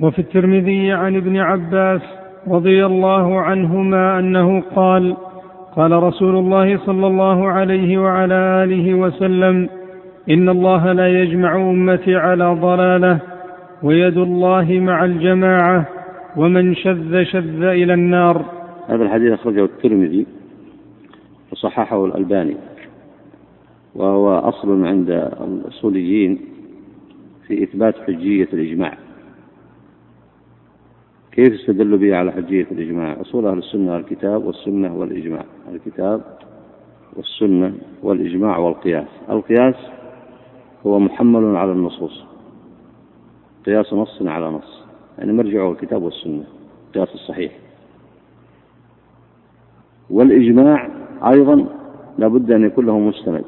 وفي 0.03 0.19
الترمذي 0.19 0.93
عن 0.93 1.17
ابن 1.17 1.37
عباس 1.37 2.03
رضي 2.49 2.87
الله 2.87 3.41
عنهما 3.41 4.19
أنه 4.19 4.61
قال 4.61 5.17
قال 5.77 5.93
رسول 5.93 6.37
الله 6.37 6.79
صلى 6.87 7.07
الله 7.07 7.49
عليه 7.49 7.99
وعلى 7.99 8.35
آله 8.35 8.95
وسلم 8.95 9.69
إن 10.31 10.49
الله 10.49 10.93
لا 10.93 11.23
يجمع 11.23 11.57
أمتي 11.57 12.17
على 12.17 12.55
ضلالة 12.55 13.19
ويد 13.83 14.19
الله 14.19 14.81
مع 14.81 15.05
الجماعة 15.05 15.87
ومن 16.37 16.75
شذ 16.75 17.23
شذ 17.25 17.63
إلى 17.63 17.95
النار. 17.95 18.45
هذا 18.87 19.03
الحديث 19.03 19.33
أخرجه 19.33 19.65
الترمذي 19.65 20.27
وصححه 21.53 22.05
الألباني 22.05 22.57
وهو 23.95 24.39
أصل 24.39 24.87
عند 24.87 25.11
الأصوليين 25.41 26.39
في 27.47 27.63
إثبات 27.63 27.95
حجية 28.07 28.49
الإجماع. 28.53 28.99
كيف 31.33 31.53
استدل 31.53 31.99
به 31.99 32.17
على 32.17 32.33
حجية 32.33 32.67
الإجماع؟ 32.71 33.21
أصول 33.21 33.47
أهل 33.47 33.59
السنة 33.59 33.97
الكتاب 33.97 34.45
والسنة 34.45 34.97
والإجماع. 34.97 35.45
الكتاب 35.73 36.39
والسنة 37.17 37.75
والإجماع 38.03 38.59
والقياس. 38.59 39.09
القياس 39.31 39.77
هو 40.87 40.99
محمل 40.99 41.57
على 41.57 41.73
النصوص. 41.73 42.25
قياس 43.67 43.93
نص 43.93 44.23
على 44.23 44.51
نص. 44.51 44.86
يعني 45.19 45.33
مرجعه 45.33 45.73
الكتاب 45.73 46.03
والسنة 46.03 46.45
قياس 46.95 47.15
الصحيح. 47.15 47.53
والإجماع 50.11 50.89
أيضا 51.27 51.67
لابد 52.19 52.51
أن 52.51 52.65
يكون 52.65 52.87
له 52.87 52.99
مستند 52.99 53.45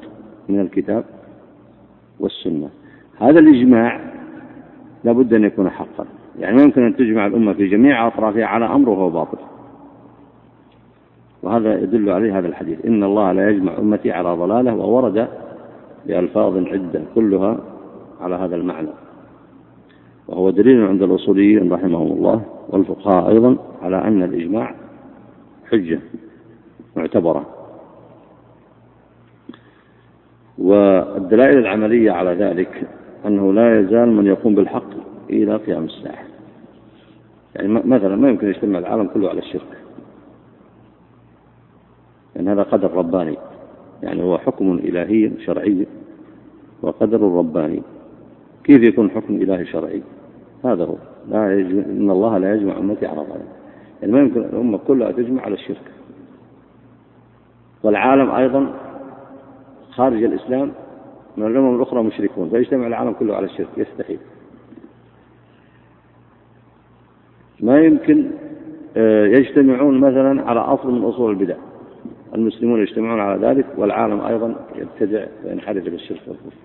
من 0.48 0.60
الكتاب 0.60 1.04
والسنة. 2.20 2.68
هذا 3.18 3.40
الإجماع 3.40 4.00
لابد 5.04 5.34
أن 5.34 5.44
يكون 5.44 5.70
حقا. 5.70 6.06
يعني 6.38 6.56
ما 6.56 6.62
يمكن 6.62 6.82
أن 6.82 6.96
تجمع 6.96 7.26
الأمة 7.26 7.52
في 7.52 7.68
جميع 7.68 8.06
أطرافها 8.06 8.44
على 8.44 8.64
أمر 8.66 8.88
وهو 8.88 9.10
باطل. 9.10 9.38
وهذا 11.42 11.82
يدل 11.82 12.10
عليه 12.10 12.38
هذا 12.38 12.48
الحديث. 12.48 12.86
إن 12.86 13.04
الله 13.04 13.32
لا 13.32 13.50
يجمع 13.50 13.78
أمتي 13.78 14.12
على 14.12 14.34
ضلالة 14.34 14.74
وورد 14.74 15.28
بألفاظ 16.06 16.56
عدة 16.56 17.02
كلها 17.14 17.58
على 18.20 18.34
هذا 18.34 18.56
المعنى. 18.56 18.88
وهو 20.28 20.50
دليل 20.50 20.86
عند 20.86 21.02
الأصوليين 21.02 21.72
رحمهم 21.72 22.12
الله 22.12 22.44
والفقهاء 22.68 23.30
أيضا 23.30 23.56
على 23.82 23.96
أن 23.96 24.22
الإجماع 24.22 24.74
حجة 25.70 26.00
معتبرة. 26.96 27.46
والدلائل 30.58 31.58
العملية 31.58 32.10
على 32.10 32.30
ذلك 32.30 32.88
أنه 33.26 33.52
لا 33.52 33.80
يزال 33.80 34.08
من 34.08 34.26
يقوم 34.26 34.54
بالحق 34.54 34.90
إلى 35.30 35.56
قيام 35.56 35.84
الساعة. 35.84 36.24
يعني 37.56 37.68
مثلا 37.68 38.16
ما 38.16 38.28
يمكن 38.28 38.48
يجتمع 38.48 38.78
العالم 38.78 39.06
كله 39.06 39.28
على 39.28 39.38
الشرك. 39.38 39.78
لأن 42.36 42.48
هذا 42.48 42.62
قدر 42.62 42.90
رباني. 42.90 43.36
يعني 44.02 44.22
هو 44.22 44.38
حكم 44.38 44.72
إلهي 44.72 45.30
شرعي 45.46 45.86
وقدر 46.82 47.20
رباني. 47.20 47.82
كيف 48.64 48.82
يكون 48.82 49.10
حكم 49.10 49.34
إلهي 49.34 49.66
شرعي؟ 49.66 50.02
هذا 50.64 50.84
هو. 50.84 50.96
لا 51.28 51.60
يجمع 51.60 51.84
إن 51.84 52.10
الله 52.10 52.38
لا 52.38 52.54
يجمع 52.54 52.78
أمتي 52.78 53.06
على 53.06 53.20
ضلال 53.20 53.40
يعني 54.00 54.12
ما 54.12 54.20
يمكن 54.20 54.40
الأمة 54.40 54.78
كلها 54.78 55.12
تجمع 55.12 55.42
على 55.42 55.54
الشرك. 55.54 55.82
والعالم 57.82 58.30
أيضا 58.30 58.74
خارج 59.90 60.22
الإسلام 60.22 60.72
من 61.36 61.46
الأمم 61.46 61.76
الأخرى 61.76 62.02
مشركون 62.02 62.50
فيجتمع 62.50 62.86
العالم 62.86 63.12
كله 63.12 63.36
على 63.36 63.46
الشرك 63.46 63.68
يستحيل. 63.76 64.18
ما 67.60 67.80
يمكن 67.80 68.30
آه، 68.96 69.26
يجتمعون 69.26 70.00
مثلا 70.00 70.42
على 70.50 70.60
أصل 70.60 70.92
من 70.92 71.04
أصول 71.04 71.30
البدع. 71.30 71.56
المسلمون 72.34 72.82
يجتمعون 72.82 73.20
على 73.20 73.46
ذلك 73.46 73.66
والعالم 73.76 74.20
أيضا 74.20 74.54
يبتدع 74.76 75.26
وينحرف 75.44 75.86
إلى 75.86 75.96
الشرك 75.96 76.20
والكفر. 76.26 76.56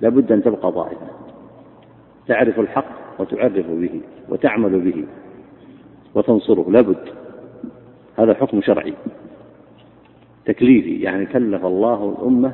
لابد 0.00 0.32
أن 0.32 0.42
تبقى 0.42 0.70
ضائفة 0.70 1.06
تعرف 2.28 2.60
الحق 2.60 3.03
وتعرف 3.18 3.66
به 3.70 4.00
وتعمل 4.28 4.80
به 4.80 5.04
وتنصره. 6.14 6.70
لابد. 6.70 7.08
هذا 8.18 8.34
حكم 8.34 8.60
شرعي. 8.60 8.94
تكليفي. 10.44 11.00
يعني 11.00 11.26
كلف 11.26 11.64
الله 11.64 12.16
الأمة 12.18 12.52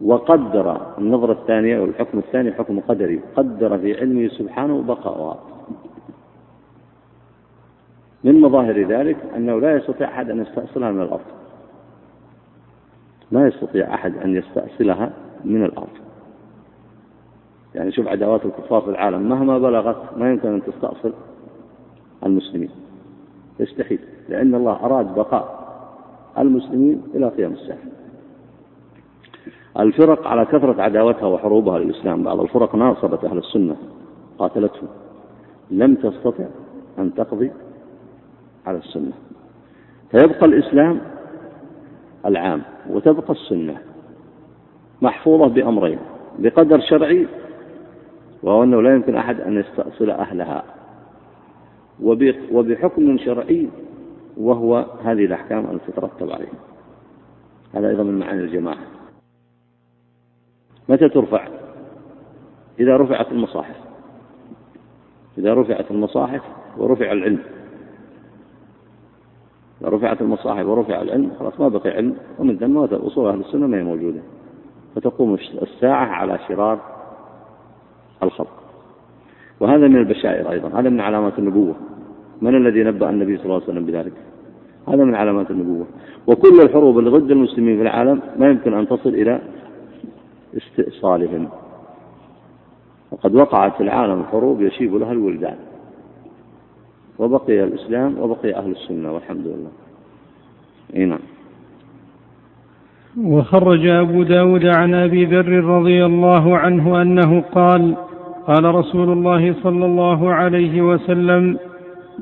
وقدر. 0.00 0.80
النظرة 0.98 1.32
الثانية 1.32 1.80
والحكم 1.80 2.18
الثاني 2.18 2.52
حكم 2.52 2.80
قدري. 2.80 3.20
قدر 3.36 3.78
في 3.78 4.00
علمه 4.00 4.28
سبحانه 4.28 4.82
بقاؤها 4.82 5.38
من 8.24 8.40
مظاهر 8.40 8.82
ذلك 8.86 9.16
أنه 9.36 9.60
لا 9.60 9.76
يستطيع 9.76 10.08
أحد 10.08 10.30
أن 10.30 10.40
يستأصلها 10.40 10.90
من 10.90 11.02
الأرض. 11.02 11.30
ما 13.32 13.46
يستطيع 13.48 13.94
أحد 13.94 14.16
أن 14.16 14.36
يستأصلها 14.36 15.12
من 15.44 15.64
الأرض. 15.64 15.99
يعني 17.74 17.92
شوف 17.92 18.08
عداوات 18.08 18.44
الكفار 18.44 18.80
في 18.80 18.90
العالم 18.90 19.28
مهما 19.28 19.58
بلغت 19.58 19.96
ما 20.16 20.30
يمكن 20.30 20.48
أن 20.48 20.62
تستأصل 20.62 21.12
المسلمين. 22.26 22.70
يستحيل 23.60 23.98
لأن 24.28 24.54
الله 24.54 24.72
أراد 24.72 25.14
بقاء 25.14 25.60
المسلمين 26.38 27.02
إلى 27.14 27.28
قيام 27.28 27.52
الساعة. 27.52 27.78
الفرق 29.78 30.26
على 30.26 30.44
كثرة 30.44 30.82
عداوتها 30.82 31.26
وحروبها 31.26 31.78
للإسلام 31.78 32.22
بعض 32.22 32.40
الفرق 32.40 32.74
ناصبت 32.74 33.24
أهل 33.24 33.38
السنة 33.38 33.76
قاتلتهم. 34.38 34.88
لم 35.70 35.94
تستطع 35.94 36.44
أن 36.98 37.14
تقضي 37.14 37.50
على 38.66 38.78
السنة. 38.78 39.12
فيبقى 40.10 40.46
الإسلام 40.46 41.00
العام 42.26 42.62
وتبقى 42.90 43.32
السنة 43.32 43.78
محفوظة 45.02 45.46
بأمرين 45.46 45.98
بقدر 46.38 46.80
شرعي 46.80 47.26
وهو 48.42 48.62
أنه 48.64 48.82
لا 48.82 48.94
يمكن 48.94 49.16
أحد 49.16 49.40
أن 49.40 49.60
يستأصل 49.60 50.10
أهلها. 50.10 50.64
وبحكم 52.52 53.18
شرعي 53.18 53.68
وهو 54.36 54.86
هذه 55.04 55.24
الأحكام 55.24 55.70
التي 55.70 55.92
تترتب 55.92 56.30
عليها. 56.30 56.58
هذا 57.74 57.88
أيضا 57.88 58.02
من 58.02 58.18
معاني 58.18 58.40
الجماعة. 58.40 58.78
متى 60.88 61.08
ترفع؟ 61.08 61.48
إذا 62.80 62.96
رفعت 62.96 63.32
المصاحف. 63.32 63.76
إذا 65.38 65.54
رفعت 65.54 65.90
المصاحف 65.90 66.42
ورفع 66.78 67.12
العلم. 67.12 67.38
إذا 69.80 69.88
رفعت 69.88 70.22
المصاحف 70.22 70.66
ورفع 70.66 71.02
العلم 71.02 71.30
خلاص 71.38 71.60
ما 71.60 71.68
بقي 71.68 71.90
علم. 71.90 72.16
ومن 72.38 72.58
ثم 72.58 72.76
أصول 72.78 73.28
أهل 73.28 73.40
السنة 73.40 73.66
ما 73.66 73.78
هي 73.78 73.82
موجودة. 73.82 74.20
فتقوم 74.94 75.34
الساعة 75.62 76.06
على 76.06 76.38
شرار 76.48 76.99
الخلق. 78.22 78.52
وهذا 79.60 79.88
من 79.88 79.96
البشائر 79.96 80.50
أيضا. 80.50 80.80
هذا 80.80 80.88
من 80.88 81.00
علامات 81.00 81.38
النبوة. 81.38 81.74
من 82.42 82.54
الذي 82.54 82.84
نبأ 82.84 83.10
النبي 83.10 83.36
صلى 83.36 83.44
الله 83.44 83.54
عليه 83.54 83.64
وسلم 83.64 83.86
بذلك؟ 83.86 84.12
هذا 84.88 85.04
من 85.04 85.14
علامات 85.14 85.50
النبوة. 85.50 85.86
وكل 86.26 86.60
الحروب 86.60 86.98
اللي 86.98 87.10
ضد 87.10 87.30
المسلمين 87.30 87.76
في 87.76 87.82
العالم 87.82 88.20
ما 88.38 88.50
يمكن 88.50 88.74
أن 88.74 88.88
تصل 88.88 89.08
إلى 89.08 89.40
استئصالهم. 90.56 91.48
وقد 93.10 93.34
وقعت 93.34 93.74
في 93.76 93.82
العالم 93.82 94.24
حروب 94.24 94.62
يشيب 94.62 94.94
لها 94.94 95.12
الولدان. 95.12 95.56
وبقي 97.18 97.64
الإسلام 97.64 98.18
وبقي 98.18 98.54
أهل 98.54 98.70
السنة 98.70 99.12
والحمد 99.12 99.46
لله. 99.46 99.70
إيه 100.94 101.04
نعم. 101.04 101.20
وخرج 103.18 103.86
أبو 103.86 104.22
داود 104.22 104.66
عن 104.66 104.94
أبي 104.94 105.24
ذر 105.24 105.64
رضي 105.64 106.04
الله 106.04 106.58
عنه 106.58 107.02
أنه 107.02 107.40
قال 107.40 107.96
قال 108.46 108.64
رسول 108.64 109.12
الله 109.12 109.54
صلى 109.62 109.84
الله 109.84 110.32
عليه 110.32 110.82
وسلم 110.82 111.58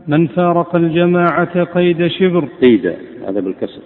من 0.09 0.27
فارق 0.27 0.77
الجماعة 0.77 1.65
قيد 1.65 2.07
شبر. 2.07 2.45
قيد 2.63 2.95
هذا 3.29 3.41
بالكسر. 3.41 3.81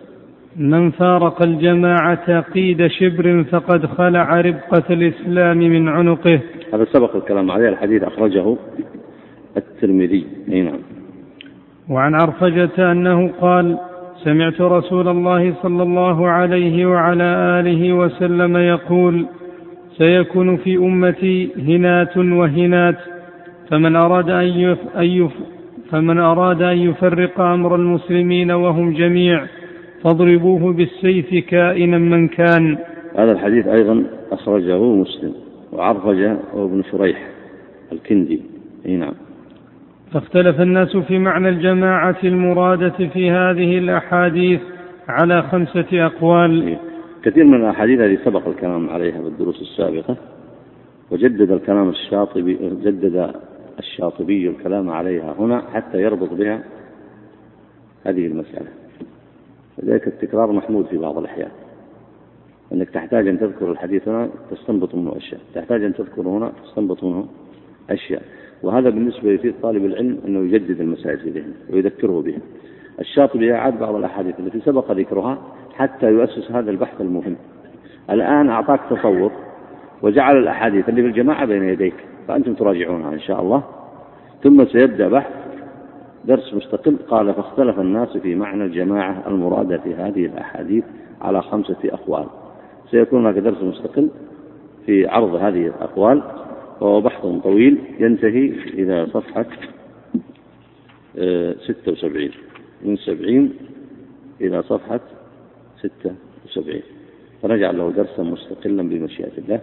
من 0.56 0.90
فارق 0.90 1.42
الجماعة 1.42 2.40
قيد 2.40 2.86
شبر 2.86 3.44
فقد 3.50 3.86
خلع 3.86 4.40
ربقة 4.40 4.82
الإسلام 4.90 5.58
من 5.58 5.88
عنقه. 5.88 6.40
هذا 6.74 6.84
سبق 6.84 7.16
الكلام 7.16 7.50
عليه 7.50 7.68
الحديث 7.68 8.02
أخرجه 8.02 8.56
الترمذي. 9.56 10.26
أي 10.52 10.62
نعم. 10.62 10.78
وعن 11.88 12.14
عرفجة 12.14 12.92
أنه 12.92 13.30
قال 13.40 13.78
سمعت 14.24 14.60
رسول 14.60 15.08
الله 15.08 15.54
صلى 15.62 15.82
الله 15.82 16.28
عليه 16.28 16.86
وعلى 16.86 17.24
آله 17.60 17.92
وسلم 17.92 18.56
يقول 18.56 19.26
سيكون 19.98 20.56
في 20.56 20.76
أمتي 20.76 21.50
هنات 21.56 22.16
وهنات 22.16 22.98
فمن 23.70 23.96
أراد 23.96 24.30
أن 24.30 24.46
يف 24.46 24.78
أن 24.96 25.28
فمن 25.90 26.18
أراد 26.18 26.62
أن 26.62 26.78
يفرق 26.78 27.40
أمر 27.40 27.74
المسلمين 27.74 28.50
وهم 28.50 28.92
جميع 28.92 29.46
فاضربوه 30.02 30.72
بالسيف 30.72 31.44
كائنا 31.48 31.98
من 31.98 32.28
كان. 32.28 32.78
هذا 33.16 33.32
الحديث 33.32 33.66
أيضا 33.66 34.04
أخرجه 34.32 34.82
مسلم 34.82 35.34
وعرفج 35.72 36.36
وابن 36.54 36.82
شريح 36.92 37.28
الكندي. 37.92 38.40
أي 38.86 38.96
نعم. 38.96 39.14
فاختلف 40.12 40.60
الناس 40.60 40.96
في 40.96 41.18
معنى 41.18 41.48
الجماعة 41.48 42.16
المرادة 42.24 43.08
في 43.12 43.30
هذه 43.30 43.78
الأحاديث 43.78 44.60
على 45.08 45.42
خمسة 45.42 46.06
أقوال. 46.06 46.62
إيه. 46.68 46.91
كثير 47.24 47.44
من 47.44 47.54
الأحاديث 47.54 48.00
هذه 48.00 48.18
سبق 48.24 48.48
الكلام 48.48 48.90
عليها 48.90 49.20
بالدروس 49.20 49.60
السابقة 49.60 50.16
وجدد 51.10 51.50
الكلام 51.50 51.88
الشاطبي 51.88 52.54
جدد 52.84 53.34
الشاطبي 53.78 54.48
الكلام 54.48 54.90
عليها 54.90 55.34
هنا 55.38 55.62
حتى 55.74 56.02
يربط 56.02 56.30
بها 56.32 56.62
هذه 58.04 58.26
المسألة. 58.26 58.68
لذلك 59.82 60.06
التكرار 60.06 60.52
محمود 60.52 60.86
في 60.86 60.98
بعض 60.98 61.18
الأحيان. 61.18 61.50
أنك 62.72 62.90
تحتاج 62.90 63.28
أن 63.28 63.40
تذكر 63.40 63.70
الحديث 63.70 64.08
هنا 64.08 64.28
تستنبط 64.50 64.94
منه 64.94 65.16
أشياء. 65.16 65.40
تحتاج 65.54 65.84
أن 65.84 65.94
تذكر 65.94 66.28
هنا 66.28 66.52
تستنبط 66.64 67.04
منه 67.04 67.26
أشياء. 67.90 68.22
وهذا 68.62 68.90
بالنسبة 68.90 69.34
لطالب 69.34 69.84
العلم 69.84 70.18
أنه 70.26 70.38
يجدد 70.38 70.80
المسائل 70.80 71.18
في 71.18 71.30
ذهنه 71.30 71.54
ويذكره 71.70 72.22
بها. 72.22 72.38
الشاطبي 73.00 73.54
أعاد 73.54 73.78
بعض 73.78 73.94
الأحاديث 73.94 74.40
التي 74.40 74.60
سبق 74.60 74.92
ذكرها 74.92 75.38
حتى 75.74 76.06
يؤسس 76.06 76.50
هذا 76.50 76.70
البحث 76.70 77.00
المهم. 77.00 77.36
الآن 78.10 78.48
أعطاك 78.48 78.80
تصور 78.90 79.32
وجعل 80.02 80.36
الأحاديث 80.36 80.88
اللي 80.88 81.02
في 81.02 81.08
الجماعة 81.08 81.44
بين 81.44 81.62
يديك 81.62 81.94
فأنتم 82.28 82.54
تراجعونها 82.54 83.12
إن 83.12 83.20
شاء 83.20 83.40
الله. 83.40 83.62
ثم 84.42 84.64
سيبدأ 84.64 85.08
بحث 85.08 85.32
درس 86.24 86.54
مستقل. 86.54 86.96
قال 87.08 87.34
فاختلف 87.34 87.78
الناس 87.80 88.16
في 88.16 88.34
معنى 88.34 88.64
الجماعة 88.64 89.22
المرادة 89.26 89.78
في 89.78 89.94
هذه 89.94 90.26
الأحاديث 90.26 90.84
على 91.20 91.42
خمسة 91.42 91.76
أقوال. 91.84 92.26
سيكون 92.90 93.20
هناك 93.26 93.38
درس 93.38 93.62
مستقل 93.62 94.08
في 94.86 95.06
عرض 95.06 95.34
هذه 95.34 95.66
الأقوال 95.66 96.22
وهو 96.80 97.00
بحث 97.00 97.26
طويل 97.26 97.78
ينتهي 97.98 98.46
إلى 98.74 99.06
صفحة 99.06 99.46
آه، 101.18 101.54
ستة 101.60 101.92
وسبعين. 101.92 102.30
من 102.84 102.96
سبعين 102.96 103.52
إلى 104.40 104.62
صفحة 104.62 105.00
ستة 105.82 106.14
وسبعين. 106.46 106.82
فنجعل 107.42 107.78
له 107.78 107.90
درسا 107.90 108.22
مستقلا 108.22 108.82
بمشيئة 108.88 109.38
الله 109.38 109.60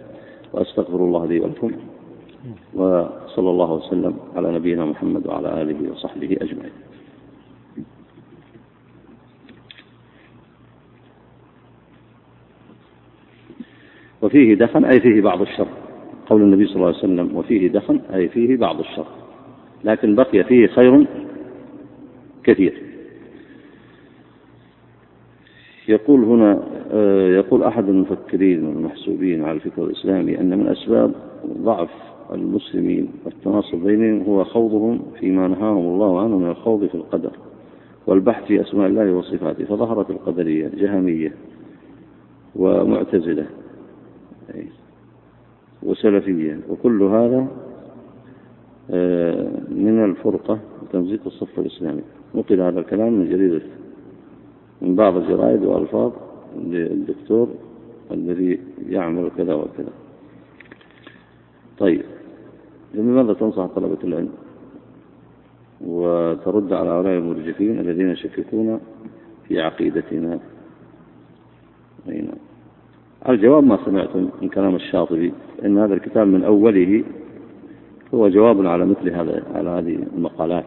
وأستغفر 0.52 0.96
الله 0.96 1.26
لي 1.26 1.40
ولكم 1.40 1.72
وصلى 2.74 3.50
الله 3.50 3.72
وسلم 3.72 4.14
على 4.36 4.52
نبينا 4.52 4.84
محمد 4.84 5.26
وعلى 5.26 5.62
آله 5.62 5.92
وصحبه 5.92 6.36
أجمعين. 6.40 6.72
وفيه 14.22 14.54
دخن 14.54 14.84
أي 14.84 15.00
فيه 15.00 15.20
بعض 15.20 15.40
الشر. 15.40 15.68
قول 16.26 16.42
النبي 16.42 16.66
صلى 16.66 16.76
الله 16.76 16.86
عليه 16.86 16.98
وسلم 16.98 17.36
وفيه 17.36 17.68
دخن 17.68 18.00
أي 18.14 18.28
فيه 18.28 18.56
بعض 18.56 18.80
الشر. 18.80 19.06
لكن 19.84 20.14
بقي 20.14 20.44
فيه 20.44 20.66
خير 20.66 21.06
كثير. 22.44 22.89
يقول 25.90 26.24
هنا 26.24 26.62
آه، 26.92 27.28
يقول 27.28 27.62
أحد 27.62 27.88
المفكرين 27.88 28.66
والمحسوبين 28.66 29.44
على 29.44 29.52
الفكر 29.52 29.84
الإسلامي 29.84 30.40
أن 30.40 30.58
من 30.58 30.66
أسباب 30.66 31.12
ضعف 31.62 31.90
المسلمين 32.32 33.08
والتناصر 33.24 33.76
بينهم 33.76 34.22
هو 34.22 34.44
خوضهم 34.44 35.00
فيما 35.20 35.48
نهاهم 35.48 35.94
الله 35.94 36.20
عنه 36.20 36.38
من 36.38 36.50
الخوض 36.50 36.86
في 36.86 36.94
القدر 36.94 37.30
والبحث 38.06 38.44
في 38.44 38.60
أسماء 38.60 38.86
الله 38.86 39.12
وصفاته 39.12 39.64
فظهرت 39.64 40.10
القدرية 40.10 40.70
جهمية 40.76 41.32
ومعتزلة 42.56 43.46
وسلفية 45.82 46.60
وكل 46.68 47.02
هذا 47.02 47.46
آه، 48.90 49.48
من 49.70 50.04
الفرقة 50.04 50.58
وتمزيق 50.82 51.20
الصف 51.26 51.58
الإسلامي. 51.58 52.02
نقل 52.34 52.60
هذا 52.60 52.80
الكلام 52.80 53.12
من 53.12 53.30
جريدة 53.30 53.60
من 54.82 54.96
بعض 54.96 55.16
الجرائد 55.16 55.64
وألفاظ 55.64 56.12
للدكتور 56.58 57.48
الذي 58.10 58.60
يعمل 58.88 59.30
كذا 59.36 59.54
وكذا. 59.54 59.92
طيب 61.78 62.02
لماذا 62.94 63.32
تنصح 63.32 63.66
طلبة 63.66 63.98
العلم؟ 64.04 64.32
وترد 65.80 66.72
على 66.72 66.90
هؤلاء 66.90 67.18
المرجفين 67.18 67.80
الذين 67.80 68.10
يشككون 68.10 68.80
في 69.48 69.60
عقيدتنا. 69.60 70.38
أي 72.08 72.20
نعم 72.20 72.38
الجواب 73.28 73.64
ما 73.64 73.78
سمعتم 73.84 74.28
من 74.42 74.48
كلام 74.48 74.74
الشاطبي 74.74 75.32
إن 75.64 75.78
هذا 75.78 75.94
الكتاب 75.94 76.26
من 76.26 76.44
أوله 76.44 77.04
هو 78.14 78.28
جواب 78.28 78.66
على 78.66 78.86
مثل 78.86 79.10
هذا 79.10 79.42
على 79.54 79.70
هذه 79.70 79.98
المقالات. 80.16 80.64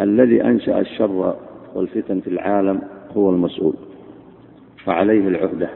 الذي 0.00 0.44
أنشأ 0.44 0.80
الشر 0.80 1.36
والفتن 1.74 2.20
في 2.20 2.30
العالم 2.30 2.82
هو 3.16 3.30
المسؤول 3.30 3.74
فعليه 4.84 5.28
العهدة. 5.28 5.70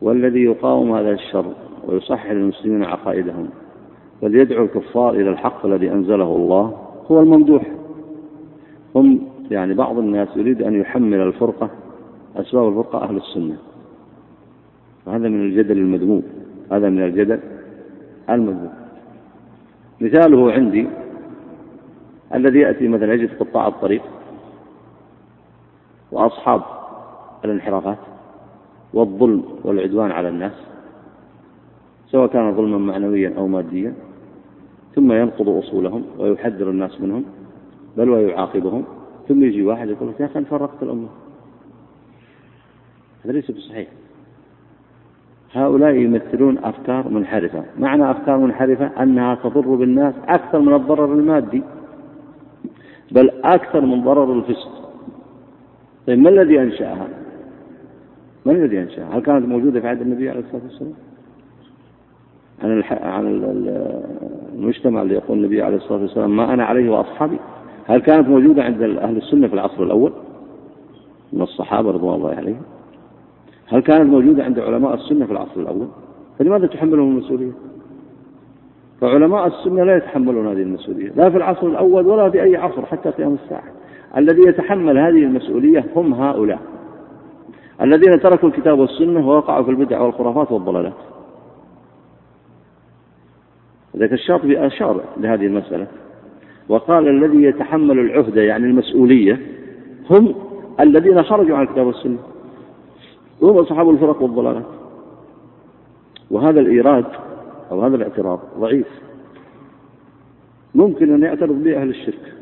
والذي 0.00 0.44
يقاوم 0.44 0.94
هذا 0.96 1.10
الشر 1.10 1.52
ويصحح 1.86 2.30
للمسلمين 2.30 2.84
عقائدهم 2.84 3.48
وليدعو 4.22 4.64
الكفار 4.64 5.14
إلى 5.14 5.30
الحق 5.30 5.66
الذي 5.66 5.92
أنزله 5.92 6.36
الله 6.36 6.78
هو 7.10 7.20
الممدوح. 7.20 7.62
هم 8.94 9.20
يعني 9.50 9.74
بعض 9.74 9.98
الناس 9.98 10.28
يريد 10.36 10.62
أن 10.62 10.80
يحمل 10.80 11.20
الفرقة 11.20 11.70
أسباب 12.36 12.68
الفرقة 12.68 13.04
أهل 13.04 13.16
السنة. 13.16 13.56
وهذا 15.06 15.28
من 15.28 15.40
الجدل 15.40 15.78
المذموم 15.78 16.22
هذا 16.72 16.88
من 16.88 17.02
الجدل 17.02 17.40
المذموم. 18.30 18.72
مثاله 20.00 20.52
عندي 20.52 20.86
الذي 22.34 22.58
يأتي 22.58 22.88
مثلا 22.88 23.14
يجد 23.14 23.30
قطاع 23.40 23.68
الطريق. 23.68 24.02
وأصحاب 26.12 26.62
الانحرافات 27.44 27.98
والظلم 28.94 29.44
والعدوان 29.64 30.10
على 30.10 30.28
الناس 30.28 30.52
سواء 32.10 32.26
كان 32.26 32.54
ظلما 32.54 32.78
معنويا 32.78 33.34
أو 33.36 33.46
ماديا 33.46 33.94
ثم 34.94 35.12
ينقض 35.12 35.48
أصولهم 35.48 36.04
ويحذر 36.18 36.70
الناس 36.70 37.00
منهم 37.00 37.24
بل 37.96 38.10
ويعاقبهم 38.10 38.84
ثم 39.28 39.44
يجي 39.44 39.62
واحد 39.62 39.88
يقول 39.88 40.08
لك 40.08 40.20
يا 40.20 40.26
أخي 40.26 40.44
فرقت 40.44 40.82
الأمة. 40.82 41.08
هذا 43.24 43.32
ليس 43.32 43.50
بصحيح. 43.50 43.88
هؤلاء 45.52 45.94
يمثلون 45.94 46.58
أفكار 46.58 47.08
منحرفة. 47.08 47.64
معنى 47.78 48.10
أفكار 48.10 48.38
منحرفة 48.38 49.02
أنها 49.02 49.34
تضر 49.34 49.74
بالناس 49.74 50.14
أكثر 50.28 50.58
من 50.58 50.74
الضرر 50.74 51.12
المادي 51.12 51.62
بل 53.10 53.30
أكثر 53.44 53.80
من 53.80 54.04
ضرر 54.04 54.32
الفسق. 54.32 54.87
طيب 56.08 56.18
ما 56.18 56.28
الذي 56.28 56.60
أنشأها؟ 56.60 57.08
من 58.46 58.56
الذي 58.56 58.80
أنشأها؟ 58.80 59.08
هل 59.16 59.20
كانت 59.20 59.48
موجودة 59.48 59.80
في 59.80 59.88
عهد 59.88 60.00
النبي 60.00 60.30
عليه 60.30 60.40
الصلاة 60.40 60.62
والسلام؟ 60.64 60.92
عن. 62.62 62.82
عن 62.90 63.26
المجتمع 64.54 65.02
اللي 65.02 65.14
يقول 65.14 65.38
النبي 65.38 65.62
عليه 65.62 65.76
الصلاة 65.76 66.02
والسلام 66.02 66.36
ما 66.36 66.54
أنا 66.54 66.64
عليه 66.64 66.90
وأصحابي. 66.90 67.38
هل 67.86 68.00
كانت 68.00 68.28
موجودة 68.28 68.62
عند 68.62 68.82
أهل 68.82 69.16
السنة 69.16 69.48
في 69.48 69.54
العصر 69.54 69.82
الأول؟ 69.82 70.12
من 71.32 71.42
الصحابة 71.42 71.90
رضوان 71.90 72.14
الله 72.14 72.34
عليهم. 72.34 72.62
هل 73.66 73.80
كانت 73.80 74.10
موجودة 74.10 74.44
عند 74.44 74.58
علماء 74.58 74.94
السنة 74.94 75.26
في 75.26 75.32
العصر 75.32 75.60
الأول؟ 75.60 75.88
فلماذا 76.38 76.66
تحملهم 76.66 77.10
المسؤولية؟ 77.10 77.52
فعلماء 79.00 79.46
السنة 79.46 79.84
لا 79.84 79.96
يتحملون 79.96 80.46
هذه 80.46 80.62
المسؤولية 80.62 81.12
لا 81.16 81.30
في 81.30 81.36
العصر 81.36 81.66
الأول 81.66 82.06
ولا 82.06 82.30
في 82.30 82.42
أي 82.42 82.56
عصر 82.56 82.86
حتى 82.86 83.10
قيام 83.10 83.36
الساعة. 83.44 83.77
الذي 84.16 84.42
يتحمل 84.48 84.98
هذه 84.98 85.22
المسؤولية 85.22 85.84
هم 85.96 86.14
هؤلاء. 86.14 86.60
الذين 87.82 88.20
تركوا 88.20 88.48
الكتاب 88.48 88.78
والسنة 88.78 89.28
ووقعوا 89.28 89.64
في 89.64 89.70
البدع 89.70 90.00
والخرافات 90.00 90.52
والضلالات. 90.52 90.94
ذاك 93.96 94.12
الشاطبي 94.12 94.66
أشار 94.66 95.00
لهذه 95.16 95.46
المسألة. 95.46 95.86
وقال 96.68 97.08
الذي 97.08 97.42
يتحمل 97.42 97.98
العهدة 97.98 98.42
يعني 98.42 98.64
المسؤولية 98.64 99.40
هم 100.10 100.34
الذين 100.80 101.22
خرجوا 101.22 101.56
عن 101.56 101.62
الكتاب 101.62 101.86
والسنة. 101.86 102.18
وهم 103.40 103.58
أصحاب 103.58 103.90
الفرق 103.90 104.22
والضلالات. 104.22 104.66
وهذا 106.30 106.60
الإيراد 106.60 107.04
أو 107.70 107.82
هذا 107.82 107.96
الاعتراض 107.96 108.40
ضعيف. 108.58 108.86
ممكن 110.74 111.14
أن 111.14 111.22
يعترض 111.22 111.64
به 111.64 111.82
أهل 111.82 111.88
الشرك 111.88 112.34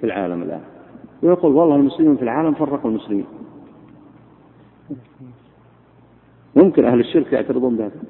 في 0.00 0.06
العالم 0.06 0.42
الآن. 0.42 0.71
ويقول 1.22 1.52
والله 1.52 1.76
المسلمين 1.76 2.16
في 2.16 2.22
العالم 2.22 2.54
فرقوا 2.54 2.90
المسلمين. 2.90 3.24
ممكن 6.56 6.84
أهل 6.84 7.00
الشرك 7.00 7.32
يعترضون 7.32 7.76
بهذا. 7.76 8.00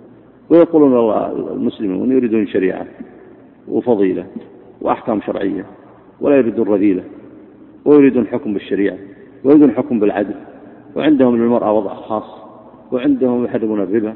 ويقولون 0.51 0.93
والله 0.93 1.53
المسلمون 1.53 2.13
يريدون 2.13 2.47
شريعة 2.47 2.87
وفضيلة 3.69 4.27
وأحكام 4.81 5.21
شرعية 5.21 5.67
ولا 6.21 6.37
يريدون 6.37 6.69
رذيلة 6.69 7.05
ويريدون 7.85 8.27
حكم 8.27 8.53
بالشريعة 8.53 8.97
ويريدون 9.45 9.71
حكم 9.71 10.01
بالعدل 10.01 10.35
وعندهم 10.97 11.37
للمرأة 11.37 11.73
وضع 11.73 11.95
خاص 11.95 12.43
وعندهم 12.93 13.45
يحرمون 13.45 13.81
الربا 13.81 14.15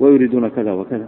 ويريدون 0.00 0.48
كذا 0.48 0.72
وكذا. 0.72 1.06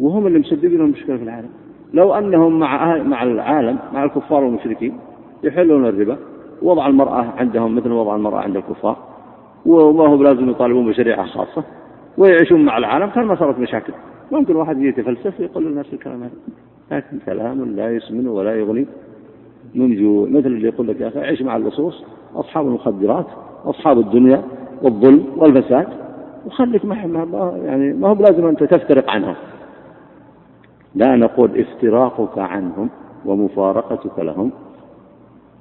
وهم 0.00 0.26
اللي 0.26 0.38
مسببين 0.38 0.80
المشكلة 0.80 1.16
في 1.16 1.22
العالم. 1.22 1.50
لو 1.92 2.14
أنهم 2.14 2.58
مع 2.58 3.02
مع 3.02 3.22
العالم 3.22 3.78
مع 3.92 4.04
الكفار 4.04 4.44
والمشركين 4.44 4.98
يحلون 5.42 5.86
الربا. 5.86 6.16
وضع 6.62 6.86
المرأة 6.86 7.24
عندهم 7.38 7.74
مثل 7.76 7.92
وضع 7.92 8.16
المرأة 8.16 8.40
عند 8.40 8.56
الكفار. 8.56 8.96
وما 9.66 10.06
هو 10.08 10.22
لازم 10.22 10.50
يطالبون 10.50 10.86
بشريعة 10.86 11.26
خاصة. 11.26 11.64
ويعيشون 12.18 12.64
مع 12.64 12.78
العالم 12.78 13.06
كان 13.06 13.24
ما 13.24 13.36
صارت 13.36 13.58
مشاكل. 13.58 13.92
ممكن 14.32 14.56
واحد 14.56 14.82
يتفلسف 14.82 15.40
ويقول 15.40 15.64
للناس 15.64 15.86
الكلام. 15.92 16.22
هذا 16.22 16.30
لكن 16.90 17.18
كلام 17.26 17.64
لا 17.64 17.96
يسمن 17.96 18.28
ولا 18.28 18.54
يغني. 18.54 18.86
من 19.74 19.96
جوع 19.96 20.28
مثل 20.28 20.46
اللي 20.46 20.68
يقول 20.68 20.88
لك 20.88 21.00
يا 21.00 21.08
أخي 21.08 21.20
عيش 21.20 21.42
مع 21.42 21.56
اللصوص. 21.56 22.04
أصحاب 22.36 22.66
المخدرات 22.66 23.26
أصحاب 23.64 23.98
الدنيا 23.98 24.42
والظلم 24.82 25.26
والفساد. 25.36 25.88
وخليك 26.46 26.84
معهم 26.84 27.14
يعني 27.64 27.92
ما 27.92 28.08
هو 28.08 28.14
بلازم 28.14 28.46
أنت 28.46 28.64
تفترق 28.64 29.10
عنهم 29.10 29.34
لا 30.94 31.16
نقول 31.16 31.50
افتراقك 31.60 32.38
عنهم 32.38 32.88
ومفارقتك 33.24 34.18
لهم. 34.18 34.50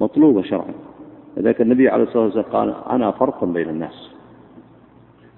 مطلوبة 0.01 0.41
شرعا 0.41 0.73
لذلك 1.37 1.61
النبي 1.61 1.89
عليه 1.89 2.03
الصلاة 2.03 2.23
والسلام 2.23 2.45
قال 2.51 2.75
أنا 2.89 3.11
فرق 3.11 3.43
بين 3.43 3.69
الناس. 3.69 4.09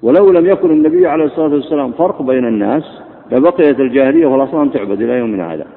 ولو 0.01 0.31
لم 0.31 0.45
يكن 0.45 0.71
النبي 0.71 1.07
عليه 1.07 1.25
الصلاة 1.25 1.53
والسلام 1.53 1.91
فرق 1.91 2.21
بين 2.21 2.45
الناس 2.45 3.01
لبقيت 3.31 3.79
الجاهلية 3.79 4.25
والأصنام 4.25 4.69
تعبد 4.69 5.01
إلى 5.01 5.13
يومنا 5.13 5.53
هذا. 5.53 5.67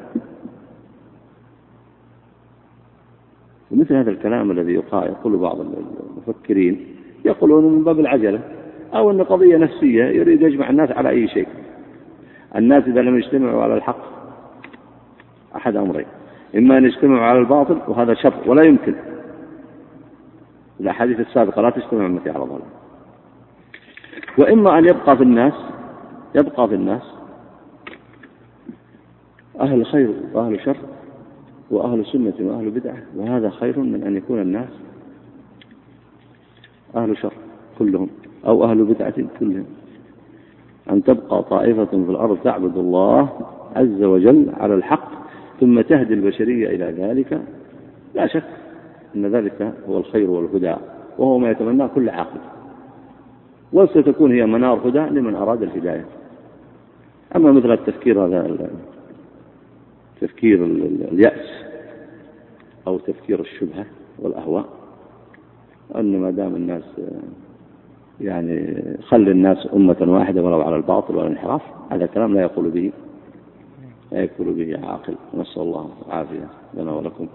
ومثل 3.71 3.95
هذا 3.95 4.11
الكلام 4.11 4.51
الذي 4.51 4.73
يقال 4.73 5.07
يقول 5.07 5.37
بعض 5.37 5.59
المفكرين 5.61 6.87
يقولون 7.25 7.65
من 7.65 7.85
باب 7.85 8.01
العجلة 8.01 8.41
أو 8.95 9.11
أن 9.11 9.23
قضية 9.23 9.57
نفسية 9.57 10.05
يريد 10.05 10.43
يجمع 10.43 10.71
الناس 10.71 10.91
على 10.91 11.09
أي 11.09 11.29
شيء. 11.29 11.49
الناس 12.57 12.85
إذا 12.85 13.03
لم 13.03 13.19
يجتمعوا 13.19 13.63
على 13.63 13.75
الحق 13.75 14.03
أحد 15.57 15.77
أمرين. 15.77 16.07
إما 16.57 16.79
أن 16.79 16.85
يجتمعوا 16.85 17.27
على 17.27 17.39
الباطل 17.39 17.79
وهذا 17.89 18.15
شر 18.15 18.35
ولا 18.47 18.63
يمكن. 18.63 18.95
الأحاديث 20.81 21.21
السابقة 21.21 21.63
لا 21.63 21.71
تجتمع 21.71 22.07
أمتي 22.07 22.31
على 22.31 22.45
ضلال 22.45 22.63
وإما 24.39 24.79
أن 24.79 24.85
يبقى 24.85 25.17
في 25.17 25.23
الناس 25.23 25.53
يبقى 26.35 26.69
في 26.69 26.75
الناس 26.75 27.03
أهل 29.61 29.87
خير 29.87 30.15
وأهل 30.33 30.61
شر 30.61 30.77
وأهل 31.71 32.07
سنة 32.07 32.35
وأهل 32.41 32.71
بدعة 32.71 32.97
وهذا 33.17 33.51
خير 33.51 33.79
من 33.79 34.03
أن 34.03 34.17
يكون 34.17 34.41
الناس 34.41 34.69
أهل 36.97 37.17
شر 37.19 37.33
كلهم 37.79 38.09
أو 38.47 38.65
أهل 38.65 38.85
بدعة 38.85 39.15
كلهم. 39.41 39.67
أن 40.91 41.03
تبقى 41.05 41.43
طائفة 41.43 41.85
في 41.85 41.95
الأرض 42.11 42.39
تعبد 42.45 42.77
الله 42.77 43.29
عز 43.77 44.03
وجل 44.03 44.53
على 44.61 44.75
الحق 44.75 45.22
ثم 45.63 45.81
تهدي 45.81 46.15
البشرية 46.15 46.69
إلى 46.69 46.85
ذلك 46.85 47.41
لا 48.15 48.27
شك 48.27 48.45
أن 49.17 49.27
ذلك 49.27 49.75
هو 49.89 49.99
الخير 49.99 50.31
والهدى 50.31 50.75
وهو 51.19 51.39
ما 51.39 51.51
يتمناه 51.51 51.87
كل 51.87 52.09
عاقل. 52.09 52.41
وستكون 53.73 54.33
هي 54.33 54.47
منار 54.47 54.89
هدى 54.89 54.99
لمن 54.99 55.35
أراد 55.35 55.63
الهداية. 55.63 56.05
أما 57.37 57.53
مثل 57.53 57.73
التفكير 57.73 58.27
هذا 58.27 58.71
تفكير 60.21 60.65
اليأس 61.13 61.65
أو 62.87 62.99
تفكير 62.99 63.41
الشبهة 63.41 63.87
والأهواء 64.19 64.69
أن 65.97 66.21
ما 66.21 66.31
دام 66.31 66.55
الناس 66.55 66.83
يعني 68.21 68.85
خلي 69.03 69.31
الناس 69.31 69.69
أمة 69.75 69.97
واحدة 70.01 70.43
ولو 70.43 70.61
على 70.61 70.77
الباطل 70.77 71.17
والانحراف 71.17 71.63
هذا 71.91 72.07
كلام 72.07 72.35
لا 72.35 72.41
يقول 72.41 72.71
به. 72.71 72.93
لا 74.13 74.23
يقول 74.23 74.53
به 74.53 74.87
عاقل. 74.87 75.15
نسأل 75.35 75.63
الله 75.63 75.91
العافية 76.07 76.49
لنا 76.75 76.93
ولكم. 76.93 77.29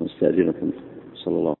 نستأذنكم 0.00 0.70
صلى 1.14 1.34
الله 1.34 1.55